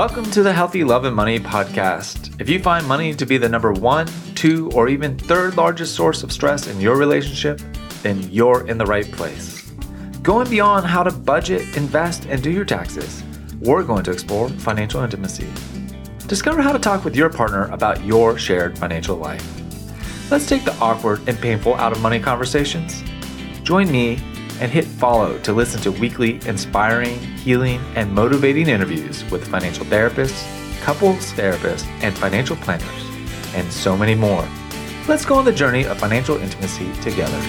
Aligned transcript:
Welcome 0.00 0.30
to 0.30 0.42
the 0.42 0.54
Healthy 0.54 0.82
Love 0.82 1.04
and 1.04 1.14
Money 1.14 1.38
podcast. 1.38 2.40
If 2.40 2.48
you 2.48 2.58
find 2.58 2.86
money 2.86 3.12
to 3.12 3.26
be 3.26 3.36
the 3.36 3.50
number 3.50 3.70
one, 3.70 4.06
two, 4.34 4.70
or 4.70 4.88
even 4.88 5.18
third 5.18 5.58
largest 5.58 5.94
source 5.94 6.22
of 6.22 6.32
stress 6.32 6.68
in 6.68 6.80
your 6.80 6.96
relationship, 6.96 7.60
then 8.02 8.22
you're 8.32 8.66
in 8.66 8.78
the 8.78 8.86
right 8.86 9.04
place. 9.12 9.70
Going 10.22 10.48
beyond 10.48 10.86
how 10.86 11.02
to 11.02 11.10
budget, 11.10 11.76
invest, 11.76 12.24
and 12.30 12.42
do 12.42 12.50
your 12.50 12.64
taxes, 12.64 13.22
we're 13.60 13.82
going 13.82 14.02
to 14.04 14.10
explore 14.10 14.48
financial 14.48 15.02
intimacy. 15.02 15.46
Discover 16.26 16.62
how 16.62 16.72
to 16.72 16.78
talk 16.78 17.04
with 17.04 17.14
your 17.14 17.28
partner 17.28 17.66
about 17.66 18.02
your 18.02 18.38
shared 18.38 18.78
financial 18.78 19.18
life. 19.18 19.46
Let's 20.30 20.48
take 20.48 20.64
the 20.64 20.74
awkward 20.76 21.28
and 21.28 21.38
painful 21.38 21.74
out 21.74 21.92
of 21.92 22.00
money 22.00 22.20
conversations. 22.20 23.04
Join 23.64 23.92
me 23.92 24.18
and 24.60 24.70
hit 24.70 24.84
follow 24.84 25.38
to 25.38 25.54
listen 25.54 25.80
to 25.80 25.90
weekly 25.90 26.38
inspiring, 26.46 27.18
healing, 27.38 27.80
and 27.96 28.12
motivating 28.12 28.68
interviews 28.68 29.28
with 29.30 29.48
financial 29.48 29.86
therapists, 29.86 30.46
couples 30.82 31.32
therapists, 31.32 31.86
and 32.02 32.16
financial 32.16 32.56
planners, 32.56 32.84
and 33.54 33.72
so 33.72 33.96
many 33.96 34.14
more. 34.14 34.46
Let's 35.08 35.24
go 35.24 35.36
on 35.36 35.46
the 35.46 35.52
journey 35.52 35.86
of 35.86 35.98
financial 35.98 36.36
intimacy 36.36 36.92
together. 37.00 37.40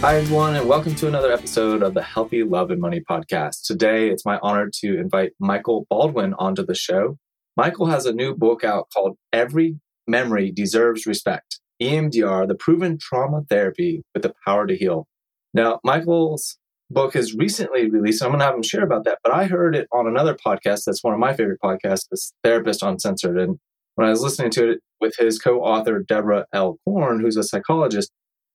Hi, 0.00 0.18
everyone, 0.18 0.56
and 0.56 0.66
welcome 0.66 0.94
to 0.94 1.08
another 1.08 1.30
episode 1.30 1.82
of 1.82 1.92
the 1.92 2.02
Healthy 2.02 2.44
Love 2.44 2.70
and 2.70 2.80
Money 2.80 3.00
podcast. 3.00 3.66
Today, 3.66 4.08
it's 4.08 4.24
my 4.24 4.38
honor 4.42 4.70
to 4.80 4.98
invite 4.98 5.32
Michael 5.38 5.86
Baldwin 5.90 6.32
onto 6.38 6.64
the 6.64 6.74
show. 6.74 7.18
Michael 7.58 7.86
has 7.86 8.06
a 8.06 8.12
new 8.12 8.34
book 8.34 8.64
out 8.64 8.88
called 8.92 9.18
Every 9.34 9.78
Memory 10.06 10.50
Deserves 10.50 11.04
Respect 11.04 11.60
EMDR, 11.80 12.48
the 12.48 12.54
proven 12.54 12.98
trauma 13.00 13.42
therapy 13.48 14.02
with 14.14 14.22
the 14.22 14.34
power 14.44 14.66
to 14.66 14.76
heal. 14.76 15.06
Now, 15.54 15.80
Michael's 15.84 16.58
book 16.90 17.16
is 17.16 17.34
recently 17.34 17.90
released. 17.90 18.22
I'm 18.22 18.30
going 18.30 18.40
to 18.40 18.44
have 18.44 18.54
him 18.54 18.62
share 18.62 18.84
about 18.84 19.04
that, 19.04 19.18
but 19.22 19.32
I 19.32 19.46
heard 19.46 19.74
it 19.74 19.88
on 19.92 20.06
another 20.06 20.34
podcast 20.34 20.84
that's 20.84 21.02
one 21.02 21.14
of 21.14 21.20
my 21.20 21.34
favorite 21.34 21.60
podcasts, 21.62 22.08
this 22.10 22.32
Therapist 22.44 22.82
Uncensored. 22.82 23.38
And 23.38 23.58
when 23.96 24.06
I 24.06 24.10
was 24.10 24.22
listening 24.22 24.50
to 24.52 24.70
it 24.72 24.80
with 25.00 25.16
his 25.18 25.38
co 25.38 25.60
author, 25.60 26.04
Deborah 26.06 26.46
L. 26.52 26.78
Korn, 26.84 27.20
who's 27.20 27.36
a 27.36 27.42
psychologist, 27.42 28.10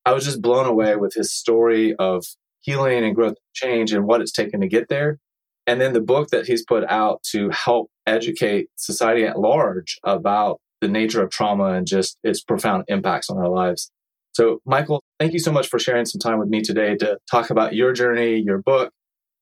I 0.05 0.13
was 0.13 0.25
just 0.25 0.41
blown 0.41 0.65
away 0.65 0.95
with 0.95 1.13
his 1.13 1.33
story 1.33 1.95
of 1.95 2.25
healing 2.61 3.03
and 3.03 3.15
growth 3.15 3.35
change 3.53 3.91
and 3.91 4.05
what 4.05 4.21
it's 4.21 4.31
taken 4.31 4.61
to 4.61 4.67
get 4.67 4.87
there. 4.87 5.19
And 5.67 5.79
then 5.79 5.93
the 5.93 6.01
book 6.01 6.29
that 6.29 6.47
he's 6.47 6.65
put 6.65 6.83
out 6.89 7.23
to 7.31 7.49
help 7.49 7.89
educate 8.07 8.67
society 8.75 9.25
at 9.25 9.39
large 9.39 9.99
about 10.03 10.59
the 10.81 10.87
nature 10.87 11.23
of 11.23 11.29
trauma 11.29 11.73
and 11.73 11.87
just 11.87 12.17
its 12.23 12.41
profound 12.41 12.83
impacts 12.87 13.29
on 13.29 13.37
our 13.37 13.49
lives. 13.49 13.91
So, 14.33 14.59
Michael, 14.65 15.03
thank 15.19 15.33
you 15.33 15.39
so 15.39 15.51
much 15.51 15.67
for 15.67 15.79
sharing 15.79 16.05
some 16.05 16.19
time 16.19 16.39
with 16.39 16.49
me 16.49 16.61
today 16.61 16.95
to 16.97 17.17
talk 17.29 17.49
about 17.49 17.75
your 17.75 17.93
journey, 17.93 18.37
your 18.37 18.59
book, 18.59 18.91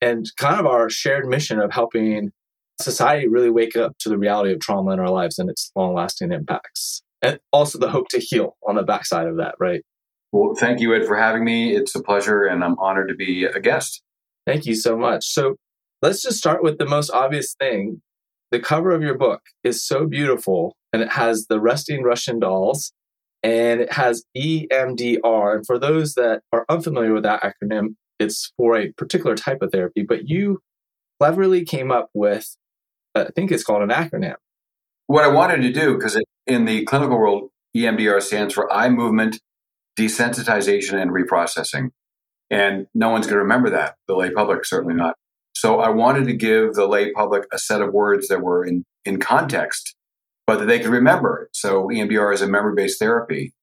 and 0.02 0.26
kind 0.38 0.60
of 0.60 0.66
our 0.66 0.90
shared 0.90 1.28
mission 1.28 1.60
of 1.60 1.72
helping 1.72 2.32
society 2.82 3.28
really 3.28 3.50
wake 3.50 3.76
up 3.76 3.98
to 4.00 4.10
the 4.10 4.18
reality 4.18 4.54
of 4.54 4.60
trauma 4.60 4.92
in 4.92 5.00
our 5.00 5.10
lives 5.10 5.38
and 5.38 5.50
its 5.50 5.72
long 5.76 5.94
lasting 5.94 6.32
impacts. 6.32 7.04
And 7.22 7.40
also 7.52 7.78
the 7.78 7.90
hope 7.90 8.08
to 8.10 8.20
heal 8.20 8.58
on 8.68 8.76
the 8.76 8.84
backside 8.84 9.28
of 9.28 9.38
that, 9.38 9.56
right? 9.60 9.82
Well, 10.32 10.56
thank 10.56 10.80
you, 10.80 10.96
Ed, 10.96 11.06
for 11.06 11.18
having 11.18 11.44
me. 11.44 11.76
It's 11.76 11.96
a 11.96 12.02
pleasure, 12.02 12.46
and 12.46 12.64
I'm 12.64 12.78
honored 12.80 13.10
to 13.10 13.16
be 13.16 13.44
a 13.44 13.60
guest. 13.60 14.02
Thank 14.48 14.66
you 14.66 14.76
so 14.76 14.98
much. 14.98 15.28
So, 15.28 15.56
let's 16.02 16.22
just 16.22 16.38
start 16.38 16.64
with 16.64 16.78
the 16.78 16.86
most 16.86 17.12
obvious 17.12 17.56
thing. 17.60 18.02
The 18.52 18.60
cover 18.60 18.92
of 18.92 19.02
your 19.02 19.18
book 19.18 19.42
is 19.64 19.86
so 19.86 20.08
beautiful 20.08 20.76
and 20.92 21.02
it 21.02 21.12
has 21.12 21.46
the 21.48 21.60
resting 21.60 22.04
Russian 22.04 22.40
dolls 22.40 22.92
and 23.44 23.82
it 23.82 23.94
has 23.94 24.24
EMDR. 24.36 25.56
And 25.56 25.66
for 25.66 25.78
those 25.78 26.16
that 26.16 26.42
are 26.52 26.66
unfamiliar 26.68 27.14
with 27.14 27.24
that 27.24 27.44
acronym, 27.44 27.96
it's 28.20 28.52
for 28.58 28.76
a 28.76 28.92
particular 28.94 29.36
type 29.36 29.62
of 29.62 29.72
therapy, 29.72 30.04
but 30.04 30.28
you 30.28 30.60
cleverly 31.20 31.64
came 31.64 31.92
up 31.92 32.10
with, 32.14 32.56
I 33.16 33.28
think 33.36 33.52
it's 33.52 33.64
called 33.64 33.84
an 33.84 33.90
acronym. 33.90 34.36
What 35.08 35.24
I 35.24 35.30
wanted 35.30 35.62
to 35.62 35.72
do, 35.72 35.96
because 35.96 36.22
in 36.46 36.66
the 36.66 36.86
clinical 36.86 37.18
world, 37.18 37.50
EMDR 37.76 38.22
stands 38.22 38.54
for 38.54 38.72
eye 38.72 38.90
movement, 38.90 39.40
desensitization, 39.98 41.02
and 41.02 41.12
reprocessing. 41.12 41.90
And 42.50 42.88
no 42.96 43.10
one's 43.10 43.28
going 43.28 43.36
to 43.36 43.44
remember 43.44 43.70
that, 43.72 43.96
the 44.08 44.16
lay 44.16 44.32
public, 44.32 44.66
certainly 44.66 44.96
not. 44.96 45.16
So 45.60 45.80
I 45.80 45.90
wanted 45.90 46.26
to 46.26 46.34
give 46.34 46.74
the 46.74 46.88
lay 46.88 47.12
public 47.12 47.44
a 47.52 47.60
set 47.60 47.82
of 47.82 47.94
words 47.94 48.28
that 48.30 48.42
were 48.42 48.66
in, 48.66 48.86
in 49.06 49.20
context 49.20 49.96
but 50.50 50.58
that 50.58 50.66
they 50.66 50.80
could 50.80 50.90
remember. 50.90 51.48
So 51.54 51.90
EMDR 51.90 52.34
is 52.34 52.42
a 52.42 52.48
memory 52.48 52.74
based 52.76 52.98
therapy. 52.98 53.54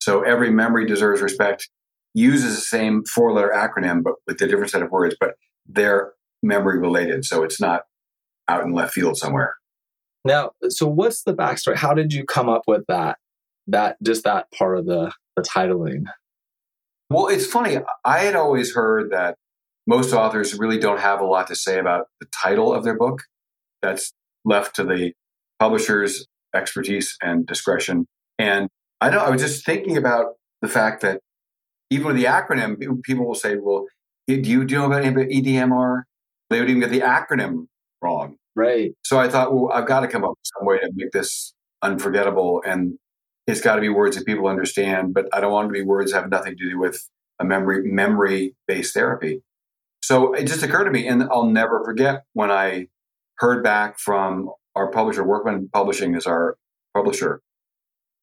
So 0.00 0.22
every 0.22 0.50
memory 0.50 0.86
deserves 0.86 1.20
respect 1.20 1.68
uses 2.14 2.54
the 2.54 2.62
same 2.62 3.04
four 3.04 3.34
letter 3.34 3.52
acronym, 3.54 4.02
but 4.02 4.14
with 4.26 4.40
a 4.40 4.46
different 4.46 4.70
set 4.70 4.80
of 4.80 4.90
words, 4.90 5.14
but 5.20 5.34
they're 5.66 6.14
memory 6.42 6.78
related. 6.78 7.26
So 7.26 7.42
it's 7.42 7.60
not 7.60 7.82
out 8.48 8.64
in 8.64 8.72
left 8.72 8.94
field 8.94 9.18
somewhere. 9.18 9.56
Now, 10.24 10.52
so 10.70 10.86
what's 10.86 11.22
the 11.22 11.34
backstory? 11.34 11.76
How 11.76 11.92
did 11.92 12.14
you 12.14 12.24
come 12.24 12.48
up 12.48 12.62
with 12.66 12.86
that? 12.88 13.18
That 13.66 13.98
just 14.02 14.24
that 14.24 14.50
part 14.52 14.78
of 14.78 14.86
the, 14.86 15.12
the 15.36 15.42
titling? 15.42 16.04
Well, 17.10 17.28
it's 17.28 17.44
funny. 17.44 17.76
I 18.06 18.20
had 18.20 18.36
always 18.36 18.74
heard 18.74 19.12
that 19.12 19.36
most 19.86 20.12
authors 20.12 20.58
really 20.58 20.78
don't 20.78 21.00
have 21.00 21.20
a 21.20 21.24
lot 21.24 21.48
to 21.48 21.56
say 21.56 21.78
about 21.78 22.06
the 22.20 22.26
title 22.32 22.72
of 22.72 22.84
their 22.84 22.96
book. 22.96 23.22
That's 23.82 24.12
left 24.44 24.76
to 24.76 24.84
the 24.84 25.12
publisher's 25.58 26.26
expertise 26.54 27.16
and 27.22 27.46
discretion. 27.46 28.06
And 28.38 28.68
I 29.00 29.10
know 29.10 29.18
I 29.18 29.30
was 29.30 29.42
just 29.42 29.64
thinking 29.66 29.96
about 29.96 30.34
the 30.60 30.68
fact 30.68 31.02
that 31.02 31.20
even 31.90 32.06
with 32.06 32.16
the 32.16 32.24
acronym, 32.24 33.02
people 33.02 33.26
will 33.26 33.34
say, 33.34 33.56
well, 33.56 33.86
do 34.28 34.34
you, 34.34 34.64
do 34.64 34.74
you 34.74 34.80
know 34.80 34.86
about 34.86 35.02
EDMR? 35.02 36.02
They 36.50 36.60
would 36.60 36.70
even 36.70 36.80
get 36.80 36.90
the 36.90 37.00
acronym 37.00 37.66
wrong. 38.00 38.36
Right. 38.54 38.92
So 39.02 39.18
I 39.18 39.28
thought, 39.28 39.54
well, 39.54 39.72
I've 39.72 39.86
got 39.86 40.00
to 40.00 40.08
come 40.08 40.24
up 40.24 40.30
with 40.30 40.50
some 40.58 40.66
way 40.66 40.78
to 40.78 40.90
make 40.94 41.10
this 41.12 41.54
unforgettable. 41.80 42.62
And 42.66 42.98
it's 43.46 43.60
got 43.60 43.76
to 43.76 43.80
be 43.80 43.88
words 43.88 44.16
that 44.16 44.26
people 44.26 44.46
understand, 44.46 45.14
but 45.14 45.26
I 45.32 45.40
don't 45.40 45.52
want 45.52 45.66
it 45.66 45.68
to 45.68 45.72
be 45.72 45.82
words 45.82 46.12
that 46.12 46.22
have 46.22 46.30
nothing 46.30 46.56
to 46.56 46.70
do 46.70 46.78
with 46.78 47.08
a 47.38 47.44
memory 47.44 47.90
memory 47.90 48.54
based 48.68 48.94
therapy. 48.94 49.42
So 50.02 50.32
it 50.32 50.46
just 50.46 50.62
occurred 50.62 50.84
to 50.84 50.90
me, 50.90 51.06
and 51.06 51.22
I'll 51.30 51.46
never 51.46 51.82
forget 51.84 52.24
when 52.32 52.50
I 52.50 52.88
heard 53.38 53.62
back 53.62 53.98
from 53.98 54.50
our 54.74 54.90
publisher, 54.90 55.24
Workman 55.24 55.68
Publishing, 55.72 56.14
is 56.14 56.26
our 56.26 56.56
publisher. 56.94 57.40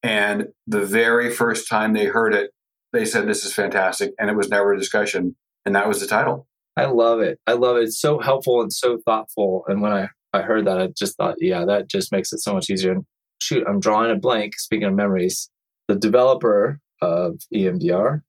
And 0.03 0.47
the 0.68 0.85
very 0.85 1.29
first 1.29 1.68
time 1.68 1.94
they 1.94 2.06
heard 2.06 2.34
it, 2.34 2.51
they 2.94 3.06
said, 3.06 3.28
This 3.28 3.45
is 3.45 3.53
fantastic. 3.53 4.12
And 4.19 4.29
it 4.29 4.35
was 4.35 4.50
never 4.50 4.73
a 4.73 4.78
discussion. 4.78 5.35
And 5.66 5.75
that 5.75 5.88
was 5.88 6.00
the 6.00 6.07
title. 6.07 6.47
I 6.78 6.85
love 6.85 7.19
it. 7.19 7.39
I 7.45 7.53
love 7.53 7.78
it. 7.78 7.84
It's 7.84 8.00
so 8.00 8.19
helpful 8.19 8.62
and 8.62 8.72
so 8.72 9.00
thoughtful. 9.06 9.63
And 9.68 9.81
when 9.81 9.91
I, 9.91 10.07
I 10.34 10.41
heard 10.41 10.66
that, 10.66 10.79
I 10.79 10.88
just 10.97 11.18
thought, 11.18 11.35
yeah, 11.39 11.66
that 11.66 11.89
just 11.89 12.12
makes 12.12 12.31
it 12.31 12.39
so 12.39 12.53
much 12.53 12.69
easier. 12.69 12.94
And 12.94 13.06
shoot, 13.41 13.66
I'm 13.68 13.79
drawing 13.79 14.12
a 14.12 14.16
blank. 14.16 14.57
Speaking 14.57 14.88
of 14.88 14.94
memories, 14.94 15.50
the 15.88 15.95
developer 15.95 16.79
of 17.01 17.39
EMDR, 17.53 18.22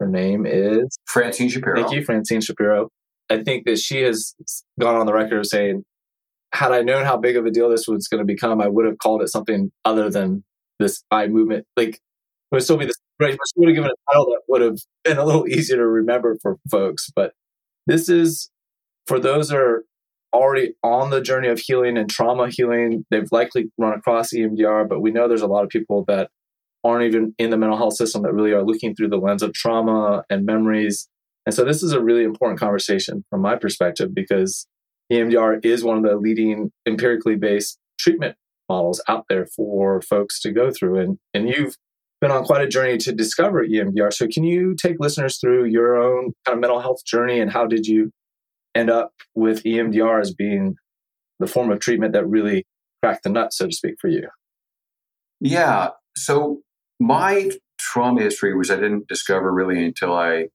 her 0.00 0.08
name 0.08 0.46
is 0.46 0.98
Francine 1.06 1.48
Shapiro. 1.48 1.80
Thank 1.80 1.92
you, 1.92 2.04
Francine 2.04 2.40
Shapiro. 2.40 2.88
I 3.30 3.42
think 3.42 3.66
that 3.66 3.78
she 3.78 4.02
has 4.02 4.34
gone 4.80 4.96
on 4.96 5.06
the 5.06 5.12
record 5.12 5.38
of 5.38 5.46
saying 5.46 5.84
had 6.52 6.72
I 6.72 6.82
known 6.82 7.04
how 7.04 7.16
big 7.16 7.36
of 7.36 7.44
a 7.44 7.50
deal 7.50 7.68
this 7.68 7.86
was 7.86 8.08
going 8.08 8.20
to 8.20 8.24
become, 8.24 8.60
I 8.60 8.68
would 8.68 8.86
have 8.86 8.98
called 8.98 9.22
it 9.22 9.28
something 9.28 9.70
other 9.84 10.08
than 10.08 10.44
this 10.78 11.02
eye 11.10 11.26
movement. 11.26 11.66
Like 11.76 11.90
it 11.90 12.00
would 12.52 12.62
still 12.62 12.78
be 12.78 12.86
this, 12.86 12.96
right? 13.20 13.32
She 13.32 13.52
would 13.56 13.68
have 13.68 13.76
given 13.76 13.90
a 13.90 14.12
title 14.12 14.26
that 14.26 14.40
would 14.48 14.62
have 14.62 14.78
been 15.04 15.18
a 15.18 15.24
little 15.24 15.46
easier 15.48 15.76
to 15.76 15.86
remember 15.86 16.36
for 16.40 16.56
folks. 16.70 17.10
But 17.14 17.32
this 17.86 18.08
is 18.08 18.50
for 19.06 19.18
those 19.18 19.48
that 19.48 19.58
are 19.58 19.84
already 20.32 20.74
on 20.82 21.10
the 21.10 21.20
journey 21.20 21.48
of 21.48 21.58
healing 21.58 21.96
and 21.96 22.08
trauma 22.08 22.48
healing. 22.50 23.04
They've 23.10 23.30
likely 23.30 23.70
run 23.78 23.94
across 23.94 24.32
EMDR, 24.32 24.88
but 24.88 25.00
we 25.00 25.10
know 25.10 25.28
there's 25.28 25.42
a 25.42 25.46
lot 25.46 25.64
of 25.64 25.70
people 25.70 26.04
that 26.08 26.30
aren't 26.84 27.04
even 27.04 27.34
in 27.38 27.50
the 27.50 27.56
mental 27.56 27.76
health 27.76 27.96
system 27.96 28.22
that 28.22 28.32
really 28.32 28.52
are 28.52 28.64
looking 28.64 28.94
through 28.94 29.08
the 29.08 29.16
lens 29.16 29.42
of 29.42 29.52
trauma 29.52 30.24
and 30.30 30.46
memories. 30.46 31.08
And 31.46 31.54
so 31.54 31.64
this 31.64 31.82
is 31.82 31.92
a 31.92 32.02
really 32.02 32.24
important 32.24 32.60
conversation 32.60 33.24
from 33.30 33.42
my 33.42 33.56
perspective 33.56 34.14
because 34.14 34.66
EMDR 35.12 35.64
is 35.64 35.82
one 35.82 35.98
of 35.98 36.04
the 36.04 36.16
leading 36.16 36.70
empirically 36.86 37.36
based 37.36 37.78
treatment 37.98 38.36
models 38.68 39.02
out 39.08 39.24
there 39.28 39.46
for 39.46 40.02
folks 40.02 40.40
to 40.40 40.52
go 40.52 40.70
through. 40.70 40.98
And, 40.98 41.18
and 41.32 41.48
you've 41.48 41.76
been 42.20 42.30
on 42.30 42.44
quite 42.44 42.62
a 42.62 42.68
journey 42.68 42.98
to 42.98 43.12
discover 43.12 43.64
EMDR. 43.64 44.12
So, 44.12 44.26
can 44.26 44.44
you 44.44 44.74
take 44.74 44.96
listeners 44.98 45.38
through 45.38 45.64
your 45.66 45.96
own 45.96 46.32
kind 46.44 46.56
of 46.56 46.60
mental 46.60 46.80
health 46.80 47.04
journey 47.04 47.40
and 47.40 47.50
how 47.50 47.66
did 47.66 47.86
you 47.86 48.10
end 48.74 48.90
up 48.90 49.12
with 49.34 49.62
EMDR 49.64 50.20
as 50.20 50.34
being 50.34 50.76
the 51.38 51.46
form 51.46 51.70
of 51.70 51.80
treatment 51.80 52.12
that 52.12 52.26
really 52.26 52.66
cracked 53.02 53.22
the 53.22 53.30
nut, 53.30 53.52
so 53.52 53.66
to 53.66 53.72
speak, 53.72 53.94
for 54.00 54.08
you? 54.08 54.28
Yeah. 55.40 55.90
So, 56.16 56.60
my 57.00 57.50
trauma 57.78 58.22
history, 58.22 58.54
which 58.54 58.70
I 58.70 58.76
didn't 58.76 59.08
discover 59.08 59.52
really 59.52 59.84
until 59.84 60.14
I 60.14 60.48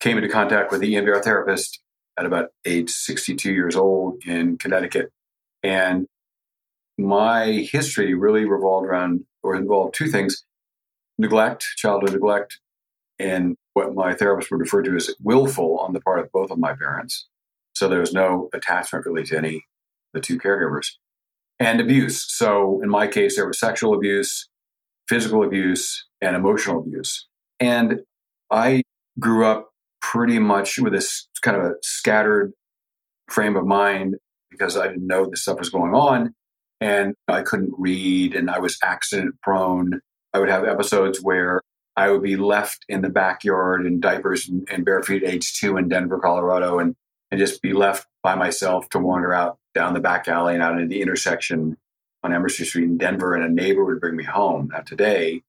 came 0.00 0.16
into 0.16 0.28
contact 0.28 0.72
with 0.72 0.80
the 0.80 0.94
EMDR 0.94 1.22
therapist 1.22 1.80
at 2.18 2.26
about 2.26 2.48
age 2.64 2.90
62 2.90 3.52
years 3.52 3.76
old 3.76 4.22
in 4.26 4.58
Connecticut. 4.58 5.10
And 5.62 6.06
my 6.98 7.66
history 7.70 8.14
really 8.14 8.44
revolved 8.44 8.86
around 8.86 9.24
or 9.42 9.54
involved 9.54 9.94
two 9.94 10.08
things 10.08 10.44
neglect, 11.18 11.64
childhood 11.76 12.12
neglect, 12.12 12.58
and 13.18 13.56
what 13.74 13.94
my 13.94 14.14
therapist 14.14 14.50
would 14.50 14.60
refer 14.60 14.82
to 14.82 14.96
as 14.96 15.14
willful 15.22 15.78
on 15.78 15.92
the 15.92 16.00
part 16.00 16.18
of 16.18 16.32
both 16.32 16.50
of 16.50 16.58
my 16.58 16.74
parents. 16.74 17.28
So 17.74 17.88
there 17.88 18.00
was 18.00 18.12
no 18.12 18.48
attachment 18.52 19.06
really 19.06 19.24
to 19.24 19.38
any 19.38 19.64
the 20.12 20.20
two 20.20 20.38
caregivers. 20.38 20.88
And 21.58 21.80
abuse. 21.80 22.24
So 22.34 22.80
in 22.82 22.88
my 22.88 23.06
case, 23.06 23.36
there 23.36 23.46
was 23.46 23.60
sexual 23.60 23.94
abuse, 23.94 24.48
physical 25.10 25.42
abuse, 25.42 26.06
and 26.20 26.36
emotional 26.36 26.78
abuse. 26.78 27.26
And 27.58 28.00
I 28.50 28.82
grew 29.18 29.44
up 29.44 29.70
pretty 30.00 30.38
much 30.38 30.78
with 30.78 30.92
this 30.92 31.28
kind 31.42 31.56
of 31.56 31.64
a 31.64 31.74
scattered 31.82 32.52
frame 33.28 33.56
of 33.56 33.66
mind 33.66 34.14
because 34.50 34.76
I 34.76 34.86
didn't 34.86 35.06
know 35.06 35.28
this 35.28 35.42
stuff 35.42 35.58
was 35.58 35.68
going 35.68 35.94
on 35.94 36.32
and 36.80 37.14
I 37.26 37.42
couldn't 37.42 37.72
read 37.76 38.36
and 38.36 38.48
I 38.50 38.60
was 38.60 38.78
accident 38.84 39.34
prone. 39.42 40.00
I 40.32 40.38
would 40.38 40.48
have 40.48 40.64
episodes 40.64 41.20
where 41.20 41.60
I 41.96 42.10
would 42.10 42.22
be 42.22 42.36
left 42.36 42.84
in 42.88 43.02
the 43.02 43.10
backyard 43.10 43.86
in 43.86 44.00
diapers 44.00 44.48
and, 44.48 44.66
and 44.70 44.84
bare 44.84 45.02
feet 45.02 45.24
age 45.24 45.58
two 45.58 45.76
in 45.76 45.88
Denver, 45.88 46.20
Colorado, 46.20 46.78
and, 46.78 46.94
and 47.32 47.40
just 47.40 47.62
be 47.62 47.72
left 47.72 48.06
by 48.22 48.36
myself 48.36 48.88
to 48.90 49.00
wander 49.00 49.34
out 49.34 49.58
down 49.74 49.92
the 49.92 50.00
back 50.00 50.28
alley 50.28 50.54
and 50.54 50.62
out 50.62 50.74
into 50.74 50.86
the 50.86 51.02
intersection 51.02 51.76
on 52.22 52.34
Emerson 52.34 52.66
Street 52.66 52.84
in 52.84 52.98
Denver, 52.98 53.34
and 53.34 53.44
a 53.44 53.48
neighbor 53.48 53.84
would 53.84 54.00
bring 54.00 54.16
me 54.16 54.24
home. 54.24 54.68
Now, 54.72 54.80
today, 54.80 55.42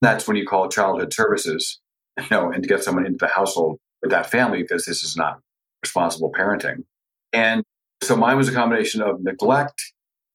that's 0.00 0.26
when 0.26 0.36
you 0.36 0.46
call 0.46 0.68
childhood 0.68 1.12
services, 1.12 1.80
you 2.18 2.26
know, 2.30 2.50
and 2.50 2.62
to 2.62 2.68
get 2.68 2.84
someone 2.84 3.06
into 3.06 3.18
the 3.18 3.28
household 3.28 3.78
with 4.02 4.10
that 4.10 4.30
family 4.30 4.62
because 4.62 4.84
this 4.84 5.02
is 5.02 5.16
not 5.16 5.40
responsible 5.82 6.32
parenting. 6.32 6.84
And 7.32 7.62
so 8.02 8.16
mine 8.16 8.36
was 8.36 8.48
a 8.48 8.52
combination 8.52 9.00
of 9.00 9.22
neglect 9.22 9.80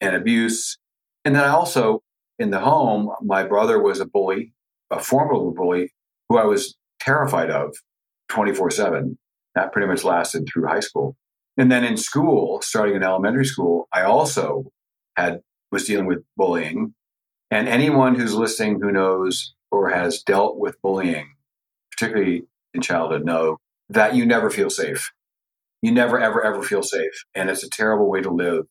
and 0.01 0.15
abuse. 0.15 0.77
And 1.25 1.35
then 1.35 1.43
I 1.43 1.49
also, 1.49 2.01
in 2.39 2.49
the 2.49 2.59
home, 2.59 3.11
my 3.21 3.43
brother 3.43 3.81
was 3.81 3.99
a 3.99 4.05
bully, 4.05 4.53
a 4.89 4.99
formidable 4.99 5.53
bully 5.53 5.91
who 6.29 6.37
I 6.37 6.45
was 6.45 6.75
terrified 6.99 7.49
of 7.49 7.75
24 8.29 8.71
7. 8.71 9.17
That 9.55 9.71
pretty 9.71 9.87
much 9.87 10.03
lasted 10.03 10.47
through 10.47 10.67
high 10.67 10.79
school. 10.79 11.15
And 11.57 11.71
then 11.71 11.83
in 11.83 11.97
school, 11.97 12.61
starting 12.61 12.95
in 12.95 13.03
elementary 13.03 13.45
school, 13.45 13.87
I 13.91 14.03
also 14.03 14.71
had 15.15 15.41
was 15.71 15.85
dealing 15.85 16.05
with 16.05 16.23
bullying. 16.35 16.93
And 17.51 17.67
anyone 17.67 18.15
who's 18.15 18.33
listening 18.33 18.79
who 18.81 18.91
knows 18.91 19.53
or 19.71 19.89
has 19.89 20.21
dealt 20.23 20.57
with 20.57 20.81
bullying, 20.81 21.35
particularly 21.91 22.43
in 22.73 22.81
childhood, 22.81 23.25
know 23.25 23.57
that 23.89 24.15
you 24.15 24.25
never 24.25 24.49
feel 24.49 24.69
safe. 24.69 25.11
You 25.81 25.91
never, 25.91 26.19
ever, 26.19 26.43
ever 26.43 26.63
feel 26.63 26.83
safe. 26.83 27.23
And 27.35 27.49
it's 27.49 27.63
a 27.63 27.69
terrible 27.69 28.09
way 28.09 28.21
to 28.21 28.29
live. 28.29 28.65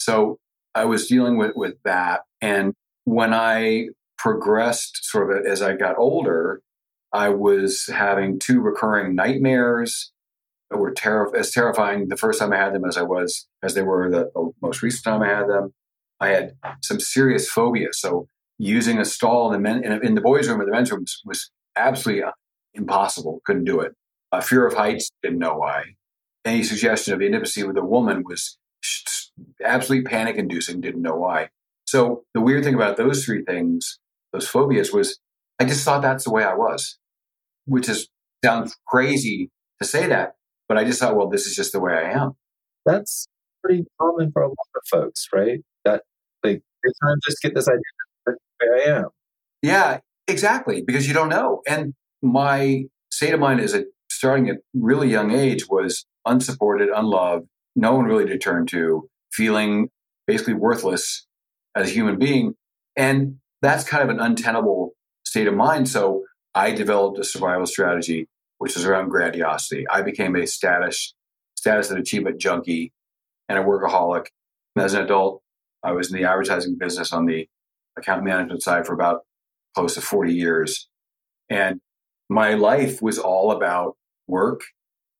So 0.00 0.38
I 0.74 0.84
was 0.84 1.06
dealing 1.06 1.36
with, 1.36 1.52
with 1.54 1.74
that. 1.84 2.22
And 2.40 2.74
when 3.04 3.34
I 3.34 3.88
progressed 4.16 5.04
sort 5.04 5.30
of 5.30 5.46
as 5.46 5.62
I 5.62 5.76
got 5.76 5.98
older, 5.98 6.60
I 7.12 7.30
was 7.30 7.86
having 7.86 8.38
two 8.38 8.60
recurring 8.60 9.14
nightmares 9.14 10.12
that 10.70 10.78
were 10.78 10.94
as 11.34 11.50
terrifying 11.52 12.08
the 12.08 12.16
first 12.16 12.38
time 12.38 12.52
I 12.52 12.58
had 12.58 12.74
them 12.74 12.84
as 12.84 12.98
I 12.98 13.02
was 13.02 13.46
as 13.62 13.74
they 13.74 13.82
were 13.82 14.10
the 14.10 14.52
most 14.60 14.82
recent 14.82 15.04
time 15.04 15.22
I 15.22 15.28
had 15.28 15.48
them. 15.48 15.72
I 16.20 16.28
had 16.28 16.52
some 16.82 17.00
serious 17.00 17.48
phobia. 17.48 17.88
So 17.92 18.28
using 18.58 18.98
a 18.98 19.04
stall 19.04 19.46
in 19.46 19.52
the 19.52 19.58
men 19.58 19.84
in, 19.84 20.04
in 20.04 20.14
the 20.14 20.20
boys' 20.20 20.48
room 20.48 20.60
or 20.60 20.64
the 20.64 20.72
men's 20.72 20.90
room 20.90 21.04
was, 21.24 21.50
absolutely 21.76 22.24
uh, 22.24 22.32
impossible. 22.74 23.40
Couldn't 23.44 23.64
do 23.64 23.80
it. 23.80 23.94
A 24.32 24.42
fear 24.42 24.66
of 24.66 24.74
heights. 24.74 25.10
Didn't 25.22 25.38
know 25.38 25.54
why. 25.54 25.84
Any 26.44 26.64
suggestion 26.64 27.14
of 27.14 27.22
intimacy 27.22 27.62
with 27.62 27.76
a 27.76 27.84
woman 27.84 28.24
was 28.24 28.58
absolutely 29.64 30.08
panic-inducing. 30.10 30.80
Didn't 30.80 31.02
know 31.02 31.14
why. 31.14 31.50
So 31.86 32.24
the 32.34 32.40
weird 32.40 32.64
thing 32.64 32.74
about 32.74 32.96
those 32.96 33.24
three 33.24 33.44
things, 33.44 33.98
those 34.32 34.48
phobias, 34.48 34.92
was 34.92 35.20
I 35.60 35.64
just 35.64 35.84
thought 35.84 36.02
that's 36.02 36.24
the 36.24 36.32
way 36.32 36.42
I 36.42 36.54
was, 36.54 36.98
which 37.66 37.88
is 37.88 38.08
sounds 38.44 38.76
crazy 38.86 39.50
to 39.80 39.86
say 39.86 40.06
that, 40.08 40.34
but 40.68 40.78
I 40.78 40.84
just 40.84 41.00
thought, 41.00 41.16
well, 41.16 41.28
this 41.28 41.46
is 41.46 41.54
just 41.54 41.72
the 41.72 41.80
way 41.80 41.92
I 41.92 42.10
am. 42.10 42.32
That's 42.84 43.26
pretty 43.62 43.84
common 44.00 44.32
for 44.32 44.42
a 44.42 44.48
lot 44.48 44.56
of 44.76 44.82
folks, 44.90 45.28
right? 45.32 45.60
That 46.42 46.48
they, 46.48 46.54
they 46.54 47.14
just 47.26 47.42
get 47.42 47.54
this 47.54 47.68
idea 47.68 47.80
that 48.26 48.36
I 48.62 48.90
am. 48.90 49.08
Yeah, 49.62 49.98
exactly, 50.26 50.82
because 50.82 51.08
you 51.08 51.14
don't 51.14 51.28
know. 51.28 51.62
And 51.66 51.94
my 52.22 52.84
state 53.10 53.34
of 53.34 53.40
mind 53.40 53.60
is 53.60 53.74
at 53.74 53.86
starting 54.10 54.48
at 54.48 54.58
really 54.74 55.08
young 55.08 55.30
age 55.30 55.68
was 55.68 56.04
unsupported, 56.26 56.88
unloved, 56.88 57.46
no 57.76 57.94
one 57.94 58.06
really 58.06 58.26
to 58.26 58.38
turn 58.38 58.66
to, 58.66 59.08
feeling 59.32 59.88
basically 60.26 60.54
worthless 60.54 61.26
as 61.74 61.88
a 61.88 61.92
human 61.92 62.18
being. 62.18 62.54
And 62.96 63.36
that's 63.62 63.84
kind 63.84 64.02
of 64.02 64.10
an 64.10 64.20
untenable 64.20 64.92
state 65.24 65.46
of 65.46 65.54
mind. 65.54 65.88
So 65.88 66.24
I 66.54 66.72
developed 66.72 67.18
a 67.18 67.24
survival 67.24 67.66
strategy, 67.66 68.26
which 68.58 68.76
is 68.76 68.84
around 68.84 69.10
grandiosity. 69.10 69.86
I 69.88 70.02
became 70.02 70.34
a 70.34 70.46
status, 70.46 71.14
status 71.56 71.90
and 71.90 72.00
achievement 72.00 72.40
junkie 72.40 72.92
and 73.48 73.58
a 73.58 73.62
workaholic. 73.62 74.26
As 74.76 74.94
an 74.94 75.02
adult, 75.02 75.42
I 75.82 75.92
was 75.92 76.12
in 76.12 76.18
the 76.18 76.28
advertising 76.28 76.76
business 76.78 77.12
on 77.12 77.26
the 77.26 77.48
account 77.96 78.24
management 78.24 78.62
side 78.62 78.86
for 78.86 78.92
about 78.92 79.22
close 79.74 79.94
to 79.94 80.00
40 80.00 80.34
years. 80.34 80.88
And 81.48 81.80
my 82.28 82.54
life 82.54 83.00
was 83.00 83.18
all 83.18 83.52
about 83.52 83.96
work 84.26 84.62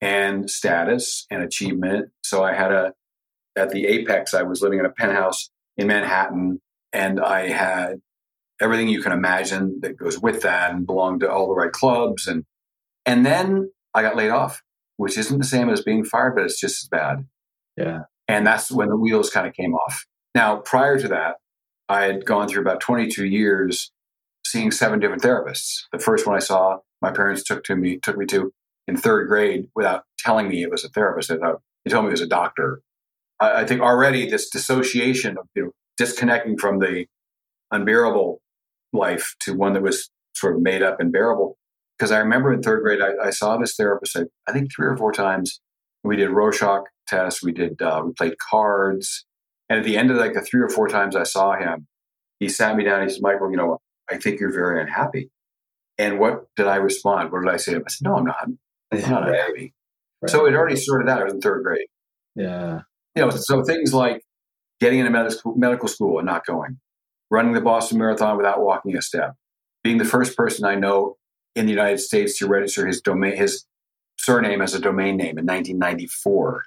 and 0.00 0.48
status 0.50 1.26
and 1.30 1.42
achievement. 1.42 2.10
So 2.22 2.44
I 2.44 2.54
had 2.54 2.72
a, 2.72 2.92
at 3.56 3.70
the 3.70 3.86
apex, 3.86 4.34
I 4.34 4.42
was 4.42 4.62
living 4.62 4.78
in 4.78 4.84
a 4.84 4.90
penthouse 4.90 5.50
in 5.76 5.86
Manhattan 5.86 6.60
and 6.92 7.20
I 7.20 7.48
had 7.48 8.00
everything 8.60 8.88
you 8.88 9.02
can 9.02 9.12
imagine 9.12 9.80
that 9.82 9.96
goes 9.96 10.18
with 10.18 10.42
that 10.42 10.72
and 10.72 10.86
belonged 10.86 11.20
to 11.20 11.30
all 11.30 11.48
the 11.48 11.54
right 11.54 11.72
clubs. 11.72 12.26
And, 12.26 12.44
and 13.06 13.24
then 13.24 13.70
I 13.94 14.02
got 14.02 14.16
laid 14.16 14.30
off, 14.30 14.62
which 14.96 15.16
isn't 15.16 15.38
the 15.38 15.44
same 15.44 15.70
as 15.70 15.82
being 15.82 16.04
fired, 16.04 16.34
but 16.34 16.44
it's 16.44 16.60
just 16.60 16.82
as 16.84 16.88
bad. 16.88 17.26
Yeah. 17.76 18.00
And 18.26 18.46
that's 18.46 18.70
when 18.70 18.88
the 18.88 18.96
wheels 18.96 19.30
kind 19.30 19.46
of 19.46 19.54
came 19.54 19.74
off. 19.74 20.04
Now, 20.34 20.56
prior 20.56 20.98
to 20.98 21.08
that, 21.08 21.36
I 21.88 22.02
had 22.02 22.24
gone 22.24 22.48
through 22.48 22.62
about 22.62 22.80
22 22.80 23.26
years 23.26 23.90
seeing 24.46 24.70
seven 24.70 25.00
different 25.00 25.22
therapists. 25.22 25.82
The 25.92 25.98
first 25.98 26.26
one 26.26 26.36
I 26.36 26.40
saw, 26.40 26.78
my 27.00 27.10
parents 27.10 27.42
took 27.42 27.64
to 27.64 27.76
me, 27.76 27.98
took 27.98 28.16
me 28.16 28.26
to 28.26 28.52
in 28.86 28.96
third 28.96 29.28
grade 29.28 29.68
without 29.74 30.04
telling 30.18 30.48
me 30.48 30.62
it 30.62 30.70
was 30.70 30.84
a 30.84 30.88
therapist. 30.88 31.28
They 31.28 31.36
told 31.90 32.04
me 32.04 32.08
it 32.08 32.12
was 32.12 32.20
a 32.20 32.26
doctor. 32.26 32.80
I, 33.38 33.62
I 33.62 33.66
think 33.66 33.80
already 33.80 34.28
this 34.28 34.48
dissociation 34.48 35.36
of 35.38 35.46
you 35.54 35.64
know 35.64 35.70
disconnecting 35.96 36.58
from 36.58 36.78
the 36.78 37.06
unbearable 37.70 38.40
life 38.92 39.34
to 39.40 39.54
one 39.54 39.74
that 39.74 39.82
was 39.82 40.10
sort 40.34 40.56
of 40.56 40.62
made 40.62 40.82
up 40.82 41.00
and 41.00 41.12
bearable. 41.12 41.56
Because 41.98 42.12
I 42.12 42.18
remember 42.18 42.52
in 42.52 42.62
third 42.62 42.82
grade, 42.82 43.00
I, 43.02 43.26
I 43.26 43.30
saw 43.30 43.56
this 43.56 43.74
therapist. 43.74 44.16
I, 44.16 44.22
I, 44.46 44.52
think 44.52 44.70
three 44.72 44.86
or 44.86 44.96
four 44.96 45.12
times. 45.12 45.60
We 46.04 46.16
did 46.16 46.30
Rorschach 46.30 46.84
tests. 47.08 47.42
We 47.42 47.52
did. 47.52 47.82
Uh, 47.82 48.02
we 48.06 48.12
played 48.12 48.38
cards. 48.38 49.26
And 49.68 49.78
at 49.78 49.84
the 49.84 49.96
end 49.96 50.10
of 50.10 50.16
like 50.16 50.34
the 50.34 50.40
three 50.40 50.62
or 50.62 50.68
four 50.68 50.88
times 50.88 51.14
I 51.14 51.24
saw 51.24 51.56
him, 51.56 51.86
he 52.40 52.48
sat 52.48 52.76
me 52.76 52.84
down. 52.84 53.02
He 53.02 53.12
said, 53.12 53.22
"Michael, 53.22 53.50
you 53.50 53.56
know, 53.56 53.78
I 54.10 54.16
think 54.16 54.40
you're 54.40 54.52
very 54.52 54.80
unhappy." 54.80 55.30
And 55.98 56.18
what 56.18 56.46
did 56.56 56.66
I 56.66 56.76
respond? 56.76 57.32
What 57.32 57.42
did 57.44 57.52
I 57.52 57.56
say? 57.56 57.74
I 57.74 57.78
said, 57.88 58.02
"No, 58.02 58.16
I'm 58.16 58.24
not. 58.24 58.48
I'm 58.92 59.00
not 59.10 59.28
unhappy." 59.28 59.74
Right. 60.22 60.30
So 60.30 60.46
it 60.46 60.54
already 60.54 60.76
started 60.76 61.08
out. 61.08 61.20
I 61.20 61.24
was 61.24 61.34
in 61.34 61.40
third 61.40 61.62
grade. 61.62 61.86
Yeah. 62.34 62.82
You 63.14 63.22
know, 63.22 63.30
so 63.30 63.62
things 63.62 63.92
like 63.92 64.22
getting 64.80 65.00
into 65.00 65.10
medical 65.10 65.54
medical 65.54 65.88
school 65.88 66.18
and 66.18 66.26
not 66.26 66.46
going, 66.46 66.78
running 67.30 67.52
the 67.52 67.60
Boston 67.60 67.98
Marathon 67.98 68.36
without 68.36 68.60
walking 68.60 68.96
a 68.96 69.02
step, 69.02 69.34
being 69.82 69.98
the 69.98 70.04
first 70.04 70.36
person 70.36 70.64
I 70.64 70.76
know 70.76 71.16
in 71.54 71.66
the 71.66 71.72
United 71.72 71.98
States 71.98 72.38
to 72.38 72.46
register 72.46 72.86
his 72.86 73.00
domain, 73.00 73.36
his 73.36 73.64
surname 74.18 74.62
as 74.62 74.74
a 74.74 74.80
domain 74.80 75.16
name 75.16 75.38
in 75.38 75.46
1994. 75.46 76.64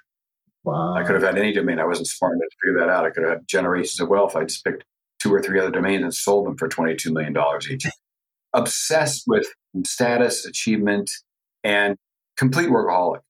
Wow. 0.64 0.94
I 0.94 1.02
could 1.02 1.14
have 1.14 1.24
had 1.24 1.38
any 1.38 1.52
domain. 1.52 1.78
I 1.78 1.86
wasn't 1.86 2.08
smart 2.08 2.36
enough 2.36 2.50
to 2.50 2.56
figure 2.64 2.80
that 2.80 2.92
out. 2.92 3.04
I 3.04 3.10
could 3.10 3.24
have 3.24 3.32
had 3.32 3.48
generations 3.48 4.00
of 4.00 4.08
wealth. 4.08 4.36
I 4.36 4.44
just 4.44 4.64
picked 4.64 4.84
two 5.20 5.32
or 5.32 5.42
three 5.42 5.58
other 5.58 5.70
domains 5.70 6.02
and 6.02 6.14
sold 6.14 6.46
them 6.46 6.56
for 6.56 6.68
$22 6.68 7.12
million 7.12 7.36
each. 7.70 7.86
Obsessed 8.54 9.24
with 9.26 9.46
status, 9.84 10.44
achievement, 10.44 11.10
and 11.64 11.96
complete 12.36 12.68
workaholic. 12.68 13.20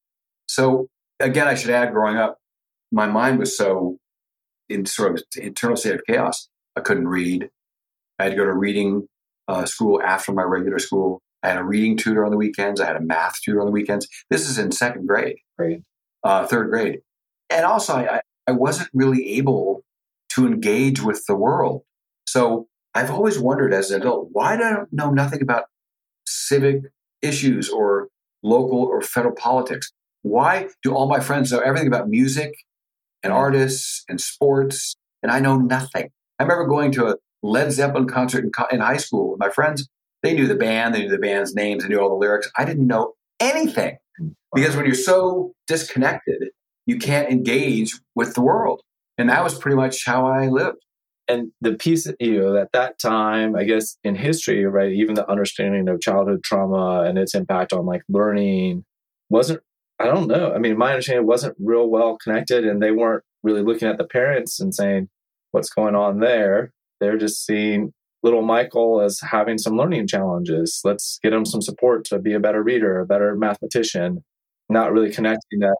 So 0.46 0.88
again, 1.20 1.46
I 1.46 1.54
should 1.54 1.70
add, 1.70 1.92
growing 1.92 2.16
up, 2.16 2.38
my 2.90 3.06
mind 3.06 3.38
was 3.38 3.56
so 3.56 3.98
in 4.68 4.84
sort 4.84 5.12
of 5.12 5.22
internal 5.36 5.76
state 5.76 5.94
of 5.94 6.02
chaos. 6.06 6.48
I 6.76 6.80
couldn't 6.80 7.08
read. 7.08 7.48
I 8.18 8.24
had 8.24 8.30
to 8.30 8.36
go 8.36 8.44
to 8.44 8.52
reading 8.52 9.06
uh, 9.48 9.64
school 9.64 10.02
after 10.02 10.32
my 10.32 10.42
regular 10.42 10.78
school. 10.78 11.20
I 11.42 11.48
had 11.48 11.58
a 11.58 11.64
reading 11.64 11.96
tutor 11.96 12.24
on 12.24 12.30
the 12.30 12.36
weekends. 12.36 12.80
I 12.80 12.86
had 12.86 12.96
a 12.96 13.00
math 13.00 13.40
tutor 13.42 13.60
on 13.60 13.66
the 13.66 13.72
weekends. 13.72 14.08
This 14.30 14.48
is 14.48 14.58
in 14.58 14.72
second 14.72 15.06
grade, 15.06 15.36
right. 15.58 15.82
uh, 16.22 16.46
third 16.46 16.70
grade. 16.70 17.00
And 17.52 17.64
also, 17.64 17.94
I, 17.94 18.20
I 18.46 18.52
wasn't 18.52 18.88
really 18.92 19.36
able 19.36 19.84
to 20.30 20.46
engage 20.46 21.02
with 21.02 21.24
the 21.26 21.36
world. 21.36 21.82
So 22.26 22.66
I've 22.94 23.10
always 23.10 23.38
wondered 23.38 23.72
as 23.74 23.90
an 23.90 24.00
adult, 24.00 24.28
why 24.32 24.56
do 24.56 24.62
I 24.62 24.76
know 24.90 25.10
nothing 25.10 25.42
about 25.42 25.64
civic 26.26 26.84
issues 27.20 27.68
or 27.68 28.08
local 28.42 28.82
or 28.82 29.02
federal 29.02 29.34
politics? 29.34 29.92
Why 30.22 30.68
do 30.82 30.94
all 30.94 31.08
my 31.08 31.20
friends 31.20 31.52
know 31.52 31.58
everything 31.58 31.88
about 31.88 32.08
music 32.08 32.52
and 33.22 33.32
mm. 33.32 33.36
artists 33.36 34.04
and 34.08 34.20
sports, 34.20 34.96
and 35.22 35.30
I 35.30 35.40
know 35.40 35.56
nothing? 35.56 36.10
I 36.38 36.42
remember 36.42 36.66
going 36.66 36.92
to 36.92 37.08
a 37.08 37.16
Led 37.42 37.72
Zeppelin 37.72 38.06
concert 38.06 38.44
in, 38.44 38.50
in 38.70 38.80
high 38.80 38.96
school 38.96 39.32
with 39.32 39.40
my 39.40 39.50
friends. 39.50 39.88
They 40.22 40.34
knew 40.34 40.46
the 40.46 40.54
band, 40.54 40.94
they 40.94 41.02
knew 41.02 41.10
the 41.10 41.18
band's 41.18 41.54
names, 41.54 41.82
they 41.82 41.88
knew 41.88 41.98
all 41.98 42.08
the 42.08 42.14
lyrics. 42.14 42.50
I 42.56 42.64
didn't 42.64 42.86
know 42.86 43.14
anything 43.40 43.96
mm. 44.20 44.34
because 44.54 44.76
when 44.76 44.86
you're 44.86 44.94
so 44.94 45.52
disconnected, 45.66 46.50
you 46.86 46.98
can't 46.98 47.30
engage 47.30 47.98
with 48.14 48.34
the 48.34 48.42
world. 48.42 48.82
And 49.18 49.28
that 49.28 49.44
was 49.44 49.58
pretty 49.58 49.76
much 49.76 50.04
how 50.04 50.26
I 50.26 50.48
lived. 50.48 50.78
And 51.28 51.52
the 51.60 51.74
piece, 51.74 52.10
you 52.18 52.40
know, 52.40 52.56
at 52.56 52.72
that 52.72 52.98
time, 52.98 53.54
I 53.54 53.64
guess 53.64 53.96
in 54.02 54.16
history, 54.16 54.64
right, 54.64 54.92
even 54.92 55.14
the 55.14 55.30
understanding 55.30 55.88
of 55.88 56.00
childhood 56.00 56.42
trauma 56.42 57.04
and 57.06 57.16
its 57.16 57.34
impact 57.34 57.72
on 57.72 57.86
like 57.86 58.02
learning 58.08 58.84
wasn't, 59.30 59.60
I 60.00 60.06
don't 60.06 60.26
know. 60.26 60.52
I 60.52 60.58
mean, 60.58 60.76
my 60.76 60.90
understanding 60.90 61.26
wasn't 61.26 61.56
real 61.60 61.88
well 61.88 62.18
connected 62.18 62.66
and 62.66 62.82
they 62.82 62.90
weren't 62.90 63.22
really 63.42 63.62
looking 63.62 63.88
at 63.88 63.98
the 63.98 64.04
parents 64.04 64.58
and 64.58 64.74
saying, 64.74 65.08
what's 65.52 65.70
going 65.70 65.94
on 65.94 66.18
there. 66.18 66.72
They're 67.00 67.18
just 67.18 67.46
seeing 67.46 67.92
little 68.22 68.42
Michael 68.42 69.00
as 69.00 69.20
having 69.20 69.58
some 69.58 69.76
learning 69.76 70.08
challenges. 70.08 70.80
Let's 70.84 71.18
get 71.22 71.32
him 71.32 71.44
some 71.44 71.62
support 71.62 72.04
to 72.06 72.18
be 72.18 72.32
a 72.32 72.40
better 72.40 72.62
reader, 72.62 73.00
a 73.00 73.06
better 73.06 73.36
mathematician, 73.36 74.24
not 74.68 74.92
really 74.92 75.12
connecting 75.12 75.60
that. 75.60 75.76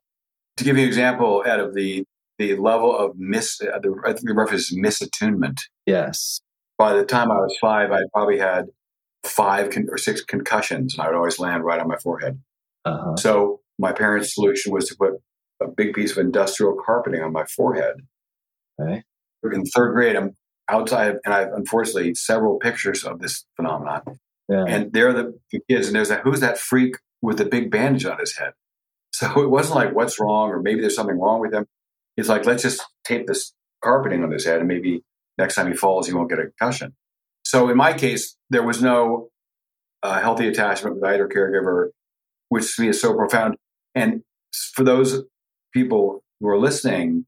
To 0.63 0.67
give 0.69 0.77
you 0.77 0.85
an 0.85 0.89
example, 0.89 1.43
out 1.45 1.59
of 1.59 1.75
the 1.75 2.05
the 2.39 2.55
level 2.55 2.97
of 2.97 3.17
mis, 3.17 3.61
uh, 3.61 3.81
the, 3.81 4.01
I 4.05 4.13
think 4.13 4.29
the 4.29 4.35
reference 4.35 4.71
is 4.71 4.79
misattunement. 4.79 5.59
Yes. 5.87 6.41
By 6.79 6.93
the 6.95 7.05
time 7.05 7.33
I 7.33 7.35
was 7.35 7.57
five, 7.61 7.91
I 7.91 8.03
probably 8.15 8.39
had 8.39 8.67
five 9.25 9.71
con- 9.71 9.89
or 9.91 9.99
six 9.99 10.23
concussions, 10.23 10.95
and 10.95 11.03
I 11.03 11.09
would 11.09 11.17
always 11.17 11.41
land 11.41 11.65
right 11.65 11.81
on 11.81 11.89
my 11.89 11.97
forehead. 11.97 12.41
Uh-huh. 12.85 13.17
So 13.17 13.61
my 13.81 13.91
parents' 13.93 14.37
solution 14.37 14.73
was 14.73 14.89
to 14.89 14.97
put 14.97 15.15
a 15.61 15.67
big 15.67 15.95
piece 15.95 16.13
of 16.13 16.19
industrial 16.19 16.77
carpeting 16.87 17.23
on 17.23 17.33
my 17.33 17.45
forehead. 17.45 17.97
Okay. 18.81 19.03
In 19.45 19.65
third 19.65 19.95
grade, 19.95 20.15
I'm 20.15 20.37
outside, 20.69 21.17
and 21.25 21.35
I 21.35 21.41
have 21.41 21.53
unfortunately 21.55 22.15
several 22.15 22.61
pictures 22.61 23.03
of 23.03 23.19
this 23.19 23.45
phenomenon. 23.57 24.03
Yeah. 24.49 24.65
And 24.69 24.93
there 24.93 25.09
are 25.09 25.13
the, 25.13 25.39
the 25.51 25.61
kids, 25.69 25.89
and 25.89 25.97
there's 25.97 26.09
that 26.09 26.23
who's 26.23 26.41
that 26.41 26.57
freak 26.57 26.95
with 27.21 27.39
the 27.39 27.47
big 27.47 27.73
bandage 27.73 28.05
on 28.05 28.21
his 28.21 28.37
head? 28.37 28.53
So 29.13 29.43
it 29.43 29.51
wasn't 29.51 29.77
like 29.77 29.95
what's 29.95 30.19
wrong 30.19 30.51
or 30.51 30.63
maybe 30.63 30.81
there's 30.81 30.97
something 30.97 31.19
wrong 31.19 31.41
with 31.41 31.53
him. 31.53 31.67
It's 32.17 32.29
like 32.29 32.47
let's 32.47 32.63
just 32.63 32.83
tape 33.05 33.27
this 33.27 33.53
carpeting 33.83 34.23
on 34.23 34.31
his 34.31 34.45
head, 34.45 34.59
and 34.61 34.69
maybe 34.69 35.03
next 35.39 35.55
time 35.55 35.67
he 35.67 35.75
falls, 35.75 36.07
he 36.07 36.15
won't 36.15 36.31
get 36.31 36.39
a 36.39 36.45
concussion. 36.45 36.95
So 37.45 37.69
in 37.69 37.77
my 37.77 37.93
case, 37.93 38.37
there 38.51 38.63
was 38.63 38.83
no 38.83 39.29
uh, 40.03 40.21
healthy 40.21 40.49
attachment 40.49 40.97
with 40.97 41.05
either 41.05 41.29
caregiver, 41.29 41.89
which 42.49 42.77
to 42.77 42.83
me 42.83 42.89
is 42.89 43.01
so 43.01 43.15
profound. 43.15 43.57
And 43.95 44.23
for 44.75 44.85
those 44.85 45.23
people 45.73 46.23
who 46.41 46.49
are 46.49 46.59
listening, 46.59 47.27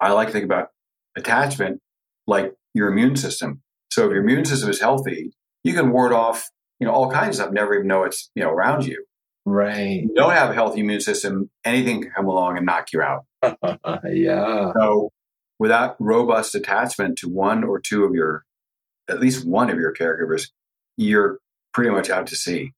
I 0.00 0.12
like 0.12 0.28
to 0.28 0.32
think 0.32 0.44
about 0.44 0.68
attachment 1.16 1.80
like 2.26 2.54
your 2.74 2.88
immune 2.88 3.16
system. 3.16 3.62
So 3.92 4.06
if 4.06 4.12
your 4.12 4.22
immune 4.22 4.44
system 4.44 4.70
is 4.70 4.80
healthy, 4.80 5.32
you 5.64 5.74
can 5.74 5.90
ward 5.90 6.12
off, 6.12 6.48
you 6.78 6.86
know, 6.86 6.92
all 6.92 7.10
kinds 7.10 7.38
of 7.38 7.42
stuff, 7.42 7.52
never 7.52 7.74
even 7.74 7.86
know 7.86 8.04
it's, 8.04 8.30
you 8.34 8.42
know, 8.42 8.50
around 8.50 8.86
you. 8.86 9.04
Right. 9.50 10.02
you 10.02 10.14
don't 10.14 10.32
have 10.32 10.50
a 10.50 10.54
healthy 10.54 10.80
immune 10.80 11.00
system, 11.00 11.50
anything 11.64 12.02
can 12.02 12.10
come 12.10 12.26
along 12.26 12.56
and 12.56 12.66
knock 12.66 12.92
you 12.92 13.02
out. 13.02 13.24
yeah. 14.04 14.72
So 14.78 15.10
without 15.58 15.96
robust 15.98 16.54
attachment 16.54 17.18
to 17.18 17.28
one 17.28 17.64
or 17.64 17.80
two 17.80 18.04
of 18.04 18.14
your, 18.14 18.44
at 19.08 19.20
least 19.20 19.46
one 19.46 19.70
of 19.70 19.78
your 19.78 19.94
caregivers, 19.94 20.50
you're 20.96 21.38
pretty 21.72 21.90
much 21.90 22.10
out 22.10 22.26
to 22.28 22.36
sea. 22.36 22.72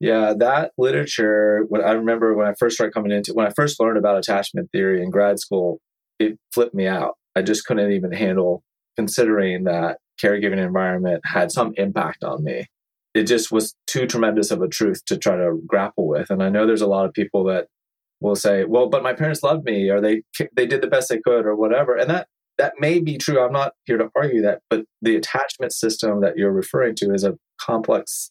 Yeah, 0.00 0.32
that 0.38 0.72
literature, 0.78 1.64
when 1.68 1.82
I 1.84 1.92
remember 1.92 2.34
when 2.34 2.46
I 2.46 2.54
first 2.58 2.76
started 2.76 2.94
coming 2.94 3.12
into, 3.12 3.34
when 3.34 3.46
I 3.46 3.50
first 3.50 3.78
learned 3.78 3.98
about 3.98 4.16
attachment 4.16 4.70
theory 4.72 5.02
in 5.02 5.10
grad 5.10 5.38
school, 5.38 5.78
it 6.18 6.38
flipped 6.54 6.74
me 6.74 6.86
out. 6.86 7.16
I 7.36 7.42
just 7.42 7.66
couldn't 7.66 7.92
even 7.92 8.12
handle 8.12 8.62
considering 8.96 9.64
that 9.64 9.98
caregiving 10.22 10.58
environment 10.58 11.20
had 11.24 11.52
some 11.52 11.74
impact 11.76 12.24
on 12.24 12.42
me. 12.42 12.66
It 13.14 13.24
just 13.24 13.50
was 13.50 13.74
too 13.86 14.06
tremendous 14.06 14.50
of 14.50 14.62
a 14.62 14.68
truth 14.68 15.04
to 15.06 15.16
try 15.18 15.36
to 15.36 15.60
grapple 15.66 16.06
with. 16.06 16.30
And 16.30 16.42
I 16.42 16.48
know 16.48 16.66
there's 16.66 16.80
a 16.80 16.86
lot 16.86 17.06
of 17.06 17.12
people 17.12 17.44
that 17.44 17.66
will 18.20 18.36
say, 18.36 18.64
"Well, 18.64 18.88
but 18.88 19.02
my 19.02 19.12
parents 19.14 19.42
loved 19.42 19.64
me, 19.64 19.90
or 19.90 20.00
they 20.00 20.22
they 20.54 20.66
did 20.66 20.82
the 20.82 20.86
best 20.86 21.08
they 21.08 21.20
could, 21.20 21.46
or 21.46 21.56
whatever." 21.56 21.96
And 21.96 22.08
that 22.10 22.28
that 22.58 22.74
may 22.78 23.00
be 23.00 23.18
true. 23.18 23.40
I'm 23.40 23.52
not 23.52 23.72
here 23.84 23.98
to 23.98 24.10
argue 24.14 24.42
that, 24.42 24.60
but 24.70 24.84
the 25.02 25.16
attachment 25.16 25.72
system 25.72 26.20
that 26.20 26.36
you're 26.36 26.52
referring 26.52 26.94
to 26.96 27.12
is 27.12 27.24
a 27.24 27.38
complex 27.60 28.30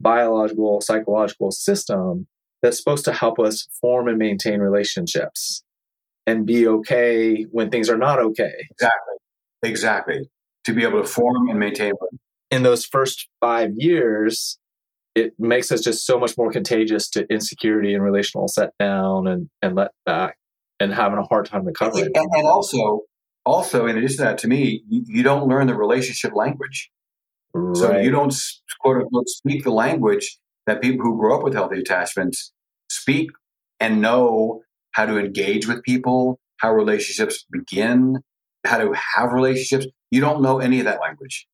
biological, 0.00 0.80
psychological 0.80 1.50
system 1.50 2.26
that's 2.62 2.78
supposed 2.78 3.04
to 3.06 3.12
help 3.12 3.38
us 3.38 3.68
form 3.80 4.08
and 4.08 4.18
maintain 4.18 4.60
relationships 4.60 5.62
and 6.26 6.46
be 6.46 6.66
okay 6.66 7.42
when 7.50 7.70
things 7.70 7.90
are 7.90 7.98
not 7.98 8.18
okay. 8.18 8.52
Exactly. 8.70 9.14
Exactly. 9.62 10.30
To 10.64 10.72
be 10.72 10.84
able 10.84 11.02
to 11.02 11.08
form 11.08 11.48
and 11.50 11.58
maintain. 11.58 11.92
In 12.54 12.62
those 12.62 12.84
first 12.84 13.28
five 13.40 13.70
years, 13.76 14.58
it 15.14 15.32
makes 15.38 15.72
us 15.72 15.80
just 15.80 16.06
so 16.06 16.18
much 16.18 16.38
more 16.38 16.52
contagious 16.52 17.08
to 17.10 17.26
insecurity 17.28 17.94
and 17.94 18.02
relational 18.02 18.46
set 18.46 18.70
down 18.78 19.26
and, 19.26 19.48
and 19.60 19.74
let 19.74 19.90
back 20.06 20.36
and 20.78 20.94
having 20.94 21.18
a 21.18 21.24
hard 21.24 21.46
time 21.46 21.64
recovering. 21.64 22.10
And, 22.14 22.28
and 22.32 22.46
also, 22.46 23.00
also 23.44 23.86
in 23.86 23.98
addition 23.98 24.18
to 24.18 24.22
that, 24.22 24.38
to 24.38 24.48
me, 24.48 24.82
you, 24.88 25.04
you 25.06 25.22
don't 25.24 25.48
learn 25.48 25.66
the 25.66 25.74
relationship 25.74 26.32
language. 26.34 26.90
Right. 27.52 27.76
So 27.76 27.98
you 27.98 28.12
don't 28.12 28.34
quote 28.80 28.98
unquote 28.98 29.28
speak 29.28 29.64
the 29.64 29.72
language 29.72 30.38
that 30.66 30.80
people 30.80 31.04
who 31.04 31.18
grow 31.18 31.38
up 31.38 31.42
with 31.42 31.54
healthy 31.54 31.80
attachments 31.80 32.52
speak 32.88 33.30
and 33.80 34.00
know 34.00 34.62
how 34.92 35.06
to 35.06 35.18
engage 35.18 35.66
with 35.66 35.82
people, 35.82 36.38
how 36.58 36.72
relationships 36.72 37.44
begin, 37.50 38.18
how 38.64 38.78
to 38.78 38.94
have 39.16 39.32
relationships. 39.32 39.86
You 40.12 40.20
don't 40.20 40.40
know 40.40 40.60
any 40.60 40.78
of 40.78 40.84
that 40.84 41.00
language. 41.00 41.48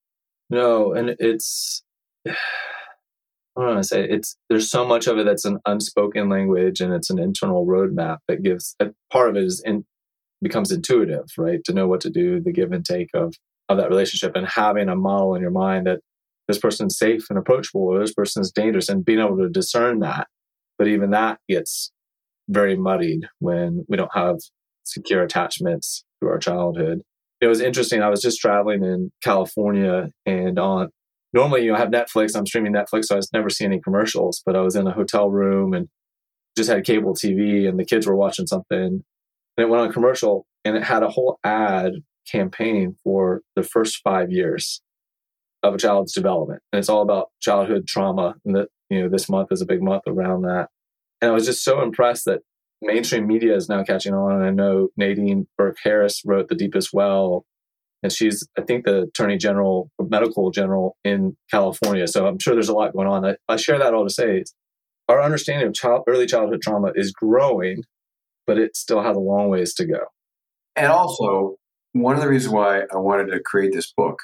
No, 0.50 0.92
and 0.92 1.16
it's 1.18 1.82
I 2.28 3.62
don't 3.62 3.74
want 3.74 3.82
to 3.82 3.88
say 3.88 4.04
it's 4.08 4.36
there's 4.48 4.70
so 4.70 4.86
much 4.86 5.06
of 5.06 5.18
it 5.18 5.26
that's 5.26 5.44
an 5.44 5.58
unspoken 5.66 6.28
language 6.28 6.80
and 6.80 6.92
it's 6.92 7.10
an 7.10 7.18
internal 7.18 7.66
roadmap 7.66 8.18
that 8.28 8.42
gives 8.42 8.76
part 9.12 9.30
of 9.30 9.36
it 9.36 9.44
is 9.44 9.62
in 9.64 9.84
becomes 10.42 10.72
intuitive, 10.72 11.26
right? 11.36 11.62
To 11.64 11.72
know 11.72 11.86
what 11.86 12.00
to 12.02 12.10
do, 12.10 12.40
the 12.40 12.52
give 12.52 12.72
and 12.72 12.84
take 12.84 13.08
of 13.14 13.34
of 13.68 13.78
that 13.78 13.88
relationship 13.88 14.32
and 14.34 14.46
having 14.48 14.88
a 14.88 14.96
model 14.96 15.34
in 15.34 15.42
your 15.42 15.50
mind 15.52 15.86
that 15.86 16.00
this 16.48 16.58
person's 16.58 16.98
safe 16.98 17.26
and 17.30 17.38
approachable 17.38 17.82
or 17.82 18.00
this 18.00 18.12
person's 18.12 18.50
dangerous 18.50 18.88
and 18.88 19.04
being 19.04 19.20
able 19.20 19.36
to 19.38 19.48
discern 19.48 20.00
that. 20.00 20.26
But 20.76 20.88
even 20.88 21.10
that 21.10 21.38
gets 21.48 21.92
very 22.48 22.76
muddied 22.76 23.28
when 23.38 23.84
we 23.88 23.96
don't 23.96 24.10
have 24.14 24.38
secure 24.82 25.22
attachments 25.22 26.04
through 26.18 26.30
our 26.30 26.38
childhood. 26.38 27.02
It 27.40 27.46
was 27.46 27.60
interesting. 27.60 28.02
I 28.02 28.08
was 28.08 28.20
just 28.20 28.40
traveling 28.40 28.84
in 28.84 29.12
California 29.22 30.10
and 30.26 30.58
on 30.58 30.90
normally 31.32 31.62
you 31.62 31.70
know, 31.70 31.76
I 31.76 31.80
have 31.80 31.90
Netflix, 31.90 32.36
I'm 32.36 32.46
streaming 32.46 32.72
Netflix, 32.72 33.06
so 33.06 33.14
I 33.14 33.16
was 33.16 33.32
never 33.32 33.48
see 33.48 33.64
any 33.64 33.80
commercials, 33.80 34.42
but 34.44 34.56
I 34.56 34.60
was 34.60 34.76
in 34.76 34.86
a 34.86 34.92
hotel 34.92 35.30
room 35.30 35.72
and 35.72 35.88
just 36.56 36.68
had 36.68 36.84
cable 36.84 37.14
TV 37.14 37.68
and 37.68 37.78
the 37.78 37.84
kids 37.84 38.06
were 38.06 38.16
watching 38.16 38.46
something 38.46 38.78
and 38.78 39.04
it 39.56 39.68
went 39.68 39.82
on 39.82 39.92
commercial 39.92 40.46
and 40.64 40.76
it 40.76 40.82
had 40.82 41.02
a 41.02 41.08
whole 41.08 41.38
ad 41.44 41.92
campaign 42.30 42.96
for 43.02 43.42
the 43.56 43.62
first 43.62 44.00
five 44.02 44.30
years 44.30 44.82
of 45.62 45.74
a 45.74 45.78
child's 45.78 46.12
development. 46.12 46.62
And 46.72 46.78
it's 46.78 46.88
all 46.88 47.02
about 47.02 47.30
childhood 47.40 47.86
trauma. 47.86 48.34
And 48.44 48.56
that, 48.56 48.68
you 48.88 49.02
know, 49.02 49.08
this 49.08 49.28
month 49.28 49.48
is 49.50 49.60
a 49.60 49.66
big 49.66 49.82
month 49.82 50.02
around 50.06 50.42
that. 50.42 50.68
And 51.20 51.30
I 51.30 51.34
was 51.34 51.46
just 51.46 51.62
so 51.62 51.82
impressed 51.82 52.24
that 52.24 52.40
mainstream 52.82 53.26
media 53.26 53.54
is 53.54 53.68
now 53.68 53.82
catching 53.84 54.14
on. 54.14 54.36
And 54.36 54.44
I 54.44 54.50
know 54.50 54.88
Nadine 54.96 55.46
Burke 55.56 55.78
Harris 55.82 56.22
wrote 56.24 56.48
The 56.48 56.54
Deepest 56.54 56.90
Well, 56.92 57.44
and 58.02 58.12
she's, 58.12 58.46
I 58.58 58.62
think, 58.62 58.86
the 58.86 59.02
attorney 59.02 59.36
general, 59.36 59.90
medical 60.00 60.50
general 60.50 60.96
in 61.04 61.36
California. 61.50 62.06
So 62.06 62.26
I'm 62.26 62.38
sure 62.38 62.54
there's 62.54 62.68
a 62.68 62.74
lot 62.74 62.94
going 62.94 63.08
on. 63.08 63.24
I, 63.24 63.36
I 63.48 63.56
share 63.56 63.78
that 63.78 63.92
all 63.92 64.04
to 64.04 64.12
say 64.12 64.44
our 65.08 65.22
understanding 65.22 65.66
of 65.66 65.74
child, 65.74 66.04
early 66.06 66.26
childhood 66.26 66.62
trauma 66.62 66.92
is 66.94 67.12
growing, 67.12 67.82
but 68.46 68.58
it 68.58 68.76
still 68.76 69.02
has 69.02 69.16
a 69.16 69.20
long 69.20 69.48
ways 69.48 69.74
to 69.74 69.86
go. 69.86 70.00
And 70.76 70.86
also, 70.86 71.56
one 71.92 72.14
of 72.14 72.22
the 72.22 72.28
reasons 72.28 72.54
why 72.54 72.82
I 72.92 72.96
wanted 72.96 73.32
to 73.32 73.40
create 73.44 73.72
this 73.72 73.92
book 73.94 74.18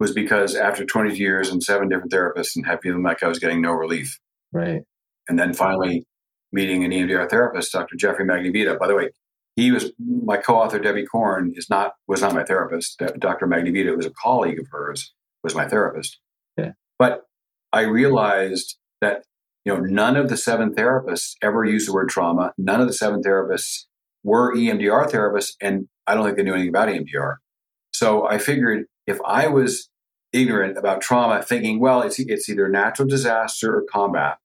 was 0.00 0.12
because 0.12 0.56
after 0.56 0.84
20 0.84 1.16
years 1.16 1.50
and 1.50 1.62
seven 1.62 1.88
different 1.88 2.10
therapists 2.10 2.56
and 2.56 2.66
had 2.66 2.80
feeling 2.82 3.02
like 3.02 3.22
I 3.22 3.28
was 3.28 3.38
getting 3.38 3.60
no 3.60 3.72
relief. 3.72 4.18
Right. 4.50 4.80
And 5.28 5.38
then 5.38 5.52
finally 5.52 6.06
meeting 6.52 6.84
an 6.84 6.90
EMDR 6.90 7.28
therapist, 7.28 7.72
Dr. 7.72 7.96
Jeffrey 7.96 8.24
Magnavita. 8.24 8.78
By 8.78 8.86
the 8.86 8.94
way, 8.94 9.10
he 9.56 9.70
was 9.70 9.92
my 9.98 10.36
co-author. 10.36 10.78
Debbie 10.78 11.06
Korn 11.06 11.52
is 11.56 11.68
not 11.68 11.92
was 12.06 12.22
not 12.22 12.34
my 12.34 12.44
therapist. 12.44 13.02
Dr. 13.18 13.46
Magnavita 13.46 13.96
was 13.96 14.06
a 14.06 14.10
colleague 14.10 14.58
of 14.58 14.66
hers, 14.70 15.12
was 15.42 15.54
my 15.54 15.68
therapist. 15.68 16.18
Yeah. 16.56 16.72
But 16.98 17.24
I 17.72 17.82
realized 17.82 18.76
that 19.00 19.24
you 19.64 19.74
know 19.74 19.80
none 19.80 20.16
of 20.16 20.28
the 20.28 20.36
seven 20.36 20.74
therapists 20.74 21.34
ever 21.42 21.64
used 21.64 21.88
the 21.88 21.92
word 21.92 22.08
trauma. 22.08 22.52
None 22.58 22.80
of 22.80 22.86
the 22.86 22.92
seven 22.92 23.22
therapists 23.22 23.84
were 24.22 24.54
EMDR 24.54 25.10
therapists, 25.10 25.54
and 25.60 25.88
I 26.06 26.14
don't 26.14 26.24
think 26.24 26.36
they 26.36 26.42
knew 26.42 26.54
anything 26.54 26.70
about 26.70 26.88
EMDR. 26.88 27.36
So 27.92 28.26
I 28.26 28.38
figured 28.38 28.86
if 29.06 29.18
I 29.26 29.48
was 29.48 29.88
ignorant 30.32 30.78
about 30.78 31.00
trauma, 31.00 31.42
thinking, 31.42 31.80
well, 31.80 32.02
it's 32.02 32.18
it's 32.18 32.48
either 32.48 32.68
natural 32.68 33.08
disaster 33.08 33.76
or 33.76 33.84
combat, 33.90 34.38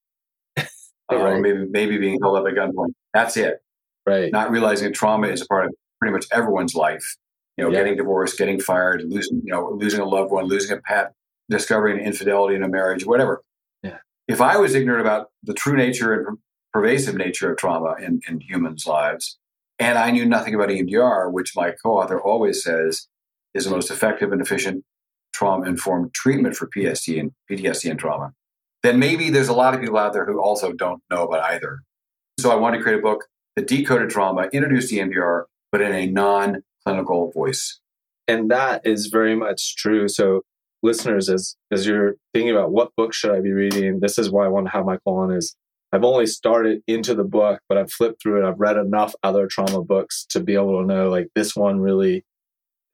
right. 1.12 1.22
or 1.22 1.40
maybe 1.40 1.66
maybe 1.70 1.98
being 1.98 2.20
held 2.22 2.38
up 2.38 2.46
at 2.48 2.54
gunpoint. 2.54 2.94
That's 3.14 3.38
it. 3.38 3.60
Right. 4.06 4.32
Not 4.32 4.52
realizing 4.52 4.88
that 4.88 4.96
trauma 4.96 5.28
is 5.28 5.42
a 5.42 5.46
part 5.46 5.66
of 5.66 5.74
pretty 6.00 6.14
much 6.14 6.26
everyone's 6.32 6.76
life. 6.76 7.16
You 7.58 7.64
know, 7.64 7.72
getting 7.72 7.96
divorced, 7.96 8.38
getting 8.38 8.60
fired, 8.60 9.04
losing 9.08 9.42
you 9.46 9.54
know 9.54 9.72
losing 9.72 10.02
a 10.02 10.06
loved 10.06 10.32
one, 10.32 10.46
losing 10.46 10.78
a 10.78 10.82
pet, 10.82 11.14
discovering 11.50 12.00
infidelity 12.00 12.56
in 12.56 12.64
a 12.64 12.68
marriage, 12.68 13.06
whatever. 13.06 13.44
Yeah. 13.82 14.00
If 14.28 14.42
I 14.42 14.58
was 14.58 14.76
ignorant 14.76 15.02
about 15.02 15.28
the 15.44 15.54
true 15.54 15.78
nature 15.78 16.14
and 16.14 16.38
pervasive 16.76 17.16
nature 17.16 17.50
of 17.52 17.58
trauma 17.58 17.96
in, 18.02 18.20
in 18.28 18.42
humans' 18.42 18.86
lives, 18.86 19.38
And 19.80 19.98
I 19.98 20.12
knew 20.12 20.26
nothing 20.26 20.54
about 20.54 20.70
EMDR, 20.70 21.32
which 21.32 21.56
my 21.56 21.72
co 21.72 21.98
author 21.98 22.20
always 22.20 22.62
says 22.62 23.08
is 23.54 23.64
the 23.64 23.72
most 23.72 23.90
effective 23.90 24.34
and 24.34 24.42
efficient 24.42 24.84
trauma 25.34 25.66
informed 25.66 26.14
treatment 26.14 26.58
for 26.58 26.70
PST 26.74 27.08
and 27.10 27.32
PTSD 27.50 27.90
and 27.92 28.00
trauma. 28.00 28.34
Then 28.86 29.00
maybe 29.00 29.32
there's 29.32 29.48
a 29.48 29.54
lot 29.54 29.74
of 29.74 29.82
people 29.82 29.98
out 29.98 30.13
there 30.13 30.25
who 30.25 30.39
also 30.39 30.72
don't 30.72 31.01
know 31.10 31.24
about 31.24 31.42
either. 31.50 31.80
So 32.39 32.51
I 32.51 32.56
wanted 32.56 32.77
to 32.77 32.84
create 32.84 33.00
a 33.00 33.01
book 33.01 33.25
that 33.56 33.65
decoded 33.65 34.12
trauma, 34.12 34.48
introduced 34.54 34.94
EMDR, 34.94 35.46
but 35.72 35.82
in 35.82 35.92
a 35.92 36.06
non 36.06 36.62
clinical 36.86 37.32
voice. 37.32 37.80
And 38.27 38.51
that 38.51 38.86
is 38.86 39.08
very 39.08 39.36
much 39.36 39.75
true. 39.75 40.08
So 40.08 40.44
listeners, 40.84 41.30
as 41.30 41.56
as 41.72 41.88
you're 41.88 42.13
thinking 42.32 42.56
about 42.56 42.72
what 42.72 42.96
book 42.96 43.12
should 43.12 43.32
I 43.32 43.42
be 43.42 43.54
reading, 43.54 44.01
this 44.01 44.20
is 44.20 44.30
why 44.30 44.46
I 44.46 44.50
want 44.50 44.68
to 44.68 44.72
have 44.72 44.86
Michael 44.86 45.18
on 45.18 45.32
is 45.32 45.56
I've 45.92 46.04
only 46.04 46.27
started 46.27 46.84
into 46.86 47.15
the 47.15 47.24
book, 47.24 47.62
but 47.68 47.80
I've 47.80 47.92
flipped 47.92 48.22
through 48.22 48.44
it. 48.44 48.48
I've 48.48 48.60
read 48.60 48.77
enough 48.77 49.15
other 49.24 49.48
trauma 49.48 49.84
books 49.84 50.27
to 50.30 50.39
be 50.39 50.54
able 50.54 50.80
to 50.80 50.86
know 50.86 51.10
like 51.10 51.30
this 51.34 51.56
one 51.56 51.80
really 51.80 52.24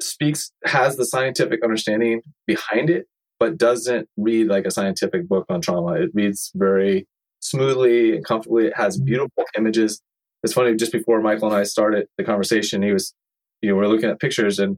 speaks, 0.02 0.54
has 0.64 0.96
the 0.96 1.06
scientific 1.06 1.66
understanding 1.66 2.22
behind 2.48 2.90
it, 2.90 3.08
but 3.42 3.58
doesn't 3.58 4.08
read 4.18 4.48
like 4.50 4.66
a 4.66 4.72
scientific 4.72 5.28
book 5.28 5.48
on 5.50 5.62
trauma. 5.62 5.94
It 5.94 6.12
reads 6.14 6.52
very 6.54 7.08
smoothly 7.40 8.16
and 8.16 8.24
comfortably. 8.24 8.68
It 8.68 8.78
has 8.78 8.98
mm-hmm. 8.98 9.06
beautiful 9.06 9.46
images. 9.58 10.00
It's 10.44 10.54
funny, 10.54 10.76
just 10.76 10.92
before 10.92 11.22
Michael 11.22 11.48
and 11.48 11.58
I 11.58 11.64
started 11.64 12.06
the 12.20 12.24
conversation, 12.24 12.84
he 12.84 12.94
was, 12.94 13.16
you 13.64 13.70
know, 13.70 13.78
we 13.78 13.84
are 13.84 13.88
looking 13.88 14.12
at 14.12 14.20
pictures 14.20 14.60
and 14.60 14.78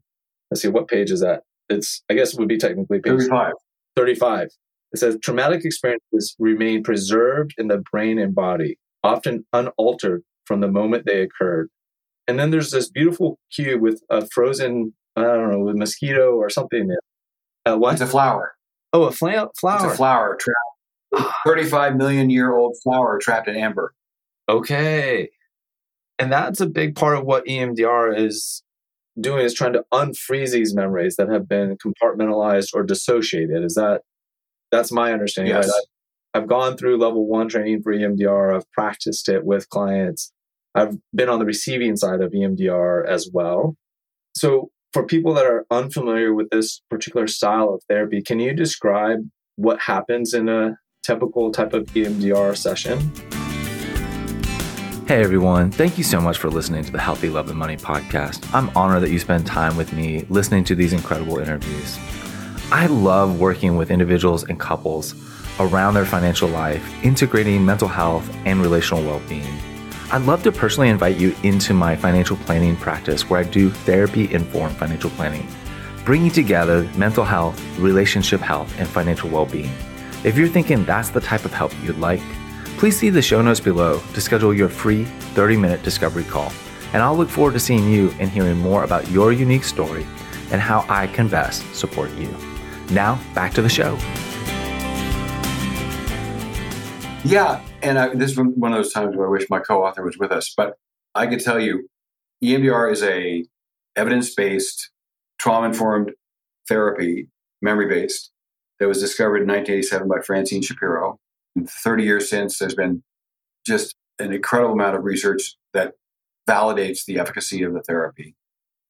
let's 0.50 0.62
see, 0.62 0.70
what 0.70 0.88
page 0.88 1.12
is 1.12 1.20
that? 1.20 1.42
It's, 1.68 2.04
I 2.10 2.14
guess 2.14 2.32
it 2.34 2.40
would 2.40 2.48
be 2.48 2.58
technically 2.58 3.00
page 3.00 3.28
35. 3.28 3.52
35. 3.98 4.48
It 4.94 4.98
says 4.98 5.18
traumatic 5.22 5.66
experiences 5.66 6.34
remain 6.40 6.84
preserved 6.84 7.54
in 7.58 7.68
the 7.68 7.84
brain 7.92 8.18
and 8.18 8.34
body, 8.34 8.78
often 9.04 9.46
unaltered 9.52 10.24
from 10.46 10.62
the 10.62 10.70
moment 10.70 11.06
they 11.06 11.22
occurred. 11.22 11.68
And 12.30 12.40
then 12.40 12.52
there's 12.52 12.72
this 12.72 12.90
beautiful 12.90 13.40
cube 13.54 13.82
with 13.82 14.02
a 14.10 14.26
frozen, 14.34 14.94
I 15.18 15.24
don't 15.24 15.52
know, 15.52 15.60
with 15.60 15.76
mosquito 15.76 16.36
or 16.36 16.50
something. 16.50 16.96
Uh, 17.66 17.78
what? 17.78 17.94
It's 17.94 18.02
a 18.02 18.08
flower. 18.08 18.56
Oh, 18.92 19.04
a 19.04 19.12
fla- 19.12 19.50
flower. 19.60 19.86
It's 19.86 19.94
a 19.94 19.98
flower 19.98 20.38
trapped. 20.40 21.34
35 21.46 21.96
million 21.96 22.30
year 22.30 22.56
old 22.56 22.76
flower 22.84 23.20
trapped 23.22 23.48
in 23.48 23.56
amber. 23.56 23.94
Okay. 24.50 25.30
And 26.20 26.32
that's 26.32 26.62
a 26.62 26.68
big 26.68 26.96
part 26.96 27.18
of 27.18 27.26
what 27.26 27.46
EMDR 27.46 28.18
is 28.18 28.64
doing 29.20 29.46
is 29.46 29.54
trying 29.54 29.74
to 29.74 29.86
unfreeze 29.94 30.52
these 30.52 30.74
memories 30.74 31.16
that 31.18 31.30
have 31.30 31.48
been 31.48 31.78
compartmentalized 31.78 32.70
or 32.74 32.84
dissociated. 32.84 33.64
Is 33.64 33.76
that 33.76 34.02
that's 34.72 34.92
my 34.92 35.14
understanding. 35.14 35.54
Yes. 35.54 35.68
Right? 35.68 35.86
I've 36.36 36.48
gone 36.48 36.78
through 36.78 36.98
level 36.98 37.28
one 37.28 37.48
training 37.48 37.84
for 37.84 37.94
EMDR. 37.94 38.56
I've 38.56 38.70
practiced 38.72 39.30
it 39.30 39.46
with 39.46 39.70
clients. 39.70 40.32
I've 40.74 40.98
been 41.16 41.30
on 41.30 41.38
the 41.38 41.46
receiving 41.46 41.96
side 41.96 42.22
of 42.22 42.32
EMDR 42.32 43.08
as 43.08 43.30
well. 43.32 43.76
So, 44.36 44.72
for 44.94 45.04
people 45.04 45.34
that 45.34 45.46
are 45.46 45.66
unfamiliar 45.72 46.34
with 46.34 46.50
this 46.52 46.82
particular 46.90 47.28
style 47.28 47.74
of 47.74 47.84
therapy, 47.90 48.22
can 48.22 48.40
you 48.40 48.54
describe 48.54 49.28
what 49.56 49.80
happens 49.80 50.34
in 50.34 50.48
a 50.48 50.78
typical 51.02 51.52
type 51.52 51.74
of 51.74 51.86
EMDR 51.88 52.56
session? 52.56 53.00
Hey 55.08 55.22
everyone, 55.22 55.72
thank 55.72 55.98
you 55.98 56.04
so 56.04 56.22
much 56.22 56.38
for 56.38 56.50
listening 56.50 56.86
to 56.86 56.92
the 56.92 57.00
Healthy 57.00 57.30
Love 57.30 57.50
and 57.50 57.58
Money 57.58 57.76
podcast. 57.76 58.48
I'm 58.54 58.70
honored 58.78 59.04
that 59.04 59.10
you 59.10 59.20
spend 59.20 59.46
time 59.46 59.76
with 59.76 59.92
me 59.94 60.26
listening 60.30 60.64
to 60.66 60.76
these 60.76 60.94
incredible 60.94 61.40
interviews. 61.40 61.98
I 62.72 62.86
love 62.86 63.40
working 63.40 63.76
with 63.76 63.92
individuals 63.92 64.44
and 64.44 64.60
couples 64.60 65.14
around 65.60 65.96
their 65.96 66.06
financial 66.06 66.48
life, 66.50 67.04
integrating 67.04 67.66
mental 67.66 67.88
health 67.88 68.30
and 68.46 68.62
relational 68.62 69.04
well 69.04 69.22
being. 69.28 69.73
I'd 70.14 70.22
love 70.28 70.44
to 70.44 70.52
personally 70.52 70.90
invite 70.90 71.18
you 71.18 71.36
into 71.42 71.74
my 71.74 71.96
financial 71.96 72.38
planning 72.38 72.76
practice 72.76 73.28
where 73.28 73.40
I 73.40 73.44
do 73.46 73.72
therapy 73.72 74.32
informed 74.32 74.76
financial 74.76 75.10
planning, 75.10 75.48
bringing 76.06 76.30
together 76.30 76.88
mental 76.96 77.24
health, 77.24 77.60
relationship 77.80 78.40
health, 78.40 78.72
and 78.78 78.88
financial 78.88 79.28
well 79.32 79.48
being. 79.48 79.72
If 80.24 80.38
you're 80.38 80.48
thinking 80.48 80.86
that's 80.86 81.10
the 81.10 81.20
type 81.20 81.46
of 81.46 81.54
help 81.54 81.72
you'd 81.82 81.98
like, 81.98 82.22
please 82.78 82.96
see 82.96 83.10
the 83.10 83.24
show 83.24 83.42
notes 83.42 83.60
below 83.60 84.04
to 84.14 84.22
schedule 84.22 84.54
your 84.54 84.70
free 84.70 85.06
30 85.34 85.58
minute 85.58 85.82
discovery 85.82 86.26
call. 86.26 86.54
And 86.94 87.02
I'll 87.02 87.18
look 87.18 87.30
forward 87.30 87.54
to 87.54 87.60
seeing 87.60 87.90
you 87.90 88.14
and 88.20 88.30
hearing 88.30 88.60
more 88.60 88.84
about 88.84 89.10
your 89.10 89.34
unique 89.34 89.64
story 89.64 90.06
and 90.52 90.62
how 90.62 90.86
I 90.90 91.08
can 91.08 91.28
best 91.28 91.74
support 91.74 92.12
you. 92.12 92.30
Now, 92.92 93.20
back 93.34 93.52
to 93.56 93.64
the 93.64 93.68
show. 93.68 93.98
Yeah, 97.26 97.64
and 97.84 98.00
I, 98.00 98.16
this 98.16 98.32
is 98.32 98.38
one 98.38 98.72
of 98.72 98.78
those 98.78 98.94
times 98.94 99.16
where 99.16 99.28
I 99.28 99.32
wish 99.32 99.50
my 99.50 99.60
co-author 99.60 100.04
was 100.04 100.18
with 100.18 100.32
us. 100.32 100.54
But 100.56 100.78
I 101.14 101.28
could 101.28 101.42
tell 101.42 101.60
you, 101.60 101.90
EMDR 102.44 102.92
is 102.92 103.04
a 103.04 103.46
evidence-based, 103.96 104.90
trauma-informed 105.38 106.14
therapy, 106.68 107.30
memory-based, 107.62 108.32
that 108.80 108.88
was 108.88 109.00
discovered 109.00 109.42
in 109.42 109.48
1987 109.48 110.08
by 110.08 110.22
Francine 110.26 110.62
Shapiro. 110.62 111.20
And 111.56 111.70
30 111.70 112.04
years 112.04 112.30
since, 112.30 112.58
there's 112.58 112.74
been 112.74 113.04
just 113.66 113.96
an 114.20 114.34
incredible 114.34 114.74
amount 114.74 114.96
of 114.96 115.04
research 115.04 115.56
that 115.74 115.94
validates 116.50 117.06
the 117.06 117.20
efficacy 117.20 117.64
of 117.64 117.74
the 117.74 117.82
therapy. 117.82 118.36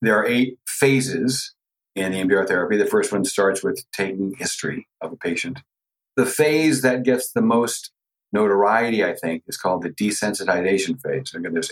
There 0.02 0.18
are 0.18 0.26
eight 0.26 0.58
phases 0.68 1.54
in 1.96 2.14
EMDR 2.14 2.48
therapy. 2.48 2.78
The 2.78 2.86
first 2.86 3.12
one 3.12 3.26
starts 3.26 3.64
with 3.64 3.84
taking 3.92 4.34
history 4.38 4.88
of 5.02 5.12
a 5.12 5.16
patient. 5.16 5.62
The 6.16 6.26
phase 6.26 6.82
that 6.82 7.04
gets 7.04 7.32
the 7.32 7.42
most 7.42 7.92
notoriety, 8.34 9.04
I 9.04 9.14
think, 9.14 9.44
is 9.48 9.58
called 9.58 9.84
the 9.84 9.90
desensitization 9.90 11.02
phase. 11.02 11.34
Again, 11.34 11.54
there's 11.54 11.72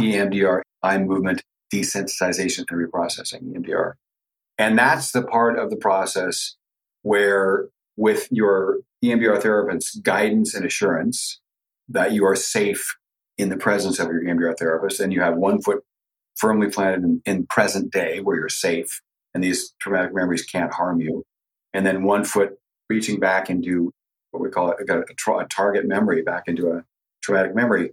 EMDR, 0.00 0.60
eye 0.82 0.98
movement 0.98 1.42
desensitization 1.72 2.64
and 2.70 2.92
reprocessing, 2.92 3.42
EMDR. 3.42 3.94
And 4.58 4.78
that's 4.78 5.10
the 5.10 5.22
part 5.22 5.58
of 5.58 5.70
the 5.70 5.76
process 5.76 6.56
where, 7.02 7.68
with 7.96 8.28
your 8.30 8.78
EMDR 9.04 9.42
therapist's 9.42 9.96
guidance 9.96 10.54
and 10.54 10.64
assurance 10.64 11.40
that 11.88 12.12
you 12.12 12.24
are 12.24 12.36
safe 12.36 12.96
in 13.38 13.48
the 13.48 13.56
presence 13.56 13.98
of 13.98 14.08
your 14.08 14.22
EMDR 14.22 14.56
therapist, 14.58 15.00
and 15.00 15.12
you 15.12 15.20
have 15.20 15.36
one 15.36 15.60
foot 15.60 15.82
firmly 16.36 16.70
planted 16.70 17.02
in, 17.02 17.22
in 17.26 17.46
present 17.46 17.92
day 17.92 18.20
where 18.20 18.36
you're 18.36 18.48
safe 18.48 19.00
and 19.34 19.42
these 19.44 19.74
traumatic 19.80 20.14
memories 20.14 20.44
can't 20.44 20.72
harm 20.72 21.00
you. 21.00 21.22
And 21.74 21.84
then 21.84 22.04
one 22.04 22.24
foot 22.24 22.52
reaching 22.88 23.20
back 23.20 23.50
into 23.50 23.92
what 24.36 24.42
we 24.42 24.50
call 24.50 24.72
it, 24.72 24.88
a, 24.88 24.98
a, 24.98 25.36
a 25.38 25.46
target 25.46 25.86
memory, 25.86 26.22
back 26.22 26.44
into 26.46 26.70
a 26.70 26.84
traumatic 27.22 27.54
memory. 27.54 27.92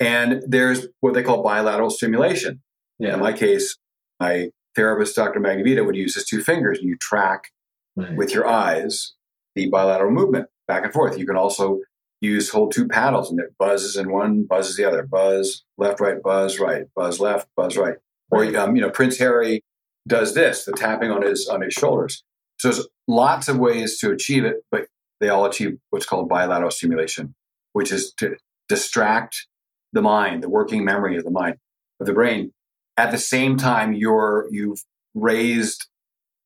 And 0.00 0.42
there's 0.46 0.86
what 1.00 1.14
they 1.14 1.22
call 1.22 1.42
bilateral 1.42 1.90
stimulation. 1.90 2.62
Yeah. 2.98 3.14
In 3.14 3.20
my 3.20 3.32
case, 3.32 3.76
my 4.20 4.50
therapist, 4.74 5.16
Dr. 5.16 5.40
Magnavita, 5.40 5.84
would 5.84 5.96
use 5.96 6.14
his 6.14 6.24
two 6.24 6.42
fingers 6.42 6.78
and 6.78 6.88
you 6.88 6.96
track 6.98 7.50
right. 7.96 8.16
with 8.16 8.32
your 8.32 8.46
eyes 8.46 9.14
the 9.54 9.68
bilateral 9.68 10.10
movement 10.10 10.48
back 10.66 10.84
and 10.84 10.92
forth. 10.92 11.18
You 11.18 11.26
can 11.26 11.36
also 11.36 11.80
use 12.20 12.50
hold 12.50 12.72
two 12.72 12.88
paddles 12.88 13.30
and 13.30 13.38
it 13.38 13.56
buzzes 13.58 13.96
in 13.96 14.10
one, 14.10 14.44
buzzes 14.44 14.76
the 14.76 14.84
other, 14.84 15.02
buzz 15.02 15.62
left, 15.78 16.00
right, 16.00 16.20
buzz 16.22 16.58
right, 16.58 16.86
buzz 16.96 17.20
left, 17.20 17.48
buzz 17.56 17.76
right. 17.76 17.96
Or 18.30 18.44
um, 18.56 18.74
you 18.74 18.82
know, 18.82 18.90
Prince 18.90 19.18
Harry 19.18 19.62
does 20.08 20.34
this, 20.34 20.64
the 20.64 20.72
tapping 20.72 21.10
on 21.10 21.22
his 21.22 21.48
on 21.48 21.60
his 21.60 21.72
shoulders. 21.72 22.24
So 22.58 22.70
there's 22.70 22.88
lots 23.06 23.48
of 23.48 23.58
ways 23.58 23.98
to 23.98 24.10
achieve 24.10 24.44
it, 24.44 24.64
but 24.70 24.86
they 25.20 25.28
all 25.28 25.46
achieve 25.46 25.78
what's 25.90 26.06
called 26.06 26.28
bilateral 26.28 26.70
stimulation, 26.70 27.34
which 27.72 27.92
is 27.92 28.12
to 28.18 28.36
distract 28.68 29.46
the 29.92 30.02
mind, 30.02 30.42
the 30.42 30.48
working 30.48 30.84
memory 30.84 31.16
of 31.16 31.24
the 31.24 31.30
mind, 31.30 31.56
of 32.00 32.06
the 32.06 32.12
brain. 32.12 32.52
At 32.96 33.10
the 33.10 33.18
same 33.18 33.56
time, 33.56 33.92
you're 33.92 34.48
you've 34.50 34.82
raised 35.14 35.86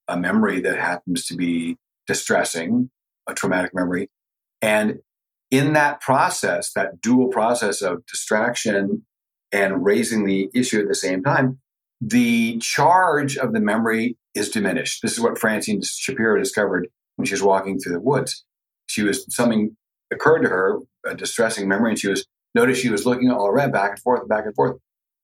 a 0.09 0.19
memory 0.19 0.61
that 0.61 0.79
happens 0.79 1.27
to 1.27 1.37
be 1.37 1.77
distressing, 2.07 2.91
a 3.27 3.35
traumatic 3.35 3.75
memory. 3.75 4.11
And 4.63 5.01
in 5.51 5.75
that 5.75 6.01
process, 6.01 6.73
that 6.73 7.01
dual 7.01 7.29
process 7.29 7.83
of 7.83 8.05
distraction 8.07 9.05
and 9.53 9.85
raising 9.85 10.25
the 10.25 10.51
issue 10.55 10.81
at 10.81 10.89
the 10.89 10.95
same 10.95 11.23
time, 11.23 11.59
the 12.01 12.59
charge 12.59 13.37
of 13.37 13.53
the 13.53 13.61
memory 13.61 14.17
is 14.35 14.51
diminished. 14.51 15.03
This 15.03 15.13
is 15.13 15.21
what 15.21 15.39
Francine 15.39 15.81
Shapiro 15.83 16.39
discovered 16.39 16.89
when 17.17 17.27
she 17.27 17.35
was 17.35 17.43
walking 17.43 17.79
through 17.79 17.93
the 17.93 18.01
woods. 18.01 18.45
She 18.89 19.03
was 19.03 19.25
something 19.35 19.77
occurred 20.11 20.41
to 20.41 20.49
her, 20.49 20.79
a 21.07 21.15
distressing 21.15 21.69
memory, 21.69 21.91
and 21.91 21.99
she 21.99 22.09
was 22.09 22.27
noticed 22.55 22.83
she 22.83 22.91
was 22.91 23.07
looking 23.07 23.31
all 23.31 23.47
around, 23.47 23.73
back 23.73 23.93
and 23.93 24.01
forth, 24.01 24.29
back 24.29 24.47
and 24.47 24.55
forth, 24.55 24.77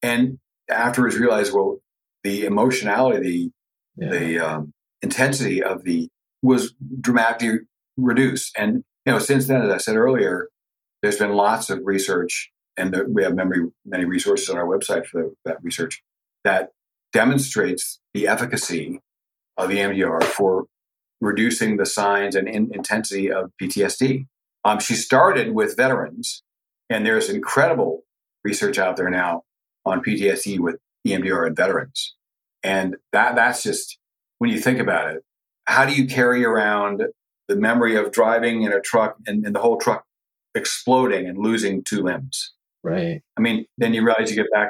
and 0.03 0.39
afterwards 0.71 1.19
realized, 1.19 1.53
well, 1.53 1.79
the 2.23 2.45
emotionality, 2.45 3.21
the 3.97 4.05
yeah. 4.05 4.11
the 4.11 4.39
um, 4.39 4.73
intensity 5.03 5.63
of 5.63 5.85
the 5.85 6.09
was 6.43 6.75
dramatically 7.01 7.61
reduced. 7.97 8.55
And 8.57 8.85
you 9.07 9.13
know, 9.13 9.19
since 9.19 9.47
then, 9.47 9.63
as 9.63 9.71
I 9.71 9.79
said 9.79 9.97
earlier, 9.97 10.49
there's 11.03 11.19
been 11.19 11.33
lots 11.33 11.71
of 11.71 11.81
research, 11.85 12.51
and 12.77 12.97
we 13.09 13.23
have 13.23 13.35
memory, 13.35 13.69
many 13.85 14.05
resources 14.05 14.49
on 14.51 14.57
our 14.57 14.67
website 14.67 15.07
for 15.07 15.23
the, 15.23 15.35
that 15.45 15.63
research 15.63 16.03
that 16.45 16.71
demonstrates 17.13 18.01
the 18.13 18.27
efficacy 18.27 19.01
of 19.57 19.69
the 19.69 19.79
MDR 19.79 20.23
for 20.23 20.65
reducing 21.25 21.77
the 21.77 21.87
signs 21.87 22.35
and 22.35 22.49
in- 22.49 22.73
intensity 22.73 23.31
of 23.31 23.51
PTSD. 23.61 24.27
Um, 24.65 24.79
she 24.79 24.95
started 24.95 25.55
with 25.55 25.77
veterans, 25.77 26.43
and 26.89 27.05
there's 27.05 27.29
incredible 27.29 28.03
research 28.45 28.79
out 28.79 28.97
there 28.97 29.11
now 29.11 29.43
on 29.85 30.03
PTSD 30.03 30.59
with 30.59 30.77
EMDR 31.07 31.47
and 31.47 31.57
veterans. 31.57 32.15
And 32.63 32.97
that 33.13 33.35
that's 33.35 33.63
just 33.63 33.99
when 34.39 34.51
you 34.51 34.61
think 34.61 34.79
about 34.79 35.15
it, 35.15 35.23
how 35.67 35.85
do 35.85 35.95
you 35.95 36.07
carry 36.07 36.45
around 36.45 37.03
the 37.49 37.57
memory 37.57 37.97
of 37.97 38.11
driving 38.11 38.63
in 38.63 38.73
a 38.73 38.81
truck 38.81 39.17
and, 39.27 39.45
and 39.45 39.55
the 39.55 39.61
whole 39.61 39.77
truck 39.77 40.05
exploding 40.55 41.27
and 41.27 41.39
losing 41.39 41.83
two 41.85 42.03
limbs? 42.03 42.53
Right. 42.83 43.23
I 43.37 43.41
mean, 43.41 43.67
then 43.79 43.95
you 43.95 44.05
realize 44.05 44.31
you 44.31 44.37
get 44.37 44.51
back. 44.53 44.69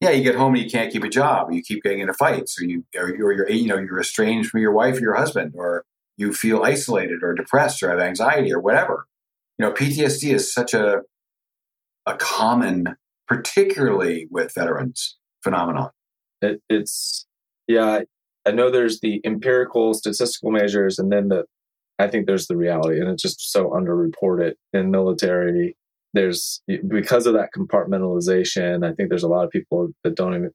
Yeah, 0.00 0.10
you 0.10 0.22
get 0.22 0.36
home 0.36 0.54
and 0.54 0.62
you 0.62 0.70
can't 0.70 0.92
keep 0.92 1.02
a 1.02 1.08
job. 1.08 1.50
You 1.50 1.62
keep 1.62 1.82
getting 1.82 2.00
into 2.00 2.14
fights, 2.14 2.60
or 2.60 2.64
you, 2.64 2.84
or 2.96 3.14
you're, 3.14 3.50
you 3.50 3.66
know, 3.66 3.78
you're 3.78 4.00
estranged 4.00 4.50
from 4.50 4.60
your 4.60 4.72
wife 4.72 4.96
or 4.98 5.00
your 5.00 5.16
husband, 5.16 5.54
or 5.56 5.84
you 6.16 6.32
feel 6.32 6.62
isolated 6.62 7.22
or 7.22 7.34
depressed 7.34 7.82
or 7.82 7.90
have 7.90 7.98
anxiety 7.98 8.52
or 8.52 8.60
whatever. 8.60 9.06
You 9.58 9.66
know, 9.66 9.72
PTSD 9.72 10.34
is 10.34 10.52
such 10.52 10.74
a 10.74 11.02
a 12.06 12.16
common, 12.16 12.96
particularly 13.26 14.26
with 14.30 14.54
veterans, 14.54 15.16
phenomenon. 15.42 15.90
It, 16.40 16.62
it's 16.68 17.26
yeah. 17.66 18.00
I 18.46 18.50
know 18.52 18.70
there's 18.70 19.00
the 19.00 19.20
empirical 19.24 19.94
statistical 19.94 20.50
measures, 20.50 20.98
and 20.98 21.10
then 21.12 21.28
the 21.28 21.44
I 21.98 22.08
think 22.08 22.26
there's 22.26 22.46
the 22.46 22.56
reality, 22.56 23.00
and 23.00 23.08
it's 23.08 23.22
just 23.22 23.50
so 23.52 23.70
underreported 23.70 24.52
in 24.72 24.90
military. 24.90 25.76
There's 26.14 26.62
because 26.86 27.26
of 27.26 27.34
that 27.34 27.50
compartmentalization. 27.56 28.84
I 28.84 28.94
think 28.94 29.08
there's 29.08 29.24
a 29.24 29.28
lot 29.28 29.44
of 29.44 29.50
people 29.50 29.90
that 30.04 30.16
don't 30.16 30.34
even. 30.34 30.50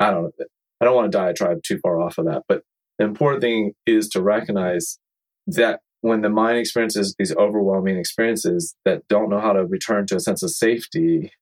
I 0.00 0.10
don't. 0.10 0.32
I 0.80 0.84
don't 0.84 0.94
want 0.94 1.10
to 1.10 1.16
diatribe 1.16 1.62
too 1.62 1.78
far 1.78 2.00
off 2.00 2.18
of 2.18 2.26
that, 2.26 2.42
but 2.48 2.62
the 2.98 3.04
important 3.04 3.40
thing 3.40 3.72
is 3.86 4.08
to 4.10 4.22
recognize 4.22 4.98
that 5.46 5.80
when 6.00 6.20
the 6.22 6.28
mind 6.28 6.58
experiences 6.58 7.14
these 7.18 7.34
overwhelming 7.36 7.96
experiences 7.96 8.74
that 8.84 9.06
don't 9.08 9.30
know 9.30 9.40
how 9.40 9.52
to 9.52 9.64
return 9.64 10.06
to 10.06 10.16
a 10.16 10.20
sense 10.20 10.42
of 10.42 10.50
safety, 10.50 11.32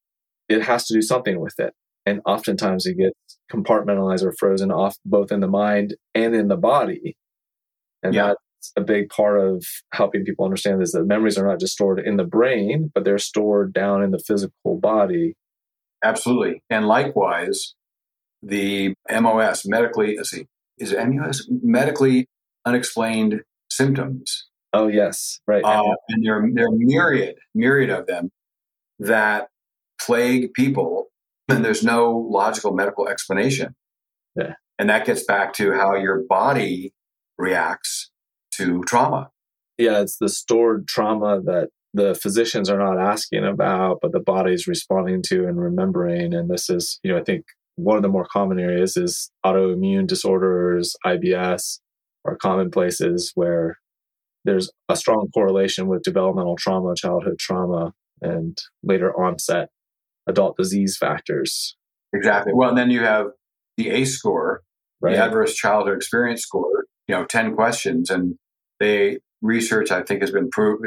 it 0.49 0.63
has 0.63 0.87
to 0.87 0.95
do 0.95 1.03
something 1.03 1.41
with 1.41 1.59
it. 1.59 1.75
And 2.07 2.21
oftentimes 2.27 2.87
it 2.87 2.99
gets 2.99 3.39
compartmentalized 3.53 4.23
or 4.23 4.33
frozen 4.39 4.71
off 4.71 4.97
both 5.05 5.33
in 5.33 5.41
the 5.41 5.49
mind 5.49 5.97
and 6.15 6.35
in 6.35 6.49
the 6.49 6.57
body. 6.57 7.17
And 8.03 8.15
yeah. 8.15 8.29
that's 8.29 8.41
a 8.77 8.81
big 8.81 9.09
part 9.09 9.41
of 9.41 9.65
helping 9.93 10.25
people 10.25 10.45
understand 10.45 10.83
is 10.83 10.93
that 10.93 11.05
memories 11.05 11.39
are 11.39 11.47
not 11.47 11.61
just 11.61 11.75
stored 11.75 11.99
in 11.99 12.17
the 12.17 12.25
brain, 12.25 12.91
but 12.95 13.05
they're 13.05 13.19
stored 13.19 13.73
down 13.73 14.03
in 14.03 14.11
the 14.11 14.19
physical 14.19 14.79
body. 14.79 15.35
Absolutely. 16.03 16.63
And 16.71 16.87
likewise, 16.87 17.75
the 18.43 18.95
MOS, 19.11 19.67
medically, 19.67 20.17
let's 20.17 20.31
see, 20.31 20.47
is 20.79 20.93
it 20.93 21.07
MOS? 21.07 21.49
Medically 21.49 22.29
unexplained 22.65 23.43
symptoms. 23.71 24.47
Oh 24.73 24.89
yes, 24.89 25.41
right. 25.47 25.63
Uh, 25.65 25.95
and 26.09 26.25
there, 26.25 26.45
there 26.53 26.67
are 26.67 26.73
myriad, 26.73 27.37
myriad 27.55 27.91
of 27.91 28.07
them 28.07 28.31
that 28.99 29.49
plague 30.01 30.53
people, 30.55 31.07
and 31.49 31.65
there's 31.65 31.85
no 31.85 32.27
logical 32.31 32.75
medical 32.75 33.09
explanation. 33.09 33.75
Yeah. 34.37 34.55
And 34.79 34.91
that 34.91 35.07
gets 35.07 35.25
back 35.25 35.53
to 35.55 35.73
how 35.73 35.95
your 35.95 36.23
body 36.29 36.93
reacts 37.39 38.11
to 38.57 38.83
trauma. 38.85 39.31
Yeah, 39.79 40.01
it's 40.01 40.19
the 40.19 40.29
stored 40.29 40.87
trauma 40.87 41.41
that 41.43 41.69
the 41.93 42.15
physicians 42.15 42.69
are 42.69 42.79
not 42.79 42.99
asking 42.99 43.45
about, 43.45 43.99
but 44.03 44.13
the 44.13 44.21
body's 44.21 44.67
responding 44.67 45.23
to 45.29 45.47
and 45.47 45.61
remembering. 45.61 46.35
And 46.35 46.51
this 46.51 46.69
is, 46.69 46.99
you 47.03 47.13
know, 47.13 47.19
I 47.19 47.25
think 47.25 47.45
one 47.77 47.97
of 47.97 48.03
the 48.03 48.09
more 48.09 48.27
common 48.27 48.59
areas 48.59 48.97
is 48.97 49.31
autoimmune 49.45 50.07
disorders, 50.07 50.95
IBS, 51.05 51.81
are 52.25 52.37
common 52.37 52.71
places 52.71 53.33
where 53.35 53.79
there's 54.45 54.71
a 54.89 54.97
strong 54.97 55.29
correlation 55.33 55.87
with 55.87 56.03
developmental 56.03 56.57
trauma, 56.57 56.95
childhood 56.97 57.39
trauma, 57.39 57.93
and 58.21 58.59
later 58.83 59.13
onset 59.19 59.69
adult 60.29 60.57
disease 60.57 60.97
factors. 60.97 61.77
Exactly. 62.13 62.53
Well, 62.55 62.71
and 62.71 62.79
then 62.79 62.91
you 62.91 63.01
have 63.01 63.27
the 63.77 63.91
ACE 63.91 64.17
score, 64.17 64.63
right. 65.01 65.17
the 65.17 65.23
adverse 65.23 65.55
childhood 65.55 65.97
experience 65.97 66.43
score, 66.43 66.85
you 67.09 67.15
know, 67.15 67.25
10 67.25 67.55
questions. 67.55 68.11
And 68.11 68.37
they 68.81 69.19
research, 69.43 69.91
I 69.91 70.03
think, 70.03 70.21
has 70.21 70.31
been 70.31 70.51
proved, 70.51 70.87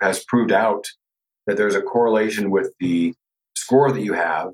has 0.00 0.24
proved 0.24 0.52
out 0.52 0.86
that 1.46 1.56
there's 1.56 1.74
a 1.74 1.82
correlation 1.82 2.50
with 2.50 2.72
the 2.80 3.14
score 3.56 3.90
that 3.90 4.02
you 4.02 4.12
have 4.12 4.52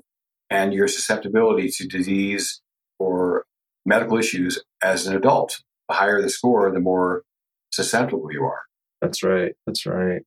and 0.49 0.73
your 0.73 0.87
susceptibility 0.87 1.69
to 1.69 1.87
disease 1.87 2.61
or 2.99 3.45
medical 3.85 4.17
issues 4.17 4.63
as 4.81 5.07
an 5.07 5.15
adult 5.15 5.61
the 5.87 5.95
higher 5.95 6.21
the 6.21 6.29
score, 6.29 6.71
the 6.71 6.79
more 6.79 7.23
susceptible 7.71 8.31
you 8.31 8.43
are. 8.43 8.61
That's 9.01 9.23
right. 9.23 9.53
That's 9.65 9.85
right. 9.85 10.21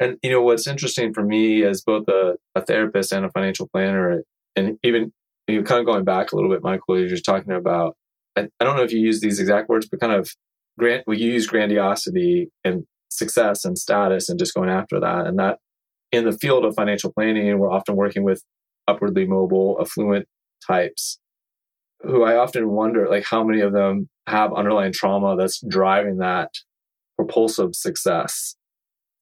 And 0.00 0.16
you 0.22 0.30
know 0.30 0.42
what's 0.42 0.66
interesting 0.66 1.12
for 1.12 1.22
me 1.22 1.62
as 1.62 1.82
both 1.82 2.08
a, 2.08 2.36
a 2.54 2.62
therapist 2.62 3.12
and 3.12 3.24
a 3.24 3.30
financial 3.30 3.68
planner, 3.68 4.22
and 4.56 4.78
even 4.82 5.12
you 5.46 5.62
kind 5.62 5.80
of 5.80 5.86
going 5.86 6.04
back 6.04 6.32
a 6.32 6.36
little 6.36 6.50
bit, 6.50 6.62
Michael, 6.62 6.98
you're 6.98 7.08
just 7.08 7.24
talking 7.24 7.52
about. 7.52 7.96
I, 8.36 8.48
I 8.60 8.64
don't 8.64 8.76
know 8.76 8.82
if 8.82 8.92
you 8.92 9.00
use 9.00 9.20
these 9.20 9.40
exact 9.40 9.68
words, 9.68 9.88
but 9.88 10.00
kind 10.00 10.12
of 10.12 10.30
grant. 10.78 11.04
We 11.06 11.18
use 11.18 11.46
grandiosity 11.46 12.50
and 12.64 12.84
success 13.10 13.64
and 13.64 13.78
status, 13.78 14.28
and 14.28 14.38
just 14.38 14.54
going 14.54 14.70
after 14.70 15.00
that. 15.00 15.26
And 15.26 15.38
that 15.38 15.58
in 16.12 16.24
the 16.24 16.32
field 16.32 16.64
of 16.64 16.74
financial 16.74 17.12
planning, 17.12 17.58
we're 17.58 17.70
often 17.70 17.96
working 17.96 18.24
with 18.24 18.42
upwardly 18.88 19.26
mobile, 19.26 19.78
affluent 19.80 20.26
types 20.66 21.18
who 22.02 22.22
I 22.24 22.36
often 22.36 22.70
wonder, 22.70 23.08
like, 23.08 23.24
how 23.24 23.44
many 23.44 23.60
of 23.60 23.72
them 23.72 24.08
have 24.26 24.54
underlying 24.54 24.92
trauma 24.92 25.36
that's 25.36 25.62
driving 25.68 26.18
that 26.18 26.50
propulsive 27.16 27.74
success. 27.74 28.56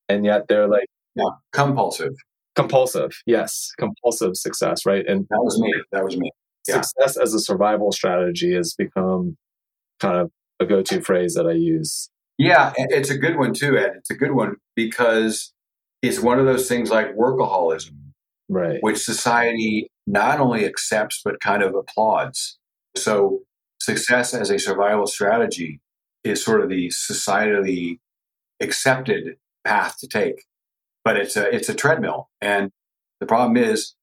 And 0.09 0.25
yet 0.25 0.47
they're 0.49 0.69
like, 0.69 0.87
yeah, 1.17 1.31
compulsive. 1.53 2.13
Compulsive, 2.55 3.11
yes, 3.27 3.71
compulsive 3.79 4.37
success, 4.37 4.87
right? 4.87 5.05
And 5.07 5.27
that 5.31 5.41
was 5.41 5.61
me. 5.61 5.73
That 5.93 6.05
was 6.05 6.17
me. 6.17 6.31
Yeah. 6.69 6.81
Success 6.81 7.17
as 7.17 7.35
a 7.35 7.41
survival 7.41 7.93
strategy 7.93 8.55
has 8.55 8.75
become 8.77 9.37
kind 10.01 10.17
of 10.17 10.31
a 10.61 10.67
go 10.67 10.83
to 10.83 11.01
phrase 11.01 11.35
that 11.35 11.47
I 11.47 11.53
use. 11.53 12.11
Yeah, 12.37 12.73
it's 12.77 13.11
a 13.11 13.19
good 13.19 13.37
one 13.37 13.53
too, 13.53 13.77
Ed. 13.77 13.93
It's 13.97 14.11
a 14.11 14.15
good 14.15 14.33
one 14.33 14.57
because 14.77 15.53
it's 16.03 16.21
one 16.21 16.39
of 16.39 16.47
those 16.47 16.69
things 16.69 16.91
like 16.91 17.17
workaholism, 17.17 17.97
right? 18.49 18.79
Which 18.81 18.99
society 18.99 19.91
not 20.07 20.41
only 20.41 20.65
accepts 20.65 21.21
but 21.25 21.41
kind 21.41 21.63
of 21.63 21.75
applauds. 21.75 22.59
So 22.97 23.41
success 23.81 24.35
as 24.35 24.51
a 24.51 24.59
survival 24.59 25.07
strategy 25.07 25.81
is 26.25 26.43
sort 26.43 26.61
of 26.61 26.69
the 26.69 26.89
societally 26.89 27.99
accepted 28.61 29.37
path 29.65 29.97
to 29.99 30.07
take. 30.07 30.45
But 31.05 31.17
it's 31.17 31.37
a 31.37 31.55
it's 31.55 31.69
a 31.69 31.75
treadmill. 31.75 32.29
And 32.41 32.71
the 33.21 33.27
problem 33.27 33.57
is, 33.57 33.95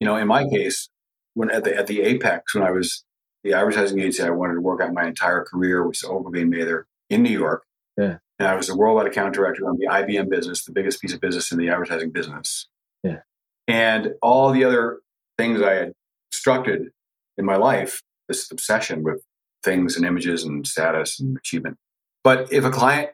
you 0.00 0.06
know, 0.06 0.16
in 0.16 0.26
my 0.26 0.44
case, 0.48 0.88
when 1.34 1.50
at 1.50 1.64
the 1.64 1.76
at 1.76 1.86
the 1.86 2.02
apex, 2.02 2.54
when 2.54 2.64
I 2.64 2.70
was 2.70 3.04
the 3.44 3.52
advertising 3.52 4.00
agency 4.00 4.22
I 4.22 4.30
wanted 4.30 4.54
to 4.54 4.60
work 4.60 4.80
out 4.80 4.92
my 4.92 5.06
entire 5.06 5.44
career 5.44 5.86
was 5.86 6.02
Ogilvy 6.02 6.40
and 6.40 6.50
Mather 6.50 6.86
in 7.10 7.22
New 7.22 7.30
York. 7.30 7.64
Yeah. 7.96 8.16
And 8.38 8.48
I 8.48 8.56
was 8.56 8.68
a 8.68 8.76
worldwide 8.76 9.06
account 9.06 9.34
director 9.34 9.68
on 9.68 9.76
the 9.78 9.86
IBM 9.86 10.28
business, 10.28 10.64
the 10.64 10.72
biggest 10.72 11.00
piece 11.00 11.12
of 11.12 11.20
business 11.20 11.52
in 11.52 11.58
the 11.58 11.68
advertising 11.68 12.10
business. 12.10 12.68
Yeah. 13.02 13.20
And 13.68 14.14
all 14.22 14.50
the 14.50 14.64
other 14.64 15.00
things 15.38 15.62
I 15.62 15.74
had 15.74 15.92
constructed 16.32 16.88
in 17.36 17.44
my 17.44 17.56
life 17.56 18.02
this 18.28 18.50
obsession 18.50 19.02
with 19.02 19.22
things 19.62 19.96
and 19.96 20.06
images 20.06 20.44
and 20.44 20.66
status 20.66 21.20
and 21.20 21.36
achievement. 21.36 21.76
But 22.22 22.52
if 22.52 22.64
a 22.64 22.70
client 22.70 23.10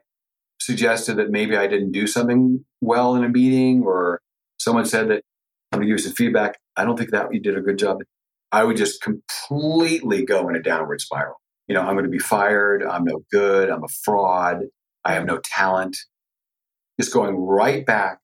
suggested 0.61 1.17
that 1.17 1.31
maybe 1.31 1.57
I 1.57 1.67
didn't 1.67 1.93
do 1.93 2.07
something 2.07 2.65
well 2.81 3.17
in 3.17 3.25
a 3.25 3.29
meeting 3.29 3.83
or 3.83 4.21
someone 4.59 4.85
said 4.85 5.09
that 5.09 5.23
I'm 5.73 5.79
going 5.79 5.83
to 5.83 5.87
give 5.87 5.99
you 6.01 6.09
some 6.09 6.13
feedback, 6.13 6.59
I 6.77 6.85
don't 6.85 6.97
think 6.97 7.11
that 7.11 7.33
you 7.33 7.41
did 7.41 7.57
a 7.57 7.61
good 7.61 7.79
job. 7.79 8.03
I 8.53 8.65
would 8.65 8.77
just 8.77 9.03
completely 9.03 10.25
go 10.25 10.49
in 10.49 10.57
a 10.57 10.63
downward 10.63 11.01
spiral. 11.01 11.41
You 11.69 11.75
know, 11.75 11.83
I'm 11.83 11.95
going 11.95 12.05
to 12.05 12.11
be 12.11 12.19
fired. 12.19 12.83
I'm 12.83 13.05
no 13.05 13.21
good. 13.31 13.71
I'm 13.71 13.85
a 13.85 13.89
fraud. 14.05 14.63
I 15.05 15.15
have 15.15 15.25
no 15.25 15.41
talent. 15.43 15.97
Just 17.01 17.13
going 17.13 17.37
right 17.37 17.87
back 17.87 18.19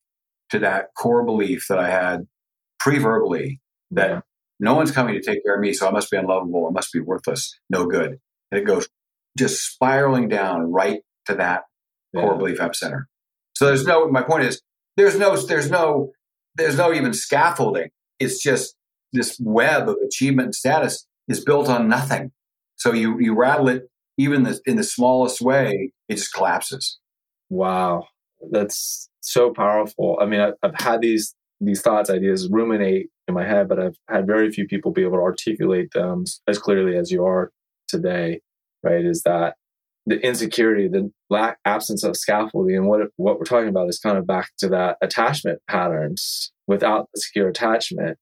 to 0.50 0.58
that 0.60 0.88
core 0.96 1.24
belief 1.24 1.66
that 1.68 1.78
I 1.78 1.88
had 1.88 2.26
pre 2.78 2.98
verbally 2.98 3.60
that 3.92 4.24
no 4.58 4.74
one's 4.74 4.90
coming 4.90 5.14
to 5.14 5.20
take 5.20 5.44
care 5.44 5.54
of 5.54 5.60
me, 5.60 5.72
so 5.72 5.88
I 5.88 5.90
must 5.90 6.10
be 6.10 6.16
unlovable. 6.16 6.66
I 6.66 6.70
must 6.72 6.92
be 6.92 7.00
worthless, 7.00 7.58
no 7.70 7.86
good. 7.86 8.18
And 8.50 8.60
it 8.60 8.64
goes 8.64 8.88
just 9.36 9.62
spiraling 9.62 10.28
down 10.28 10.72
right 10.72 11.00
to 11.26 11.34
that 11.34 11.64
yeah. 12.12 12.22
core 12.22 12.36
belief 12.36 12.58
epicenter. 12.58 13.04
So 13.54 13.66
there's 13.66 13.86
no, 13.86 14.08
my 14.08 14.22
point 14.22 14.44
is, 14.44 14.62
there's 14.96 15.18
no, 15.18 15.36
there's 15.36 15.70
no, 15.70 16.12
there's 16.56 16.76
no 16.76 16.92
even 16.92 17.12
scaffolding. 17.12 17.90
It's 18.18 18.42
just 18.42 18.74
this 19.12 19.38
web 19.40 19.88
of 19.88 19.96
achievement 20.06 20.46
and 20.46 20.54
status 20.54 21.06
is 21.28 21.44
built 21.44 21.68
on 21.68 21.88
nothing. 21.88 22.32
So 22.76 22.92
you, 22.92 23.18
you 23.18 23.34
rattle 23.34 23.68
it 23.68 23.88
even 24.18 24.44
the, 24.44 24.60
in 24.66 24.76
the 24.76 24.84
smallest 24.84 25.40
way, 25.40 25.92
it 26.08 26.16
just 26.16 26.32
collapses. 26.32 26.98
Wow. 27.50 28.08
That's 28.50 29.08
so 29.20 29.52
powerful. 29.52 30.18
I 30.20 30.26
mean, 30.26 30.40
I've, 30.40 30.54
I've 30.62 30.74
had 30.80 31.00
these, 31.00 31.34
these 31.60 31.82
thoughts, 31.82 32.10
ideas 32.10 32.48
ruminate 32.50 33.08
in 33.28 33.34
my 33.34 33.44
head, 33.44 33.68
but 33.68 33.78
I've 33.78 33.96
had 34.08 34.26
very 34.26 34.50
few 34.50 34.66
people 34.66 34.92
be 34.92 35.02
able 35.02 35.18
to 35.18 35.22
articulate 35.22 35.88
them 35.92 36.24
as 36.46 36.58
clearly 36.58 36.96
as 36.96 37.10
you 37.10 37.24
are 37.24 37.50
today, 37.88 38.40
right? 38.82 39.04
Is 39.04 39.22
that 39.22 39.56
the 40.06 40.20
insecurity, 40.24 40.88
the 40.88 41.10
lack 41.30 41.58
absence 41.64 42.04
of 42.04 42.16
scaffolding, 42.16 42.76
and 42.76 42.86
what 42.86 43.00
what 43.16 43.38
we're 43.38 43.44
talking 43.44 43.68
about 43.68 43.88
is 43.88 43.98
kind 43.98 44.16
of 44.16 44.26
back 44.26 44.50
to 44.58 44.68
that 44.68 44.96
attachment 45.02 45.60
patterns. 45.68 46.52
Without 46.68 47.08
the 47.12 47.20
secure 47.20 47.48
attachment, 47.48 48.16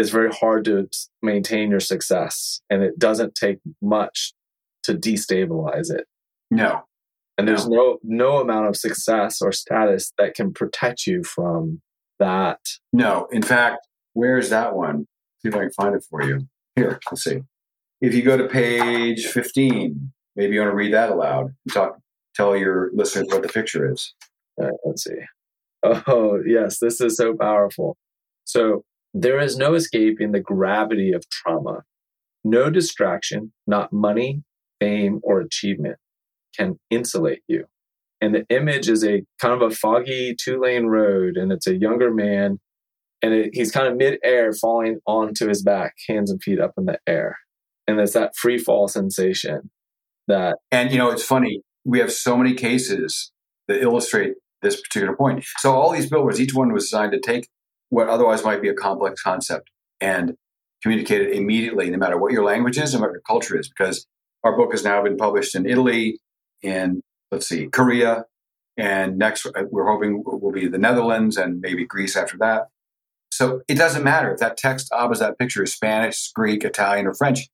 it's 0.00 0.10
very 0.10 0.30
hard 0.30 0.64
to 0.64 0.88
maintain 1.20 1.70
your 1.70 1.80
success 1.80 2.62
and 2.70 2.82
it 2.82 2.98
doesn't 2.98 3.34
take 3.34 3.58
much 3.82 4.32
to 4.84 4.94
destabilize 4.94 5.92
it. 5.94 6.06
No. 6.50 6.84
And 7.36 7.46
there's 7.46 7.68
no 7.68 7.98
no, 8.02 8.40
amount 8.40 8.68
of 8.68 8.76
success 8.76 9.42
or 9.42 9.52
status 9.52 10.12
that 10.18 10.34
can 10.34 10.52
protect 10.52 11.06
you 11.06 11.22
from 11.22 11.82
that. 12.18 12.60
No. 12.94 13.28
In 13.30 13.42
fact, 13.42 13.86
where's 14.14 14.48
that 14.48 14.74
one? 14.74 15.06
See 15.42 15.48
if 15.48 15.54
I 15.54 15.60
can 15.60 15.72
find 15.72 15.94
it 15.94 16.04
for 16.08 16.22
you. 16.22 16.48
Here, 16.76 16.98
let's 17.10 17.24
see. 17.24 17.40
If 18.00 18.14
you 18.14 18.22
go 18.22 18.38
to 18.38 18.48
page 18.48 19.26
15, 19.26 20.12
maybe 20.34 20.54
you 20.54 20.60
want 20.60 20.72
to 20.72 20.76
read 20.76 20.94
that 20.94 21.10
aloud. 21.10 21.46
and 21.46 21.74
Talk, 21.74 21.98
tell 22.34 22.56
your 22.56 22.90
listeners 22.94 23.28
what 23.28 23.42
the 23.42 23.48
picture 23.48 23.92
is. 23.92 24.14
Right, 24.58 24.72
let's 24.84 25.04
see. 25.04 25.20
Oh, 25.82 26.40
yes, 26.46 26.78
this 26.78 27.02
is 27.02 27.18
so 27.18 27.34
powerful. 27.34 27.98
So, 28.44 28.84
there 29.12 29.40
is 29.40 29.56
no 29.56 29.74
escaping 29.74 30.32
the 30.32 30.40
gravity 30.40 31.12
of 31.12 31.28
trauma. 31.30 31.82
No 32.44 32.70
distraction, 32.70 33.52
not 33.66 33.92
money, 33.92 34.42
fame, 34.80 35.20
or 35.22 35.40
achievement, 35.40 35.96
can 36.56 36.78
insulate 36.88 37.42
you. 37.48 37.66
And 38.20 38.34
the 38.34 38.46
image 38.48 38.88
is 38.88 39.04
a 39.04 39.22
kind 39.40 39.54
of 39.54 39.62
a 39.62 39.74
foggy 39.74 40.34
two 40.38 40.60
lane 40.60 40.86
road, 40.86 41.36
and 41.36 41.52
it's 41.52 41.66
a 41.66 41.76
younger 41.76 42.12
man, 42.12 42.58
and 43.22 43.34
it, 43.34 43.50
he's 43.52 43.72
kind 43.72 43.88
of 43.88 43.96
mid-air 43.96 44.52
falling 44.52 45.00
onto 45.06 45.48
his 45.48 45.62
back, 45.62 45.94
hands 46.08 46.30
and 46.30 46.42
feet 46.42 46.60
up 46.60 46.72
in 46.78 46.86
the 46.86 46.98
air. 47.06 47.38
And 47.86 48.00
it's 48.00 48.12
that 48.12 48.36
free 48.36 48.58
fall 48.58 48.88
sensation 48.88 49.70
that. 50.28 50.56
And, 50.70 50.92
you 50.92 50.98
know, 50.98 51.10
it's 51.10 51.24
funny. 51.24 51.62
We 51.84 51.98
have 51.98 52.12
so 52.12 52.36
many 52.36 52.54
cases 52.54 53.32
that 53.68 53.82
illustrate 53.82 54.34
this 54.62 54.80
particular 54.80 55.16
point. 55.16 55.44
So 55.58 55.72
all 55.72 55.90
these 55.92 56.08
billboards, 56.08 56.40
each 56.40 56.54
one 56.54 56.72
was 56.72 56.84
designed 56.84 57.12
to 57.12 57.20
take 57.20 57.48
what 57.90 58.08
otherwise 58.08 58.44
might 58.44 58.62
be 58.62 58.68
a 58.68 58.74
complex 58.74 59.22
concept 59.22 59.70
and 60.00 60.34
communicate 60.82 61.20
it 61.20 61.32
immediately, 61.34 61.90
no 61.90 61.98
matter 61.98 62.18
what 62.18 62.32
your 62.32 62.44
language 62.44 62.78
is 62.78 62.94
and 62.94 63.02
what 63.02 63.12
your 63.12 63.20
culture 63.20 63.58
is. 63.58 63.68
Because 63.68 64.06
our 64.42 64.56
book 64.56 64.72
has 64.72 64.82
now 64.82 65.02
been 65.02 65.16
published 65.16 65.54
in 65.54 65.66
Italy, 65.66 66.18
in 66.62 67.02
let's 67.30 67.46
see, 67.46 67.66
Korea, 67.66 68.24
and 68.76 69.18
next 69.18 69.46
uh, 69.46 69.50
we're 69.70 69.86
hoping 69.86 70.22
will 70.24 70.52
be 70.52 70.66
the 70.66 70.78
Netherlands 70.78 71.36
and 71.36 71.60
maybe 71.60 71.84
Greece 71.84 72.16
after 72.16 72.38
that. 72.38 72.68
So 73.32 73.60
it 73.68 73.76
doesn't 73.76 74.02
matter 74.02 74.32
if 74.32 74.40
that 74.40 74.56
text 74.56 74.88
opposite 74.92 75.24
that 75.24 75.38
picture 75.38 75.62
is 75.62 75.72
Spanish, 75.72 76.32
Greek, 76.32 76.64
Italian, 76.64 77.06
or 77.06 77.14
French. 77.14 77.48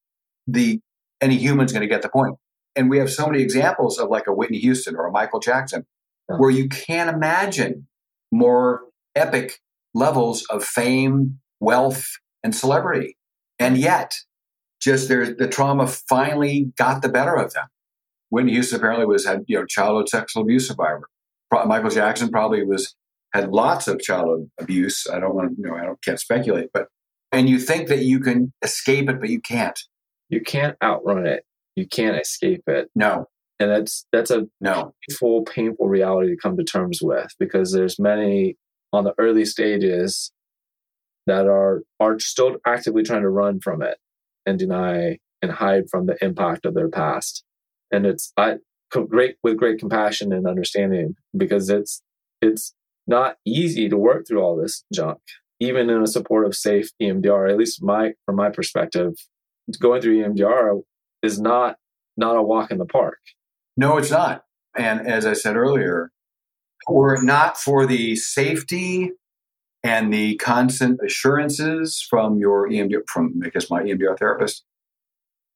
The 0.46 0.80
any 1.20 1.36
human's 1.36 1.72
going 1.72 1.82
to 1.82 1.88
get 1.88 2.02
the 2.02 2.08
point. 2.08 2.36
And 2.74 2.90
we 2.90 2.98
have 2.98 3.10
so 3.10 3.26
many 3.26 3.42
examples 3.42 3.98
of 3.98 4.10
like 4.10 4.26
a 4.26 4.32
Whitney 4.32 4.58
Houston 4.58 4.96
or 4.96 5.06
a 5.06 5.10
Michael 5.10 5.40
Jackson, 5.40 5.86
yeah. 6.28 6.36
where 6.36 6.50
you 6.50 6.68
can't 6.68 7.14
imagine 7.14 7.86
more 8.30 8.82
epic 9.14 9.60
levels 9.96 10.44
of 10.50 10.62
fame, 10.62 11.38
wealth, 11.58 12.06
and 12.44 12.54
celebrity. 12.54 13.16
And 13.58 13.78
yet, 13.78 14.14
just 14.80 15.08
there's 15.08 15.36
the 15.36 15.48
trauma 15.48 15.86
finally 15.86 16.72
got 16.76 17.02
the 17.02 17.08
better 17.08 17.34
of 17.34 17.54
them. 17.54 17.66
Whitney 18.28 18.52
Houston 18.52 18.78
apparently 18.78 19.06
was 19.06 19.26
had 19.26 19.44
you 19.46 19.58
know 19.58 19.66
childhood 19.66 20.08
sexual 20.08 20.42
abuse 20.42 20.68
survivor. 20.68 21.08
Michael 21.50 21.90
Jackson 21.90 22.28
probably 22.28 22.64
was 22.64 22.94
had 23.32 23.50
lots 23.50 23.88
of 23.88 24.00
childhood 24.00 24.50
abuse. 24.60 25.06
I 25.12 25.18
don't 25.18 25.34
want 25.34 25.50
to 25.50 25.56
you 25.56 25.66
know 25.66 25.76
I 25.76 25.84
don't 25.84 26.02
can't 26.02 26.20
speculate, 26.20 26.68
but 26.74 26.88
and 27.32 27.48
you 27.48 27.58
think 27.58 27.88
that 27.88 28.02
you 28.02 28.20
can 28.20 28.52
escape 28.62 29.08
it, 29.08 29.18
but 29.18 29.30
you 29.30 29.40
can't. 29.40 29.78
You 30.28 30.40
can't 30.40 30.76
outrun 30.82 31.26
it. 31.26 31.44
You 31.74 31.86
can't 31.86 32.20
escape 32.20 32.62
it. 32.66 32.90
No. 32.94 33.26
And 33.58 33.70
that's 33.70 34.06
that's 34.12 34.30
a 34.30 34.46
no 34.60 34.92
full 35.18 35.42
painful 35.42 35.88
reality 35.88 36.30
to 36.30 36.36
come 36.36 36.58
to 36.58 36.64
terms 36.64 36.98
with 37.00 37.28
because 37.38 37.72
there's 37.72 37.98
many 37.98 38.56
on 38.92 39.04
the 39.04 39.14
early 39.18 39.44
stages 39.44 40.32
that 41.26 41.46
are 41.46 41.82
are 42.00 42.18
still 42.18 42.56
actively 42.66 43.02
trying 43.02 43.22
to 43.22 43.28
run 43.28 43.60
from 43.60 43.82
it 43.82 43.98
and 44.44 44.58
deny 44.58 45.18
and 45.42 45.52
hide 45.52 45.88
from 45.90 46.06
the 46.06 46.16
impact 46.24 46.64
of 46.64 46.74
their 46.74 46.88
past. 46.88 47.44
And 47.90 48.06
it's 48.06 48.32
I 48.36 48.56
great 48.90 49.36
with 49.42 49.56
great 49.56 49.78
compassion 49.78 50.32
and 50.32 50.46
understanding 50.46 51.16
because 51.36 51.68
it's 51.68 52.02
it's 52.40 52.74
not 53.06 53.36
easy 53.44 53.88
to 53.88 53.96
work 53.96 54.26
through 54.26 54.42
all 54.42 54.56
this 54.56 54.84
junk, 54.92 55.18
even 55.60 55.90
in 55.90 56.02
a 56.02 56.06
supportive, 56.06 56.54
safe 56.54 56.90
EMDR. 57.00 57.50
At 57.50 57.56
least 57.56 57.82
my 57.82 58.12
from 58.24 58.36
my 58.36 58.50
perspective, 58.50 59.14
going 59.80 60.00
through 60.00 60.22
EMDR 60.22 60.80
is 61.22 61.40
not 61.40 61.76
not 62.16 62.36
a 62.36 62.42
walk 62.42 62.70
in 62.70 62.78
the 62.78 62.86
park. 62.86 63.18
No, 63.76 63.98
it's 63.98 64.10
not. 64.10 64.44
And 64.76 65.06
as 65.06 65.26
I 65.26 65.32
said 65.32 65.56
earlier, 65.56 66.10
were 66.88 67.14
it 67.14 67.24
not 67.24 67.58
for 67.58 67.86
the 67.86 68.16
safety 68.16 69.12
and 69.82 70.12
the 70.12 70.36
constant 70.36 71.00
assurances 71.04 72.04
from 72.08 72.38
your 72.38 72.68
EMDR, 72.68 73.02
from 73.08 73.40
I 73.44 73.50
guess 73.50 73.70
my 73.70 73.82
EMDR 73.82 74.18
therapist, 74.18 74.64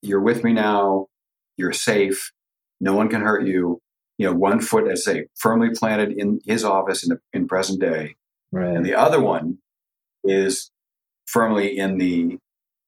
you're 0.03 0.21
with 0.21 0.45
me 0.45 0.53
now, 0.53 1.07
you're 1.57 1.73
safe, 1.73 2.33
no 2.81 2.95
one 2.95 3.09
can 3.09 3.21
hurt 3.21 3.47
you. 3.47 3.81
You 4.19 4.27
know, 4.27 4.35
one 4.35 4.61
foot, 4.61 4.87
as 4.87 5.07
I 5.09 5.13
say, 5.13 5.27
firmly 5.39 5.71
planted 5.71 6.13
in 6.13 6.41
his 6.45 6.63
office 6.63 7.03
in 7.03 7.09
the 7.09 7.21
in 7.33 7.49
present 7.49 7.81
day, 7.81 8.17
right. 8.53 8.77
and 8.77 8.85
the 8.85 8.95
other 8.95 9.19
one 9.19 9.59
is 10.25 10.71
firmly 11.27 11.79
in 11.79 11.97
the 11.97 12.37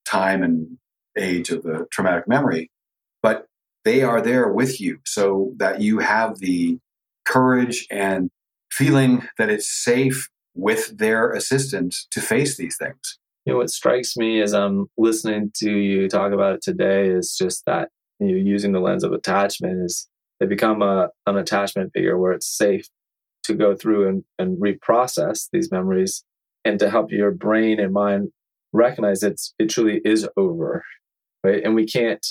time 0.04 0.42
and 0.42 0.76
age 1.16 1.48
of 1.48 1.62
the 1.62 1.86
traumatic 1.90 2.28
memory. 2.28 2.70
But 3.22 3.46
they 3.86 4.02
are 4.02 4.20
there 4.20 4.48
with 4.52 4.78
you, 4.78 4.98
so 5.06 5.54
that 5.56 5.80
you 5.80 6.00
have 6.00 6.38
the 6.38 6.78
courage 7.24 7.86
and 7.90 8.30
feeling 8.70 9.26
that 9.38 9.50
it's 9.50 9.68
safe 9.68 10.28
with 10.54 10.96
their 10.98 11.32
assistance 11.32 12.06
to 12.10 12.20
face 12.20 12.56
these 12.56 12.76
things. 12.76 13.18
You 13.44 13.52
know, 13.52 13.58
what 13.58 13.70
strikes 13.70 14.16
me 14.16 14.40
as 14.40 14.54
I'm 14.54 14.86
listening 14.96 15.50
to 15.56 15.70
you 15.70 16.08
talk 16.08 16.32
about 16.32 16.54
it 16.54 16.62
today 16.62 17.08
is 17.08 17.36
just 17.36 17.64
that 17.66 17.88
you 18.20 18.28
know, 18.28 18.34
using 18.34 18.72
the 18.72 18.80
lens 18.80 19.04
of 19.04 19.12
attachment 19.12 19.82
is 19.82 20.08
they 20.38 20.46
become 20.46 20.82
a, 20.82 21.08
an 21.26 21.36
attachment 21.36 21.92
figure 21.92 22.18
where 22.18 22.32
it's 22.32 22.46
safe 22.46 22.88
to 23.44 23.54
go 23.54 23.74
through 23.74 24.08
and, 24.08 24.24
and 24.38 24.58
reprocess 24.58 25.48
these 25.52 25.70
memories 25.70 26.24
and 26.64 26.78
to 26.78 26.90
help 26.90 27.10
your 27.10 27.30
brain 27.30 27.80
and 27.80 27.92
mind 27.92 28.28
recognize 28.72 29.22
it's 29.22 29.54
it 29.58 29.68
truly 29.68 30.00
is 30.04 30.26
over 30.36 30.82
right 31.44 31.62
and 31.62 31.74
we 31.74 31.84
can't 31.84 32.26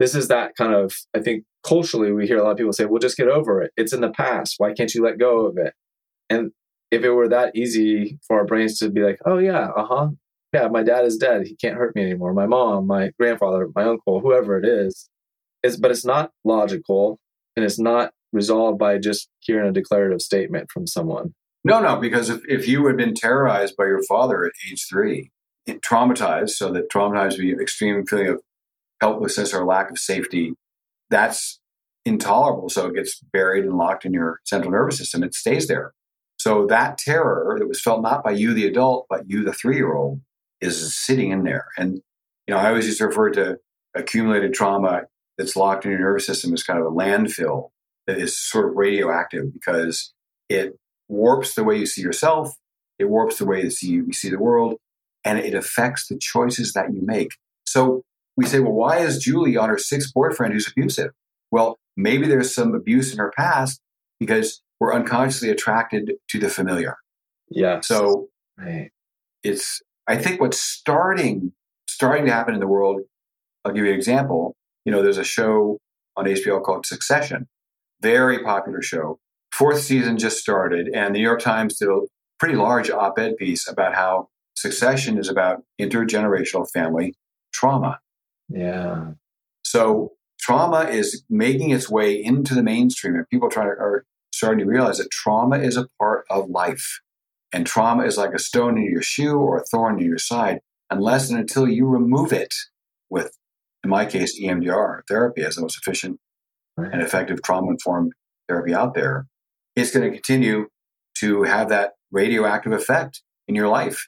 this 0.00 0.14
is 0.14 0.28
that 0.28 0.56
kind 0.56 0.74
of 0.74 0.92
i 1.14 1.20
think 1.20 1.44
culturally 1.66 2.12
we 2.12 2.26
hear 2.26 2.38
a 2.38 2.42
lot 2.42 2.52
of 2.52 2.56
people 2.56 2.72
say 2.72 2.84
well 2.84 3.00
just 3.00 3.16
get 3.16 3.28
over 3.28 3.62
it. 3.62 3.72
It's 3.76 3.92
in 3.92 4.00
the 4.00 4.10
past. 4.10 4.54
Why 4.58 4.72
can't 4.72 4.94
you 4.94 5.02
let 5.02 5.18
go 5.18 5.46
of 5.46 5.58
it? 5.58 5.74
And 6.30 6.52
if 6.90 7.02
it 7.02 7.10
were 7.10 7.28
that 7.28 7.56
easy 7.56 8.18
for 8.26 8.38
our 8.38 8.44
brains 8.44 8.78
to 8.78 8.90
be 8.90 9.02
like 9.02 9.18
oh 9.24 9.38
yeah 9.38 9.68
uh-huh. 9.76 10.10
Yeah 10.52 10.68
my 10.68 10.82
dad 10.82 11.04
is 11.04 11.16
dead. 11.16 11.46
He 11.46 11.56
can't 11.56 11.76
hurt 11.76 11.94
me 11.96 12.02
anymore. 12.02 12.32
My 12.32 12.46
mom 12.46 12.86
my 12.86 13.10
grandfather 13.18 13.68
my 13.74 13.84
uncle 13.84 14.20
whoever 14.20 14.58
it 14.58 14.66
is. 14.66 15.08
Is 15.62 15.76
but 15.76 15.90
it's 15.90 16.04
not 16.04 16.30
logical 16.44 17.18
and 17.56 17.64
it's 17.64 17.78
not 17.78 18.12
resolved 18.32 18.78
by 18.78 18.98
just 18.98 19.28
hearing 19.40 19.68
a 19.68 19.72
declarative 19.72 20.20
statement 20.20 20.70
from 20.70 20.86
someone. 20.86 21.34
No 21.64 21.80
no 21.80 21.96
because 21.96 22.28
if, 22.30 22.42
if 22.48 22.68
you 22.68 22.86
had 22.86 22.96
been 22.96 23.14
terrorized 23.14 23.76
by 23.76 23.86
your 23.86 24.02
father 24.04 24.44
at 24.44 24.52
age 24.70 24.86
three 24.88 25.30
traumatized 25.68 26.50
so 26.50 26.72
that 26.72 26.90
traumatized 26.90 27.38
be 27.38 27.52
extreme 27.52 28.06
feeling 28.06 28.28
of 28.28 28.40
helplessness 29.00 29.52
or 29.52 29.64
lack 29.64 29.90
of 29.90 29.98
safety 29.98 30.54
that's 31.10 31.60
intolerable. 32.04 32.68
So 32.68 32.86
it 32.86 32.94
gets 32.94 33.20
buried 33.32 33.64
and 33.64 33.76
locked 33.76 34.04
in 34.04 34.12
your 34.12 34.40
central 34.44 34.72
nervous 34.72 34.98
system. 34.98 35.22
It 35.22 35.34
stays 35.34 35.66
there. 35.66 35.92
So 36.38 36.66
that 36.66 36.98
terror 36.98 37.56
that 37.58 37.66
was 37.66 37.80
felt 37.80 38.02
not 38.02 38.22
by 38.22 38.32
you, 38.32 38.54
the 38.54 38.66
adult, 38.66 39.06
but 39.08 39.28
you, 39.28 39.44
the 39.44 39.52
three 39.52 39.76
year 39.76 39.94
old, 39.94 40.20
is 40.60 40.94
sitting 40.94 41.30
in 41.30 41.44
there. 41.44 41.66
And, 41.76 41.94
you 42.46 42.54
know, 42.54 42.58
I 42.58 42.68
always 42.68 42.86
used 42.86 42.98
to 42.98 43.06
refer 43.06 43.30
to 43.30 43.58
accumulated 43.94 44.54
trauma 44.54 45.02
that's 45.38 45.56
locked 45.56 45.84
in 45.84 45.90
your 45.90 46.00
nervous 46.00 46.26
system 46.26 46.52
as 46.52 46.62
kind 46.62 46.78
of 46.78 46.86
a 46.86 46.90
landfill 46.90 47.70
that 48.06 48.18
is 48.18 48.38
sort 48.38 48.68
of 48.68 48.76
radioactive 48.76 49.52
because 49.52 50.12
it 50.48 50.78
warps 51.08 51.54
the 51.54 51.64
way 51.64 51.76
you 51.76 51.86
see 51.86 52.02
yourself, 52.02 52.54
it 52.98 53.06
warps 53.06 53.38
the 53.38 53.44
way 53.44 53.62
you 53.62 53.70
see, 53.70 53.88
you 53.88 54.12
see 54.12 54.30
the 54.30 54.38
world, 54.38 54.76
and 55.24 55.38
it 55.38 55.54
affects 55.54 56.06
the 56.06 56.18
choices 56.18 56.72
that 56.72 56.92
you 56.92 57.02
make. 57.04 57.30
So 57.66 58.02
we 58.36 58.46
say, 58.46 58.60
well, 58.60 58.72
why 58.72 58.98
is 58.98 59.18
Julie 59.18 59.56
on 59.56 59.68
her 59.68 59.78
sixth 59.78 60.12
boyfriend 60.12 60.52
who's 60.52 60.68
abusive? 60.68 61.10
Well, 61.50 61.78
maybe 61.96 62.26
there's 62.26 62.54
some 62.54 62.74
abuse 62.74 63.12
in 63.12 63.18
her 63.18 63.32
past 63.36 63.80
because 64.20 64.62
we're 64.80 64.94
unconsciously 64.94 65.50
attracted 65.50 66.12
to 66.28 66.38
the 66.38 66.50
familiar. 66.50 66.96
Yeah. 67.48 67.80
So 67.80 68.28
right. 68.58 68.90
it's 69.42 69.80
I 70.06 70.16
think 70.16 70.40
what's 70.40 70.60
starting 70.60 71.52
starting 71.88 72.26
to 72.26 72.32
happen 72.32 72.54
in 72.54 72.60
the 72.60 72.66
world. 72.66 73.00
I'll 73.64 73.72
give 73.72 73.84
you 73.84 73.92
an 73.92 73.96
example. 73.96 74.54
You 74.84 74.92
know, 74.92 75.02
there's 75.02 75.18
a 75.18 75.24
show 75.24 75.78
on 76.16 76.26
HBO 76.26 76.62
called 76.62 76.86
Succession, 76.86 77.48
very 78.00 78.42
popular 78.42 78.82
show. 78.82 79.18
Fourth 79.52 79.80
season 79.80 80.18
just 80.18 80.38
started, 80.38 80.88
and 80.92 81.14
the 81.14 81.18
New 81.18 81.24
York 81.24 81.40
Times 81.40 81.78
did 81.78 81.88
a 81.88 82.00
pretty 82.38 82.54
large 82.54 82.90
op-ed 82.90 83.36
piece 83.38 83.68
about 83.68 83.94
how 83.94 84.28
Succession 84.54 85.18
is 85.18 85.28
about 85.28 85.62
intergenerational 85.80 86.70
family 86.70 87.14
trauma. 87.52 87.98
Yeah. 88.48 89.12
So 89.64 90.12
trauma 90.38 90.82
is 90.82 91.24
making 91.28 91.70
its 91.70 91.90
way 91.90 92.22
into 92.22 92.54
the 92.54 92.62
mainstream, 92.62 93.14
and 93.14 93.28
people 93.28 93.48
trying 93.48 93.68
to, 93.68 93.72
are 93.72 94.04
starting 94.32 94.60
to 94.60 94.70
realize 94.70 94.98
that 94.98 95.10
trauma 95.10 95.58
is 95.58 95.76
a 95.76 95.88
part 95.98 96.24
of 96.30 96.50
life. 96.50 97.00
And 97.52 97.66
trauma 97.66 98.04
is 98.04 98.16
like 98.16 98.34
a 98.34 98.38
stone 98.38 98.76
in 98.76 98.84
your 98.84 99.02
shoe 99.02 99.36
or 99.38 99.58
a 99.58 99.64
thorn 99.64 99.98
in 99.98 100.06
your 100.06 100.18
side. 100.18 100.60
unless 100.90 101.30
and 101.30 101.38
until 101.38 101.68
you 101.68 101.84
remove 101.84 102.32
it 102.32 102.54
with, 103.10 103.36
in 103.82 103.90
my 103.90 104.06
case, 104.06 104.40
EMDR 104.40 105.00
therapy 105.08 105.42
as 105.42 105.56
the 105.56 105.62
most 105.62 105.78
efficient 105.78 106.20
right. 106.76 106.92
and 106.92 107.02
effective 107.02 107.42
trauma 107.42 107.70
informed 107.70 108.12
therapy 108.48 108.72
out 108.72 108.94
there, 108.94 109.26
it's 109.74 109.90
going 109.90 110.08
to 110.08 110.16
continue 110.16 110.68
to 111.18 111.42
have 111.42 111.68
that 111.70 111.92
radioactive 112.12 112.72
effect 112.72 113.22
in 113.48 113.54
your 113.54 113.68
life. 113.68 114.06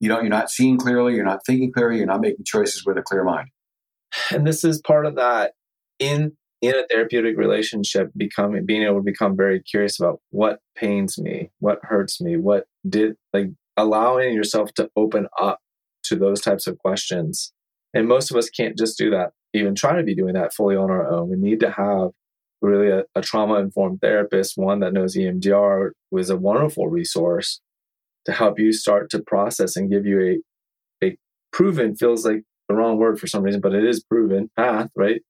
You 0.00 0.08
know, 0.08 0.20
you're 0.20 0.30
not 0.30 0.50
seeing 0.50 0.78
clearly, 0.78 1.14
you're 1.14 1.24
not 1.24 1.40
thinking 1.46 1.72
clearly, 1.72 1.98
you're 1.98 2.06
not 2.06 2.20
making 2.20 2.44
choices 2.44 2.84
with 2.84 2.96
a 2.98 3.02
clear 3.02 3.22
mind. 3.22 3.48
And 4.30 4.46
this 4.46 4.64
is 4.64 4.80
part 4.80 5.06
of 5.06 5.16
that 5.16 5.52
in 5.98 6.32
in 6.60 6.74
a 6.74 6.86
therapeutic 6.90 7.38
relationship 7.38 8.10
becoming 8.16 8.66
being 8.66 8.82
able 8.82 8.96
to 8.96 9.02
become 9.02 9.36
very 9.36 9.62
curious 9.62 9.98
about 9.98 10.20
what 10.30 10.60
pains 10.76 11.18
me 11.18 11.50
what 11.58 11.78
hurts 11.82 12.20
me 12.20 12.36
what 12.36 12.64
did 12.88 13.14
like 13.32 13.48
allowing 13.76 14.34
yourself 14.34 14.72
to 14.74 14.90
open 14.96 15.26
up 15.40 15.60
to 16.02 16.16
those 16.16 16.40
types 16.40 16.66
of 16.66 16.78
questions 16.78 17.52
and 17.94 18.08
most 18.08 18.30
of 18.30 18.36
us 18.36 18.50
can't 18.50 18.76
just 18.76 18.98
do 18.98 19.10
that 19.10 19.32
even 19.54 19.74
try 19.74 19.96
to 19.96 20.02
be 20.02 20.14
doing 20.14 20.34
that 20.34 20.52
fully 20.52 20.76
on 20.76 20.90
our 20.90 21.10
own 21.10 21.30
we 21.30 21.36
need 21.36 21.60
to 21.60 21.70
have 21.70 22.10
really 22.60 22.90
a, 22.90 23.04
a 23.14 23.22
trauma 23.22 23.54
informed 23.54 24.00
therapist 24.00 24.54
one 24.56 24.80
that 24.80 24.92
knows 24.92 25.16
emdr 25.16 25.90
was 26.10 26.28
a 26.28 26.36
wonderful 26.36 26.88
resource 26.88 27.60
to 28.26 28.32
help 28.32 28.58
you 28.58 28.72
start 28.72 29.10
to 29.10 29.22
process 29.22 29.76
and 29.76 29.90
give 29.90 30.06
you 30.06 30.20
a 30.20 31.06
a 31.06 31.16
proven 31.52 31.94
feels 31.96 32.24
like 32.24 32.42
the 32.68 32.74
wrong 32.74 32.98
word 32.98 33.18
for 33.18 33.26
some 33.26 33.42
reason 33.42 33.60
but 33.60 33.74
it 33.74 33.84
is 33.84 34.04
proven 34.04 34.50
path 34.56 34.88
right 34.94 35.22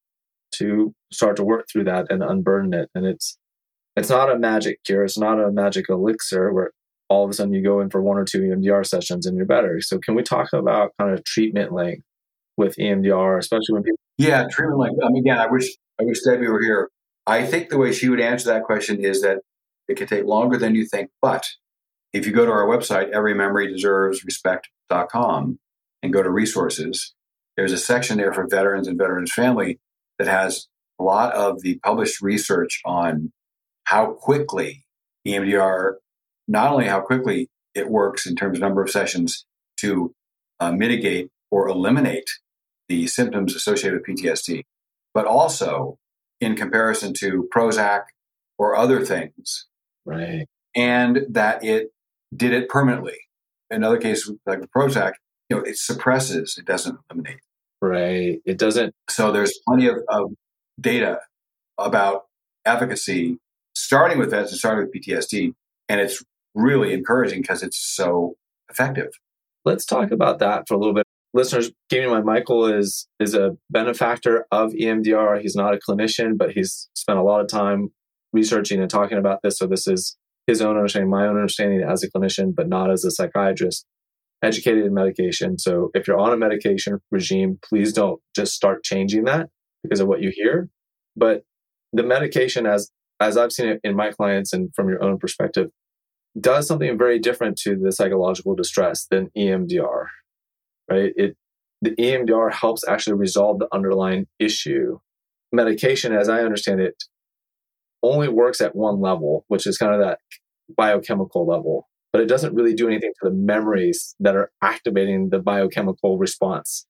to 0.52 0.94
start 1.12 1.36
to 1.36 1.44
work 1.44 1.66
through 1.70 1.84
that 1.84 2.10
and 2.10 2.22
unburden 2.22 2.74
it. 2.74 2.90
And 2.94 3.06
it's 3.06 3.38
it's 3.96 4.10
not 4.10 4.30
a 4.30 4.38
magic 4.38 4.82
cure. 4.84 5.04
It's 5.04 5.18
not 5.18 5.40
a 5.40 5.50
magic 5.50 5.86
elixir 5.88 6.52
where 6.52 6.70
all 7.08 7.24
of 7.24 7.30
a 7.30 7.34
sudden 7.34 7.52
you 7.52 7.62
go 7.62 7.80
in 7.80 7.90
for 7.90 8.00
one 8.00 8.16
or 8.16 8.24
two 8.24 8.40
EMDR 8.40 8.86
sessions 8.86 9.26
and 9.26 9.36
you're 9.36 9.46
better. 9.46 9.80
So 9.80 9.98
can 9.98 10.14
we 10.14 10.22
talk 10.22 10.52
about 10.52 10.92
kind 10.98 11.12
of 11.12 11.24
treatment 11.24 11.72
length 11.72 12.02
with 12.56 12.76
EMDR, 12.76 13.38
especially 13.38 13.74
when 13.74 13.82
people? 13.82 13.98
Yeah, 14.16 14.46
treatment 14.50 14.78
length. 14.78 15.00
I 15.04 15.08
mean, 15.10 15.24
again, 15.24 15.38
I 15.38 15.46
wish 15.46 15.68
I 16.00 16.04
wish 16.04 16.22
Debbie 16.22 16.48
were 16.48 16.62
here. 16.62 16.88
I 17.26 17.44
think 17.44 17.68
the 17.68 17.78
way 17.78 17.92
she 17.92 18.08
would 18.08 18.20
answer 18.20 18.48
that 18.48 18.64
question 18.64 19.04
is 19.04 19.22
that 19.22 19.38
it 19.88 19.96
can 19.96 20.06
take 20.06 20.24
longer 20.24 20.56
than 20.56 20.74
you 20.74 20.86
think. 20.86 21.10
But 21.20 21.46
if 22.12 22.26
you 22.26 22.32
go 22.32 22.44
to 22.44 22.50
our 22.50 22.66
website, 22.66 23.14
everymemorydeservesrespect.com, 23.14 25.58
and 26.02 26.12
go 26.12 26.22
to 26.22 26.30
resources, 26.30 27.14
there's 27.56 27.72
a 27.72 27.78
section 27.78 28.18
there 28.18 28.32
for 28.32 28.46
veterans 28.48 28.86
and 28.88 28.98
veterans 28.98 29.32
family 29.32 29.78
that 30.18 30.28
has 30.28 30.68
a 30.98 31.02
lot 31.02 31.34
of 31.34 31.62
the 31.62 31.78
published 31.84 32.20
research 32.20 32.80
on 32.84 33.32
how 33.84 34.12
quickly 34.12 34.84
EMDR, 35.26 35.94
not 36.48 36.72
only 36.72 36.86
how 36.86 37.00
quickly 37.00 37.48
it 37.74 37.88
works 37.88 38.26
in 38.26 38.36
terms 38.36 38.58
of 38.58 38.62
number 38.62 38.82
of 38.82 38.90
sessions 38.90 39.46
to 39.78 40.14
uh, 40.58 40.72
mitigate 40.72 41.30
or 41.50 41.68
eliminate 41.68 42.28
the 42.88 43.06
symptoms 43.06 43.54
associated 43.54 44.00
with 44.00 44.18
PTSD, 44.18 44.64
but 45.14 45.26
also 45.26 45.98
in 46.40 46.56
comparison 46.56 47.14
to 47.14 47.48
Prozac 47.54 48.04
or 48.58 48.76
other 48.76 49.04
things. 49.04 49.66
Right. 50.04 50.46
And 50.74 51.26
that 51.30 51.64
it 51.64 51.92
did 52.34 52.52
it 52.52 52.68
permanently. 52.68 53.18
In 53.70 53.84
other 53.84 53.98
cases, 53.98 54.34
like 54.46 54.60
with 54.60 54.70
Prozac, 54.70 55.12
you 55.48 55.56
know, 55.56 55.62
it 55.62 55.76
suppresses, 55.76 56.56
it 56.58 56.64
doesn't 56.64 56.98
eliminate. 57.10 57.40
Right. 57.82 58.40
It 58.44 58.58
doesn't. 58.58 58.94
So 59.08 59.32
there's 59.32 59.58
plenty 59.66 59.86
of, 59.86 59.96
of 60.08 60.32
data 60.80 61.20
about 61.78 62.24
efficacy, 62.64 63.38
starting 63.74 64.18
with 64.18 64.30
vets 64.30 64.50
and 64.50 64.58
starting 64.58 64.86
with 64.86 64.94
PTSD. 64.94 65.54
And 65.88 66.00
it's 66.00 66.22
really 66.54 66.92
encouraging 66.92 67.40
because 67.40 67.62
it's 67.62 67.78
so 67.78 68.34
effective. 68.70 69.12
Let's 69.64 69.84
talk 69.84 70.10
about 70.10 70.38
that 70.40 70.64
for 70.68 70.74
a 70.74 70.78
little 70.78 70.94
bit. 70.94 71.04
Listeners, 71.32 71.70
keep 71.88 72.02
in 72.02 72.10
mind, 72.10 72.24
Michael 72.24 72.66
is 72.66 73.06
is 73.20 73.34
a 73.34 73.56
benefactor 73.70 74.46
of 74.50 74.72
EMDR. 74.72 75.40
He's 75.40 75.54
not 75.54 75.74
a 75.74 75.78
clinician, 75.78 76.36
but 76.36 76.52
he's 76.52 76.88
spent 76.94 77.18
a 77.18 77.22
lot 77.22 77.40
of 77.40 77.48
time 77.48 77.90
researching 78.32 78.80
and 78.80 78.90
talking 78.90 79.18
about 79.18 79.40
this. 79.42 79.58
So 79.58 79.66
this 79.66 79.86
is 79.86 80.16
his 80.50 80.60
own 80.60 80.76
understanding, 80.76 81.08
my 81.08 81.26
own 81.26 81.36
understanding 81.36 81.80
as 81.80 82.02
a 82.02 82.10
clinician, 82.10 82.52
but 82.54 82.68
not 82.68 82.90
as 82.90 83.04
a 83.04 83.10
psychiatrist 83.10 83.86
educated 84.42 84.84
in 84.84 84.92
medication. 84.92 85.58
So 85.58 85.90
if 85.94 86.08
you're 86.08 86.18
on 86.18 86.32
a 86.32 86.36
medication 86.36 86.98
regime, 87.10 87.58
please 87.62 87.92
don't 87.92 88.20
just 88.34 88.52
start 88.54 88.82
changing 88.82 89.24
that 89.24 89.48
because 89.82 90.00
of 90.00 90.08
what 90.08 90.22
you 90.22 90.32
hear. 90.34 90.68
But 91.16 91.44
the 91.92 92.02
medication, 92.02 92.66
as 92.66 92.90
as 93.20 93.36
I've 93.36 93.52
seen 93.52 93.68
it 93.68 93.80
in 93.84 93.94
my 93.94 94.10
clients 94.10 94.52
and 94.52 94.74
from 94.74 94.88
your 94.88 95.02
own 95.04 95.18
perspective, 95.18 95.68
does 96.38 96.66
something 96.66 96.98
very 96.98 97.18
different 97.18 97.56
to 97.58 97.76
the 97.76 97.92
psychological 97.92 98.54
distress 98.56 99.06
than 99.08 99.30
EMDR. 99.36 100.06
Right? 100.90 101.12
It 101.16 101.36
the 101.80 101.92
EMDR 101.92 102.52
helps 102.52 102.86
actually 102.88 103.14
resolve 103.14 103.60
the 103.60 103.68
underlying 103.72 104.26
issue. 104.38 104.98
Medication, 105.52 106.12
as 106.12 106.28
I 106.28 106.40
understand 106.40 106.80
it, 106.80 107.04
only 108.02 108.28
works 108.28 108.60
at 108.60 108.74
one 108.74 109.00
level, 109.00 109.44
which 109.48 109.66
is 109.66 109.78
kind 109.78 109.94
of 109.94 110.00
that 110.00 110.18
biochemical 110.76 111.46
level 111.46 111.88
but 112.12 112.20
it 112.20 112.26
doesn't 112.26 112.54
really 112.54 112.74
do 112.74 112.88
anything 112.88 113.12
to 113.22 113.28
the 113.28 113.34
memories 113.34 114.14
that 114.20 114.34
are 114.34 114.50
activating 114.62 115.30
the 115.30 115.38
biochemical 115.38 116.18
response 116.18 116.86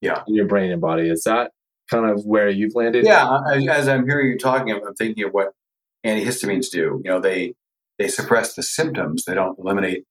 yeah. 0.00 0.22
in 0.28 0.34
your 0.34 0.46
brain 0.46 0.70
and 0.70 0.80
body. 0.80 1.08
Is 1.08 1.24
that 1.24 1.50
kind 1.90 2.08
of 2.08 2.24
where 2.24 2.48
you've 2.48 2.74
landed? 2.74 3.04
Yeah. 3.04 3.38
As 3.70 3.88
I'm 3.88 4.06
hearing 4.06 4.30
you 4.30 4.38
talking, 4.38 4.72
I'm 4.72 4.94
thinking 4.94 5.24
of 5.24 5.32
what 5.32 5.52
antihistamines 6.06 6.70
do. 6.70 7.00
You 7.04 7.10
know, 7.10 7.20
they 7.20 7.54
they 7.98 8.08
suppress 8.08 8.54
the 8.54 8.62
symptoms. 8.62 9.24
They 9.24 9.34
don't 9.34 9.58
eliminate 9.58 10.04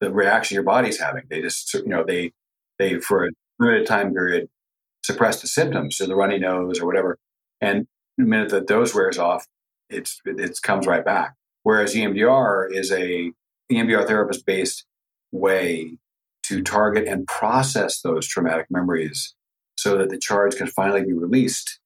the 0.00 0.12
reaction 0.12 0.54
your 0.54 0.64
body's 0.64 1.00
having. 1.00 1.24
They 1.28 1.40
just, 1.40 1.72
you 1.72 1.88
know, 1.88 2.04
they 2.06 2.32
they 2.78 3.00
for 3.00 3.26
a 3.26 3.30
limited 3.58 3.86
time 3.86 4.12
period 4.12 4.48
suppress 5.02 5.40
the 5.42 5.46
symptoms, 5.46 5.96
so 5.96 6.06
the 6.06 6.16
runny 6.16 6.38
nose 6.38 6.80
or 6.80 6.86
whatever. 6.86 7.18
And 7.60 7.86
the 8.16 8.24
minute 8.24 8.50
that 8.50 8.66
those 8.66 8.94
wears 8.94 9.18
off, 9.18 9.46
it's 9.94 10.20
it 10.24 10.58
comes 10.62 10.86
right 10.86 11.04
back. 11.04 11.34
Whereas 11.62 11.94
EMDR 11.94 12.70
is 12.70 12.92
a 12.92 13.32
EMDR 13.72 14.06
therapist 14.06 14.44
based 14.46 14.84
way 15.32 15.96
to 16.44 16.62
target 16.62 17.08
and 17.08 17.26
process 17.26 18.00
those 18.02 18.26
traumatic 18.26 18.66
memories 18.70 19.34
so 19.76 19.96
that 19.98 20.10
the 20.10 20.18
charge 20.18 20.56
can 20.56 20.66
finally 20.66 21.02
be 21.02 21.12
released. 21.12 21.80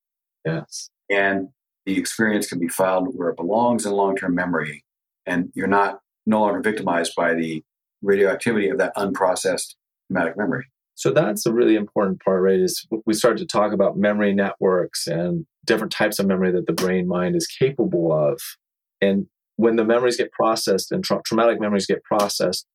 Yes. 0.44 0.90
And 1.10 1.48
the 1.86 1.98
experience 1.98 2.48
can 2.48 2.58
be 2.58 2.68
filed 2.68 3.08
where 3.14 3.30
it 3.30 3.36
belongs 3.36 3.86
in 3.86 3.92
long 3.92 4.16
term 4.16 4.34
memory. 4.34 4.84
And 5.26 5.50
you're 5.54 5.66
not 5.66 6.00
no 6.26 6.40
longer 6.40 6.60
victimized 6.60 7.12
by 7.16 7.34
the 7.34 7.62
radioactivity 8.02 8.68
of 8.68 8.78
that 8.78 8.94
unprocessed 8.96 9.74
traumatic 10.06 10.36
memory. 10.36 10.66
So 10.98 11.12
that's 11.12 11.46
a 11.46 11.52
really 11.52 11.76
important 11.76 12.20
part, 12.24 12.42
right? 12.42 12.58
Is 12.58 12.84
we 13.06 13.14
start 13.14 13.38
to 13.38 13.46
talk 13.46 13.72
about 13.72 13.96
memory 13.96 14.34
networks 14.34 15.06
and 15.06 15.46
different 15.64 15.92
types 15.92 16.18
of 16.18 16.26
memory 16.26 16.50
that 16.50 16.66
the 16.66 16.72
brain 16.72 17.06
mind 17.06 17.36
is 17.36 17.46
capable 17.46 18.12
of. 18.12 18.40
And 19.00 19.26
when 19.54 19.76
the 19.76 19.84
memories 19.84 20.16
get 20.16 20.32
processed 20.32 20.90
and 20.90 21.04
tra- 21.04 21.22
traumatic 21.24 21.60
memories 21.60 21.86
get 21.86 22.02
processed, 22.02 22.66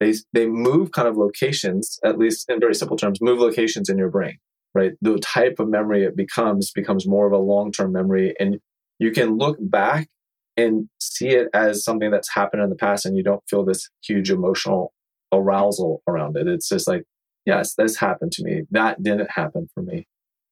they 0.00 0.14
they 0.32 0.48
move 0.48 0.90
kind 0.90 1.06
of 1.06 1.16
locations, 1.16 2.00
at 2.04 2.18
least 2.18 2.50
in 2.50 2.58
very 2.58 2.74
simple 2.74 2.96
terms, 2.96 3.20
move 3.20 3.38
locations 3.38 3.88
in 3.88 3.98
your 3.98 4.10
brain, 4.10 4.38
right? 4.74 4.94
The 5.00 5.20
type 5.20 5.60
of 5.60 5.68
memory 5.68 6.02
it 6.02 6.16
becomes 6.16 6.72
becomes 6.72 7.06
more 7.06 7.28
of 7.28 7.32
a 7.32 7.38
long 7.38 7.70
term 7.70 7.92
memory, 7.92 8.34
and 8.40 8.58
you 8.98 9.12
can 9.12 9.38
look 9.38 9.58
back 9.60 10.08
and 10.56 10.88
see 11.00 11.28
it 11.28 11.46
as 11.54 11.84
something 11.84 12.10
that's 12.10 12.34
happened 12.34 12.64
in 12.64 12.70
the 12.70 12.74
past, 12.74 13.06
and 13.06 13.16
you 13.16 13.22
don't 13.22 13.44
feel 13.48 13.64
this 13.64 13.88
huge 14.04 14.28
emotional 14.28 14.92
arousal 15.32 16.02
around 16.08 16.36
it. 16.36 16.48
It's 16.48 16.68
just 16.68 16.88
like, 16.88 17.04
yes, 17.46 17.74
this 17.74 17.96
happened 17.96 18.32
to 18.32 18.44
me. 18.44 18.62
That 18.70 19.02
didn't 19.02 19.30
happen 19.30 19.68
for 19.74 19.82
me. 19.82 20.06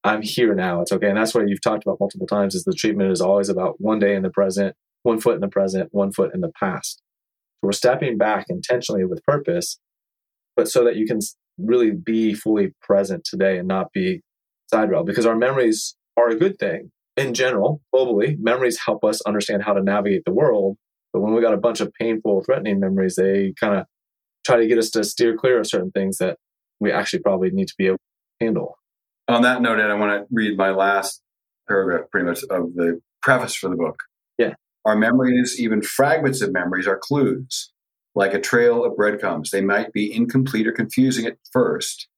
I'm 0.05 0.22
here 0.22 0.55
now. 0.55 0.80
It's 0.80 0.93
okay. 0.93 1.09
And 1.09 1.16
that's 1.16 1.34
what 1.34 1.49
you've 1.49 1.61
talked 1.61 1.84
about 1.84 2.01
multiple 2.01 2.26
times 2.26 2.55
is 2.55 2.64
the 2.64 2.72
treatment 2.72 3.11
is 3.11 3.20
always 3.20 3.49
about 3.49 3.80
one 3.80 3.99
day 3.99 4.14
in 4.14 4.22
the 4.22 4.30
present, 4.30 4.74
one 5.03 5.20
foot 5.20 5.34
in 5.34 5.41
the 5.41 5.49
present, 5.49 5.89
one 5.93 6.12
foot 6.12 6.34
in 6.34 6.41
the 6.41 6.53
past. 6.59 7.03
So 7.61 7.66
we're 7.66 7.72
stepping 7.72 8.16
back 8.16 8.47
intentionally 8.49 9.05
with 9.05 9.24
purpose, 9.24 9.80
but 10.57 10.68
so 10.68 10.84
that 10.84 10.97
you 10.97 11.07
can 11.07 11.18
really 11.59 11.91
be 11.91 12.34
fully 12.34 12.72
present 12.80 13.24
today 13.24 13.59
and 13.59 13.66
not 13.66 13.93
be 13.93 14.22
side 14.70 14.91
rail 14.91 15.05
because 15.05 15.26
our 15.26 15.36
memories 15.36 15.97
are 16.16 16.28
a 16.28 16.36
good 16.36 16.59
thing 16.59 16.93
in 17.16 17.34
general, 17.34 17.82
globally. 17.93 18.39
Memories 18.39 18.78
help 18.84 19.05
us 19.05 19.20
understand 19.22 19.64
how 19.64 19.72
to 19.72 19.82
navigate 19.82 20.22
the 20.24 20.32
world. 20.32 20.76
But 21.12 21.20
when 21.20 21.34
we 21.34 21.41
got 21.41 21.55
a 21.55 21.59
bunch 21.59 21.80
of 21.80 21.93
painful, 21.95 22.45
threatening 22.45 22.78
memories, 22.78 23.16
they 23.16 23.55
kind 23.59 23.74
of 23.74 23.86
try 24.47 24.57
to 24.57 24.66
get 24.68 24.78
us 24.78 24.91
to 24.91 25.03
steer 25.03 25.36
clear 25.36 25.59
of 25.59 25.66
certain 25.66 25.91
things 25.91 26.18
that 26.18 26.36
we 26.81 26.93
actually 26.93 27.20
probably 27.20 27.51
need 27.51 27.68
to 27.68 27.74
be 27.76 27.87
able 27.87 27.97
to 27.97 28.47
handle. 28.47 28.79
On 29.29 29.43
that 29.43 29.61
note, 29.61 29.79
Ed, 29.79 29.91
I 29.91 29.95
want 29.95 30.20
to 30.20 30.26
read 30.31 30.57
my 30.57 30.70
last 30.70 31.22
paragraph 31.66 32.11
pretty 32.11 32.26
much 32.26 32.43
of 32.45 32.74
the 32.74 33.01
preface 33.22 33.55
for 33.55 33.68
the 33.68 33.76
book. 33.76 33.97
Yeah. 34.39 34.55
Our 34.85 34.97
memories, 34.97 35.57
even 35.59 35.83
fragments 35.83 36.41
of 36.41 36.53
memories, 36.53 36.87
are 36.87 36.99
clues, 36.99 37.72
like 38.14 38.33
a 38.33 38.41
trail 38.41 38.85
of 38.85 38.97
breadcrumbs. 38.97 39.51
They 39.51 39.61
might 39.61 39.93
be 39.93 40.14
incomplete 40.14 40.66
or 40.66 40.72
confusing 40.72 41.26
at 41.26 41.37
first, 41.53 42.09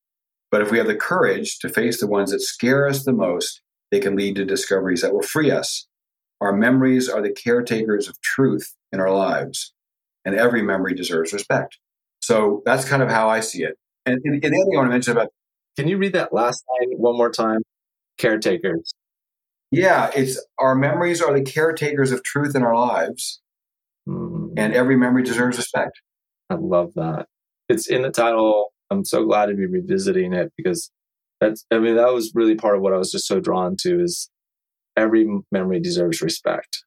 but 0.51 0.63
if 0.63 0.71
we 0.71 0.79
have 0.79 0.87
the 0.87 0.95
courage 0.95 1.59
to 1.61 1.69
face 1.69 2.01
the 2.01 2.07
ones 2.07 2.31
that 2.31 2.41
scare 2.41 2.87
us 2.87 3.05
the 3.05 3.13
most, 3.13 3.61
they 3.91 4.01
can 4.01 4.17
lead 4.17 4.37
to 4.37 4.45
discoveries 4.45 5.03
that 5.03 5.13
will 5.13 5.23
free 5.23 5.51
us. 5.51 5.89
Our 6.41 6.53
memories 6.53 7.09
are 7.09 7.21
the 7.21 7.33
caretakers 7.33 8.09
of 8.09 8.21
truth 8.21 8.75
in 8.93 9.01
our 9.01 9.13
lives, 9.13 9.75
and 10.25 10.35
every 10.35 10.63
memory 10.63 10.95
deserves 10.95 11.33
respect. 11.33 11.79
So 12.21 12.63
that's 12.65 12.89
kind 12.89 13.03
of 13.03 13.11
how 13.11 13.29
I 13.29 13.41
see 13.41 13.63
it. 13.63 13.77
And, 14.11 14.21
and 14.25 14.43
the 14.43 14.47
other 14.47 14.55
thing 14.55 14.71
I 14.75 14.77
want 14.77 14.89
to 14.89 14.93
mention 14.93 15.13
about 15.13 15.29
can 15.77 15.89
you 15.89 15.99
read 15.99 16.13
that 16.15 16.33
last 16.33 16.65
line 16.69 16.99
one 16.99 17.17
more 17.17 17.31
time? 17.31 17.63
Caretakers. 18.19 18.93
Yeah, 19.71 20.11
it's 20.15 20.45
our 20.59 20.75
memories 20.75 21.23
are 21.23 21.33
the 21.33 21.43
caretakers 21.43 22.11
of 22.11 22.23
truth 22.25 22.57
in 22.57 22.63
our 22.63 22.77
lives, 22.77 23.41
mm. 24.09 24.53
and 24.57 24.75
every 24.75 24.97
memory 24.97 25.23
deserves 25.23 25.57
respect. 25.57 25.93
I 26.51 26.57
love 26.57 26.93
that. 26.97 27.27
It's 27.69 27.89
in 27.89 28.03
the 28.03 28.11
title. 28.11 28.73
I'm 28.91 29.05
so 29.05 29.25
glad 29.25 29.47
to 29.47 29.55
be 29.55 29.67
revisiting 29.67 30.33
it 30.33 30.53
because 30.57 30.91
that's. 31.41 31.65
I 31.71 31.79
mean, 31.79 31.97
that 31.97 32.13
was 32.13 32.33
really 32.35 32.57
part 32.57 32.77
of 32.77 32.83
what 32.83 32.93
I 32.93 32.97
was 32.97 33.13
just 33.13 33.27
so 33.27 33.39
drawn 33.39 33.77
to. 33.83 34.03
Is 34.03 34.29
every 34.97 35.29
memory 35.53 35.79
deserves 35.79 36.21
respect, 36.21 36.85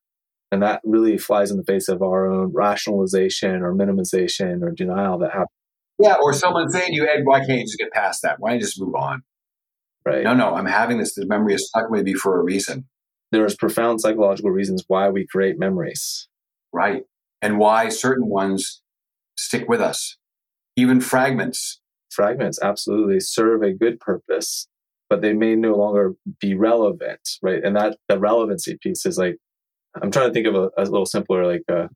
and 0.51 0.61
that 0.61 0.81
really 0.83 1.17
flies 1.17 1.51
in 1.51 1.57
the 1.57 1.63
face 1.63 1.87
of 1.87 2.01
our 2.01 2.29
own 2.29 2.51
rationalization 2.53 3.61
or 3.61 3.73
minimization 3.73 4.61
or 4.61 4.71
denial 4.71 5.17
that 5.19 5.31
happens. 5.31 5.62
Yeah, 6.03 6.15
or 6.21 6.33
someone 6.33 6.69
saying 6.69 6.89
to 6.89 6.95
you, 6.95 7.07
Ed, 7.07 7.21
why 7.23 7.39
can't 7.39 7.59
you 7.59 7.65
just 7.65 7.77
get 7.77 7.91
past 7.91 8.21
that? 8.23 8.39
Why 8.39 8.49
don't 8.49 8.59
you 8.59 8.65
just 8.65 8.79
move 8.79 8.95
on? 8.95 9.23
Right. 10.05 10.23
No, 10.23 10.33
no, 10.33 10.53
I'm 10.53 10.65
having 10.65 10.97
this. 10.97 11.15
The 11.15 11.25
memory 11.25 11.53
is 11.53 11.67
stuck 11.67 11.89
with 11.89 12.03
me 12.03 12.13
for 12.13 12.39
a 12.39 12.43
reason. 12.43 12.85
There's 13.31 13.55
profound 13.55 14.01
psychological 14.01 14.51
reasons 14.51 14.83
why 14.87 15.09
we 15.09 15.25
create 15.25 15.57
memories. 15.57 16.27
Right. 16.73 17.03
And 17.41 17.57
why 17.57 17.89
certain 17.89 18.27
ones 18.27 18.81
stick 19.37 19.67
with 19.67 19.81
us. 19.81 20.17
Even 20.75 20.99
fragments. 21.01 21.79
Fragments 22.11 22.59
absolutely 22.61 23.19
serve 23.19 23.63
a 23.63 23.73
good 23.73 23.99
purpose, 23.99 24.67
but 25.09 25.21
they 25.21 25.33
may 25.33 25.55
no 25.55 25.75
longer 25.75 26.13
be 26.39 26.53
relevant, 26.53 27.21
right? 27.41 27.63
And 27.63 27.75
that 27.75 27.97
the 28.07 28.19
relevancy 28.19 28.77
piece 28.81 29.05
is 29.05 29.17
like, 29.17 29.37
I'm 30.01 30.11
trying 30.11 30.29
to 30.29 30.33
think 30.33 30.47
of 30.47 30.55
a, 30.55 30.69
a 30.77 30.83
little 30.83 31.05
simpler, 31.05 31.45
like 31.45 31.63
a 31.69 31.89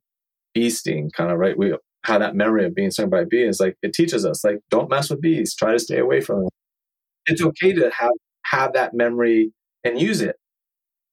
bee 0.54 0.70
sting 0.70 1.10
kind 1.16 1.30
of, 1.30 1.38
right? 1.38 1.56
We 1.56 1.74
have 2.08 2.20
that 2.20 2.34
memory 2.34 2.64
of 2.64 2.74
being 2.74 2.90
stung 2.90 3.10
by 3.10 3.20
a 3.20 3.26
bee 3.26 3.42
is 3.42 3.60
like, 3.60 3.76
it 3.82 3.92
teaches 3.92 4.26
us, 4.26 4.44
like, 4.44 4.58
don't 4.70 4.90
mess 4.90 5.10
with 5.10 5.20
bees, 5.20 5.54
try 5.54 5.72
to 5.72 5.78
stay 5.78 5.98
away 5.98 6.20
from 6.20 6.40
them 6.40 6.48
it's 7.28 7.42
okay 7.42 7.72
to 7.72 7.90
have 7.96 8.12
have 8.44 8.72
that 8.72 8.94
memory 8.94 9.52
and 9.84 10.00
use 10.00 10.20
it. 10.20 10.36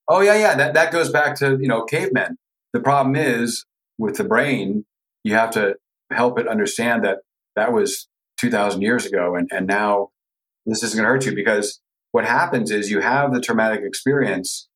Oh 0.08 0.20
yeah, 0.20 0.36
yeah. 0.36 0.54
That 0.56 0.74
that 0.74 0.92
goes 0.92 1.10
back 1.10 1.36
to 1.36 1.58
you 1.60 1.68
know 1.68 1.84
cavemen. 1.84 2.36
The 2.72 2.80
problem 2.80 3.16
is 3.16 3.64
with 3.98 4.16
the 4.16 4.24
brain, 4.24 4.84
you 5.24 5.34
have 5.34 5.50
to 5.52 5.76
help 6.12 6.38
it 6.38 6.48
understand 6.48 7.04
that 7.04 7.18
that 7.54 7.72
was 7.72 8.08
two 8.38 8.50
thousand 8.50 8.82
years 8.82 9.06
ago, 9.06 9.34
and 9.34 9.48
and 9.52 9.66
now 9.66 10.08
this 10.64 10.82
isn't 10.82 10.96
going 10.96 11.06
to 11.06 11.12
hurt 11.12 11.26
you 11.26 11.34
because 11.34 11.80
what 12.12 12.24
happens 12.24 12.70
is 12.70 12.90
you 12.90 13.00
have 13.00 13.32
the 13.32 13.40
traumatic 13.40 13.82
experience 13.84 14.68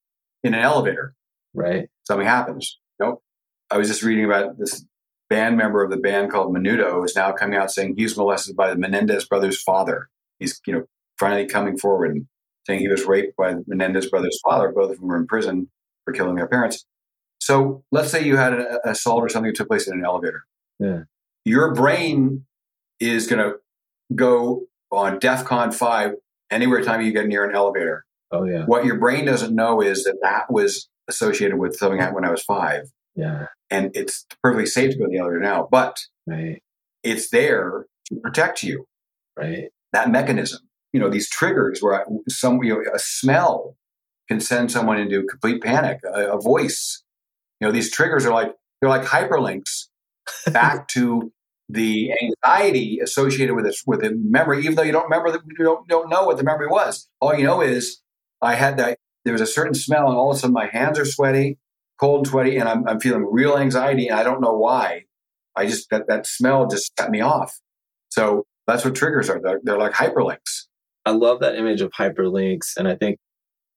in 0.45 0.55
an 0.55 0.61
elevator. 0.61 1.15
Right. 1.55 1.89
Something 2.07 2.27
happens. 2.27 2.79
Nope. 3.01 3.23
I 3.71 3.79
was 3.79 3.89
just 3.89 4.03
reading 4.03 4.25
about 4.25 4.59
this 4.59 4.85
band 5.31 5.57
member 5.57 5.83
of 5.83 5.91
the 5.91 5.97
band 5.97 6.31
called 6.31 6.55
Menudo 6.55 7.05
is 7.05 7.17
now 7.17 7.33
coming 7.33 7.59
out 7.59 7.71
saying 7.71 7.95
he 7.97 8.03
was 8.03 8.17
molested 8.17 8.57
by 8.57 8.69
the 8.69 8.77
Menendez 8.77 9.25
brothers' 9.25 9.63
father. 9.63 10.11
He's 10.39 10.61
you 10.67 10.75
know 10.75 10.85
finally 11.19 11.47
coming 11.47 11.79
forward 11.79 12.11
and 12.11 12.27
saying 12.67 12.81
he 12.81 12.89
was 12.89 13.05
raped 13.05 13.37
by 13.37 13.55
the 13.55 13.65
Menendez 13.67 14.11
brothers' 14.11 14.39
father, 14.45 14.73
both 14.73 14.91
of 14.91 14.99
whom 14.99 15.09
were 15.09 15.17
in 15.17 15.27
prison 15.27 15.71
for 16.05 16.13
killing 16.13 16.35
their 16.35 16.49
parents. 16.49 16.85
So 17.41 17.85
let's 17.91 18.11
say 18.11 18.25
you 18.25 18.37
had 18.37 18.53
an 18.53 18.79
assault 18.85 19.23
or 19.23 19.29
something 19.29 19.51
that 19.51 19.57
took 19.57 19.69
place 19.69 19.89
in 19.89 19.99
an 19.99 20.05
elevator. 20.05 20.45
Yeah. 20.79 21.03
Your 21.45 21.75
brain 21.75 22.45
is 22.99 23.27
going 23.27 23.43
to 23.43 23.57
go 24.15 24.67
on 24.91 25.19
DEFCON 25.19 25.73
5 25.73 26.15
anywhere 26.51 26.83
time 26.83 27.01
you 27.01 27.13
get 27.13 27.27
near 27.27 27.45
an 27.49 27.55
elevator. 27.55 28.05
Oh, 28.31 28.45
yeah. 28.45 28.65
What 28.67 28.85
your 28.85 28.99
brain 28.99 29.25
doesn't 29.25 29.55
know 29.55 29.81
is 29.81 30.05
that 30.05 30.19
that 30.23 30.53
was 30.53 30.89
associated 31.09 31.59
with 31.59 31.77
something 31.77 32.01
when 32.15 32.25
I 32.25 32.31
was 32.31 32.43
five. 32.43 32.85
Yeah. 33.17 33.47
And 33.71 33.91
it's 33.95 34.27
perfectly 34.43 34.67
safe 34.67 34.93
to 34.93 34.99
go 34.99 35.09
the 35.09 35.19
elevator 35.19 35.41
now, 35.41 35.69
but 35.71 35.97
right. 36.27 36.61
it's 37.03 37.31
there 37.31 37.87
to 38.07 38.17
protect 38.21 38.63
you. 38.63 38.87
Right. 39.37 39.69
That 39.93 40.11
mechanism 40.11 40.61
you 40.93 41.01
know 41.01 41.09
these 41.09 41.29
triggers 41.29 41.81
where 41.81 42.05
some 42.29 42.63
you 42.63 42.75
know 42.75 42.83
a 42.95 42.99
smell 42.99 43.77
can 44.29 44.41
send 44.41 44.71
someone 44.71 44.99
into 44.99 45.25
complete 45.25 45.63
panic 45.63 46.01
a, 46.05 46.37
a 46.37 46.41
voice 46.41 47.03
you 47.61 47.67
know 47.67 47.73
these 47.73 47.91
triggers 47.91 48.27
are 48.27 48.33
like 48.33 48.55
they're 48.81 48.91
like 48.91 49.05
hyperlinks 49.05 49.87
back 50.53 50.89
to 50.89 51.33
the 51.69 52.13
anxiety 52.23 52.99
associated 53.03 53.55
with 53.55 53.65
this 53.65 53.83
with 53.87 54.01
the 54.01 54.13
memory 54.15 54.61
even 54.61 54.75
though 54.75 54.83
you 54.83 54.93
don't 54.93 55.05
remember 55.05 55.31
that 55.31 55.43
you 55.47 55.65
don't, 55.65 55.87
don't 55.89 56.11
know 56.11 56.25
what 56.25 56.37
the 56.37 56.43
memory 56.43 56.67
was 56.67 57.09
all 57.21 57.35
you 57.35 57.45
know 57.45 57.61
is 57.61 58.01
i 58.43 58.55
had 58.55 58.77
that 58.77 58.99
there 59.25 59.33
was 59.33 59.43
a 59.43 59.47
certain 59.47 59.75
smell 59.75 60.09
and 60.09 60.17
all 60.17 60.31
of 60.31 60.37
a 60.37 60.41
sudden 60.41 60.55
my 60.55 60.67
hands 60.67 60.99
are 60.99 61.05
sweaty 61.05 61.59
cold 62.01 62.21
and 62.21 62.27
sweaty 62.29 62.57
and 62.57 62.69
i'm, 62.69 62.89
I'm 62.89 63.01
feeling 63.01 63.27
real 63.31 63.57
anxiety 63.57 64.09
and 64.09 64.19
i 64.19 64.25
don't 64.25 64.41
know 64.41 64.55
why 64.55 65.05
i 65.57 65.67
just 65.67 65.89
that, 65.91 66.09
that 66.09 66.27
smell 66.27 66.67
just 66.67 66.93
set 66.99 67.11
me 67.11 67.21
off 67.21 67.55
so 68.09 68.45
that's 68.67 68.85
what 68.85 68.95
triggers 68.95 69.29
are 69.29 69.41
they're, 69.43 69.61
they're 69.63 69.79
like 69.79 69.93
hyperlinks 69.93 70.67
I 71.07 71.13
love 71.13 71.41
that 71.41 71.57
image 71.57 71.81
of 71.81 71.91
hyperlinks. 71.93 72.77
And 72.77 72.87
I 72.87 72.95
think 72.95 73.19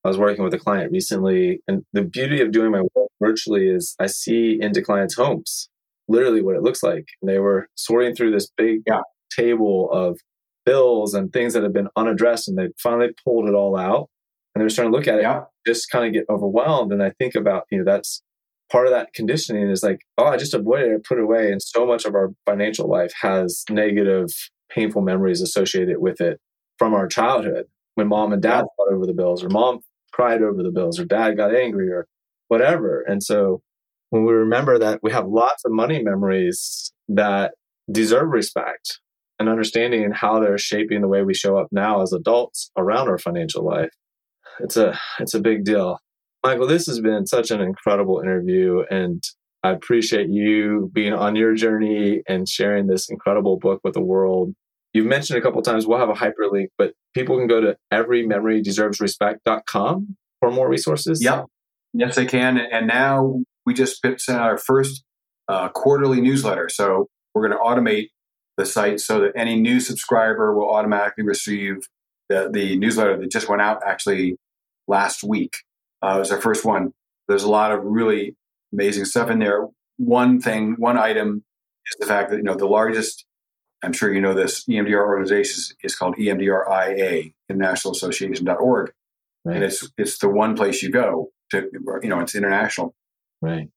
I 0.04 0.08
was 0.08 0.18
working 0.18 0.44
with 0.44 0.54
a 0.54 0.60
client 0.60 0.92
recently, 0.92 1.62
and 1.68 1.84
the 1.94 2.04
beauty 2.04 2.42
of 2.42 2.52
doing 2.52 2.72
my 2.72 2.82
work 2.94 3.10
virtually 3.22 3.70
is 3.70 3.96
I 4.00 4.08
see 4.08 4.60
into 4.62 4.82
clients' 4.82 5.16
homes, 5.16 5.70
literally 6.08 6.42
what 6.42 6.56
it 6.56 6.64
looks 6.64 6.84
like. 6.84 7.06
And 7.22 7.30
they 7.30 7.40
were 7.40 7.68
sorting 7.76 8.16
through 8.16 8.32
this 8.32 8.52
big 8.58 8.82
yeah. 8.86 9.02
table 9.36 9.90
of 9.92 10.20
bills 10.66 11.14
and 11.14 11.32
things 11.32 11.54
that 11.54 11.64
have 11.64 11.74
been 11.74 11.90
unaddressed, 11.96 12.48
and 12.48 12.58
they 12.58 12.68
finally 12.82 13.10
pulled 13.24 13.48
it 13.48 13.56
all 13.56 13.78
out. 13.78 14.10
And 14.54 14.62
they 14.62 14.66
were 14.66 14.70
starting 14.70 14.92
to 14.92 14.98
look 14.98 15.08
at 15.08 15.20
it, 15.20 15.24
yeah. 15.24 15.44
just 15.66 15.90
kind 15.90 16.06
of 16.06 16.14
get 16.14 16.26
overwhelmed. 16.30 16.92
And 16.92 17.02
I 17.02 17.12
think 17.12 17.36
about, 17.36 17.64
you 17.72 17.80
know, 17.80 17.84
that's 17.84 18.22
part 18.72 18.88
of 18.88 18.94
that 18.94 19.14
conditioning 19.14 19.70
is 19.70 19.84
like, 19.84 20.02
oh, 20.18 20.26
I 20.26 20.38
just 20.38 20.54
avoided 20.54 20.92
it, 20.92 21.04
put 21.04 21.18
it 21.18 21.24
away. 21.24 21.52
And 21.52 21.62
so 21.62 21.86
much 21.86 22.06
of 22.06 22.16
our 22.16 22.32
financial 22.46 22.88
life 22.88 23.14
has 23.22 23.64
negative, 23.70 24.28
painful 24.70 25.02
memories 25.02 25.42
associated 25.42 25.98
with 26.00 26.22
it 26.22 26.40
from 26.78 26.94
our 26.94 27.08
childhood 27.08 27.66
when 27.96 28.08
mom 28.08 28.34
and 28.34 28.42
dad 28.42 28.66
fought 28.78 28.94
over 28.94 29.06
the 29.06 29.14
bills 29.14 29.44
or 29.44 29.50
mom 29.50 29.80
cried 30.12 30.42
over 30.42 30.64
the 30.64 30.72
bills 30.72 31.00
or 31.00 31.06
dad 31.06 31.38
got 31.38 31.56
angry 31.56 31.90
or 31.90 32.08
whatever. 32.48 33.02
And 33.02 33.22
so 33.22 33.62
when 34.10 34.26
we 34.26 34.34
remember 34.34 34.78
that 34.78 35.00
we 35.02 35.12
have 35.12 35.28
lots 35.28 35.64
of 35.66 35.72
money 35.72 36.04
memories 36.04 36.94
that 37.10 37.54
deserve 37.92 38.30
respect 38.30 39.00
and 39.40 39.50
understanding 39.50 40.12
how 40.12 40.40
they're 40.40 40.58
shaping 40.58 41.02
the 41.02 41.08
way 41.08 41.24
we 41.24 41.34
show 41.34 41.58
up 41.58 41.68
now 41.72 42.02
as 42.02 42.14
adults 42.14 42.72
around 42.78 43.10
our 43.10 43.18
financial 43.18 43.66
life, 43.66 43.90
it's 44.60 44.78
a 44.78 45.00
it's 45.20 45.34
a 45.34 45.40
big 45.40 45.66
deal. 45.66 45.98
Michael, 46.44 46.68
this 46.68 46.86
has 46.88 47.00
been 47.00 47.26
such 47.26 47.52
an 47.52 47.62
incredible 47.62 48.20
interview 48.20 48.84
and 48.90 49.24
I 49.64 49.72
appreciate 49.72 50.28
you 50.30 50.92
being 50.94 51.14
on 51.14 51.38
your 51.38 51.56
journey 51.56 52.22
and 52.28 52.50
sharing 52.50 52.88
this 52.88 53.10
incredible 53.10 53.58
book 53.58 53.80
with 53.84 53.94
the 53.94 54.04
world. 54.04 54.54
You've 54.94 55.06
mentioned 55.06 55.40
a 55.40 55.42
couple 55.42 55.62
times 55.62 55.88
we'll 55.88 56.00
have 56.00 56.10
a 56.10 56.14
hyperlink, 56.14 56.68
but 56.78 56.92
people 57.16 57.38
can 57.38 57.48
go 57.48 57.62
to 57.62 57.78
everymemorydeservesrespect.com 57.92 60.18
for 60.42 60.52
more 60.52 60.68
resources. 60.68 61.24
Yep. 61.24 61.46
Yes, 61.94 62.16
they 62.16 62.26
can. 62.26 62.58
And 62.58 62.88
now 62.88 63.44
we 63.66 63.74
just 63.74 64.02
sent 64.02 64.20
out 64.30 64.42
our 64.42 64.58
first 64.58 65.06
uh, 65.48 65.70
quarterly 65.70 66.20
newsletter. 66.20 66.68
So 66.70 67.08
we're 67.34 67.48
going 67.48 67.58
to 67.58 67.64
automate 67.64 68.10
the 68.58 68.66
site 68.66 69.00
so 69.00 69.22
that 69.22 69.32
any 69.36 69.58
new 69.60 69.80
subscriber 69.80 70.54
will 70.54 70.70
automatically 70.70 71.24
receive 71.24 71.78
the, 72.30 72.50
the 72.52 72.78
newsletter 72.78 73.18
that 73.18 73.32
just 73.32 73.50
went 73.50 73.62
out 73.62 73.82
actually 73.86 74.38
last 74.88 75.24
week. 75.24 75.56
Uh, 76.02 76.16
it 76.16 76.20
was 76.20 76.32
our 76.32 76.42
first 76.42 76.66
one. 76.66 76.94
There's 77.28 77.44
a 77.44 77.50
lot 77.50 77.72
of 77.72 77.84
really 77.84 78.36
amazing 78.74 79.06
stuff 79.06 79.30
in 79.30 79.40
there. 79.40 79.68
One 79.98 80.42
thing, 80.42 80.76
one 80.78 80.98
item 80.98 81.44
is 81.88 81.96
the 82.00 82.06
fact 82.06 82.32
that 82.32 82.38
you 82.38 82.44
know 82.44 82.56
the 82.56 82.66
largest 82.66 83.26
I'm 83.84 83.94
sure 83.94 84.14
you 84.14 84.22
know 84.22 84.34
this 84.34 84.64
EMDR 84.66 85.06
organization 85.06 85.76
is 85.84 85.96
called 85.96 86.16
EMDRIA, 86.16 87.34
internationalassociation.org. 87.52 88.92
Right. 89.46 89.56
And 89.56 89.64
it's 89.64 89.90
it's 89.98 90.18
the 90.20 90.30
one 90.30 90.56
place 90.56 90.82
you 90.82 90.90
go 90.90 91.32
to 91.52 91.70
you 92.02 92.10
know, 92.10 92.22
it's 92.22 92.36
international. 92.36 92.96
Right. 93.42 93.70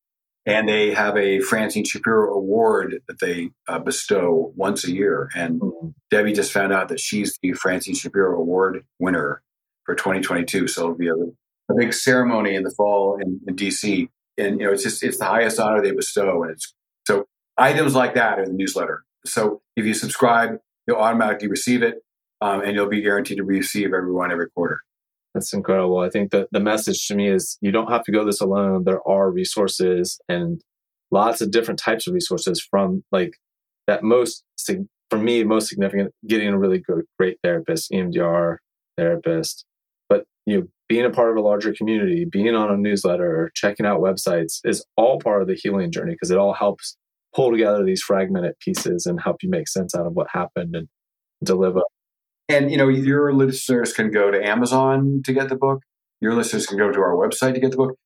And 0.46 0.68
they 0.68 0.94
have 0.94 1.16
a 1.16 1.40
Francine 1.40 1.84
Shapiro 1.84 2.32
Award 2.32 3.02
that 3.08 3.18
they 3.18 3.50
uh, 3.66 3.80
bestow 3.80 4.52
once 4.54 4.84
a 4.86 4.92
year. 4.92 5.28
And 5.34 5.60
mm-hmm. 5.60 5.88
Debbie 6.10 6.32
just 6.32 6.52
found 6.52 6.72
out 6.72 6.88
that 6.88 7.00
she's 7.00 7.36
the 7.42 7.52
Francine 7.52 7.96
Shapiro 7.96 8.38
Award 8.38 8.84
winner 9.00 9.42
for 9.84 9.96
2022. 9.96 10.68
So 10.68 10.82
it'll 10.82 10.94
be 10.94 11.08
a, 11.08 11.14
a 11.14 11.74
big 11.76 11.92
ceremony 11.92 12.54
in 12.54 12.62
the 12.62 12.70
fall 12.70 13.18
in, 13.20 13.40
in 13.48 13.56
DC. 13.56 14.08
And 14.38 14.60
you 14.60 14.66
know, 14.66 14.72
it's 14.72 14.84
just 14.84 15.02
it's 15.02 15.18
the 15.18 15.24
highest 15.24 15.58
honor 15.58 15.82
they 15.82 15.90
bestow. 15.90 16.44
And 16.44 16.52
it's 16.52 16.72
so 17.08 17.24
items 17.58 17.96
like 17.96 18.14
that 18.14 18.38
are 18.38 18.46
the 18.46 18.52
newsletter. 18.52 19.02
So 19.24 19.62
if 19.74 19.84
you 19.84 19.94
subscribe, 19.94 20.58
you'll 20.86 20.98
automatically 20.98 21.48
receive 21.48 21.82
it, 21.82 21.96
um, 22.40 22.62
and 22.62 22.74
you'll 22.74 22.88
be 22.88 23.02
guaranteed 23.02 23.38
to 23.38 23.44
receive 23.44 23.86
every 23.92 24.12
one 24.12 24.30
every 24.30 24.48
quarter. 24.50 24.80
That's 25.36 25.52
incredible. 25.52 25.98
I 25.98 26.08
think 26.08 26.30
that 26.30 26.48
the 26.50 26.60
message 26.60 27.06
to 27.08 27.14
me 27.14 27.28
is 27.28 27.58
you 27.60 27.70
don't 27.70 27.90
have 27.90 28.04
to 28.04 28.12
go 28.12 28.24
this 28.24 28.40
alone. 28.40 28.84
There 28.84 29.06
are 29.06 29.30
resources 29.30 30.18
and 30.30 30.62
lots 31.10 31.42
of 31.42 31.50
different 31.50 31.78
types 31.78 32.06
of 32.06 32.14
resources 32.14 32.66
from 32.70 33.04
like 33.12 33.34
that 33.86 34.02
most 34.02 34.44
for 35.10 35.18
me 35.18 35.44
most 35.44 35.68
significant 35.68 36.14
getting 36.26 36.48
a 36.48 36.58
really 36.58 36.78
good 36.78 37.04
great 37.18 37.36
therapist, 37.42 37.90
EMDR 37.90 38.56
therapist, 38.96 39.66
but 40.08 40.24
you 40.46 40.58
know 40.58 40.66
being 40.88 41.04
a 41.04 41.10
part 41.10 41.32
of 41.32 41.36
a 41.36 41.46
larger 41.46 41.74
community, 41.74 42.24
being 42.24 42.54
on 42.54 42.72
a 42.72 42.76
newsletter, 42.78 43.50
checking 43.54 43.84
out 43.84 44.00
websites 44.00 44.60
is 44.64 44.86
all 44.96 45.20
part 45.20 45.42
of 45.42 45.48
the 45.48 45.58
healing 45.62 45.92
journey 45.92 46.12
because 46.12 46.30
it 46.30 46.38
all 46.38 46.54
helps 46.54 46.96
pull 47.34 47.50
together 47.50 47.84
these 47.84 48.00
fragmented 48.00 48.54
pieces 48.60 49.04
and 49.04 49.20
help 49.20 49.42
you 49.42 49.50
make 49.50 49.68
sense 49.68 49.94
out 49.94 50.06
of 50.06 50.14
what 50.14 50.28
happened. 50.32 50.74
And 50.74 50.88
deliver. 51.44 51.82
And 52.48 52.70
you 52.70 52.76
know, 52.76 52.88
your 52.88 53.32
listeners 53.32 53.92
can 53.92 54.10
go 54.10 54.30
to 54.30 54.44
Amazon 54.44 55.22
to 55.24 55.32
get 55.32 55.48
the 55.48 55.56
book. 55.56 55.82
Your 56.20 56.34
listeners 56.34 56.66
can 56.66 56.78
go 56.78 56.92
to 56.92 57.00
our 57.00 57.14
website 57.14 57.54
to 57.54 57.60
get 57.60 57.72
the 57.72 57.76
book. 57.76 57.96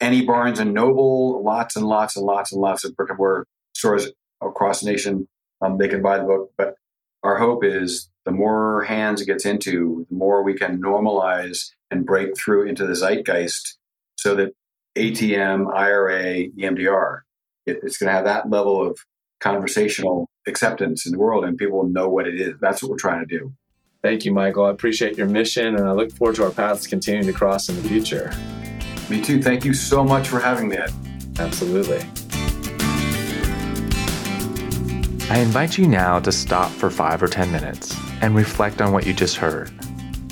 Any 0.00 0.24
Barnes 0.24 0.58
and 0.58 0.74
Noble, 0.74 1.42
lots 1.44 1.76
and 1.76 1.86
lots 1.86 2.16
and 2.16 2.24
lots 2.24 2.52
and 2.52 2.60
lots 2.60 2.84
of 2.84 2.96
brick 2.96 3.10
and 3.10 3.18
mortar 3.18 3.46
stores 3.76 4.10
across 4.40 4.80
the 4.80 4.90
nation, 4.90 5.28
um, 5.60 5.78
they 5.78 5.88
can 5.88 6.02
buy 6.02 6.18
the 6.18 6.24
book. 6.24 6.50
But 6.56 6.74
our 7.22 7.38
hope 7.38 7.64
is 7.64 8.10
the 8.24 8.32
more 8.32 8.82
hands 8.82 9.20
it 9.20 9.26
gets 9.26 9.46
into, 9.46 10.06
the 10.10 10.16
more 10.16 10.42
we 10.42 10.54
can 10.54 10.80
normalize 10.80 11.70
and 11.90 12.06
break 12.06 12.36
through 12.36 12.68
into 12.68 12.86
the 12.86 12.94
zeitgeist 12.94 13.78
so 14.16 14.34
that 14.34 14.54
ATM, 14.96 15.72
IRA, 15.72 16.48
EMDR, 16.48 17.20
it, 17.66 17.78
it's 17.82 17.98
going 17.98 18.08
to 18.08 18.14
have 18.14 18.24
that 18.24 18.50
level 18.50 18.84
of 18.84 18.98
conversational 19.40 20.28
acceptance 20.46 21.06
in 21.06 21.12
the 21.12 21.18
world 21.18 21.44
and 21.44 21.58
people 21.58 21.84
know 21.84 22.08
what 22.08 22.26
it 22.26 22.40
is. 22.40 22.54
That's 22.60 22.82
what 22.82 22.90
we're 22.90 22.96
trying 22.96 23.26
to 23.26 23.38
do. 23.38 23.52
Thank 24.02 24.24
you, 24.24 24.32
Michael. 24.32 24.64
I 24.64 24.70
appreciate 24.70 25.16
your 25.16 25.28
mission 25.28 25.76
and 25.76 25.86
I 25.86 25.92
look 25.92 26.10
forward 26.10 26.34
to 26.36 26.44
our 26.44 26.50
paths 26.50 26.88
continuing 26.88 27.26
to 27.26 27.32
cross 27.32 27.68
in 27.68 27.80
the 27.80 27.88
future. 27.88 28.32
Me 29.08 29.20
too. 29.20 29.40
Thank 29.40 29.64
you 29.64 29.74
so 29.74 30.02
much 30.02 30.26
for 30.26 30.40
having 30.40 30.68
me. 30.68 30.78
Absolutely. 31.38 32.00
I 35.30 35.38
invite 35.38 35.78
you 35.78 35.86
now 35.86 36.18
to 36.18 36.32
stop 36.32 36.72
for 36.72 36.90
five 36.90 37.22
or 37.22 37.28
10 37.28 37.52
minutes 37.52 37.96
and 38.20 38.34
reflect 38.34 38.82
on 38.82 38.92
what 38.92 39.06
you 39.06 39.14
just 39.14 39.36
heard. 39.36 39.70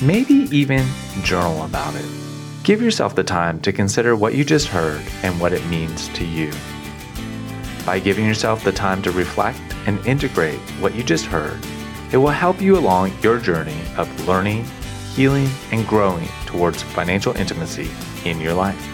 Maybe 0.02 0.48
even 0.50 0.84
journal 1.22 1.64
about 1.64 1.94
it. 1.94 2.04
Give 2.64 2.82
yourself 2.82 3.14
the 3.14 3.22
time 3.22 3.60
to 3.60 3.72
consider 3.72 4.16
what 4.16 4.34
you 4.34 4.44
just 4.44 4.66
heard 4.66 5.00
and 5.22 5.40
what 5.40 5.52
it 5.52 5.64
means 5.66 6.08
to 6.08 6.24
you. 6.24 6.50
By 7.86 8.00
giving 8.00 8.26
yourself 8.26 8.64
the 8.64 8.72
time 8.72 9.00
to 9.02 9.12
reflect 9.12 9.60
and 9.86 10.04
integrate 10.06 10.58
what 10.80 10.94
you 10.94 11.04
just 11.04 11.24
heard, 11.24 11.64
it 12.12 12.16
will 12.16 12.28
help 12.28 12.61
you 12.61 12.76
along 12.76 13.12
your 13.22 13.38
journey 13.38 13.80
of 13.96 14.08
learning, 14.26 14.64
healing, 15.14 15.48
and 15.72 15.86
growing 15.86 16.26
towards 16.46 16.82
financial 16.82 17.36
intimacy 17.36 17.90
in 18.24 18.40
your 18.40 18.54
life. 18.54 18.86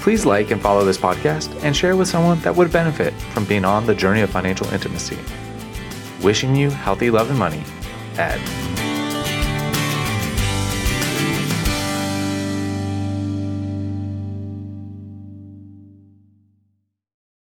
Please 0.00 0.26
like 0.26 0.50
and 0.50 0.60
follow 0.60 0.84
this 0.84 0.98
podcast 0.98 1.54
and 1.62 1.74
share 1.74 1.96
with 1.96 2.08
someone 2.08 2.38
that 2.40 2.54
would 2.54 2.70
benefit 2.70 3.14
from 3.32 3.44
being 3.44 3.64
on 3.64 3.86
the 3.86 3.94
journey 3.94 4.20
of 4.20 4.30
financial 4.30 4.66
intimacy. 4.68 5.18
Wishing 6.22 6.54
you 6.54 6.70
healthy 6.70 7.10
love 7.10 7.30
and 7.30 7.38
money, 7.38 7.62
Ed. 8.18 8.73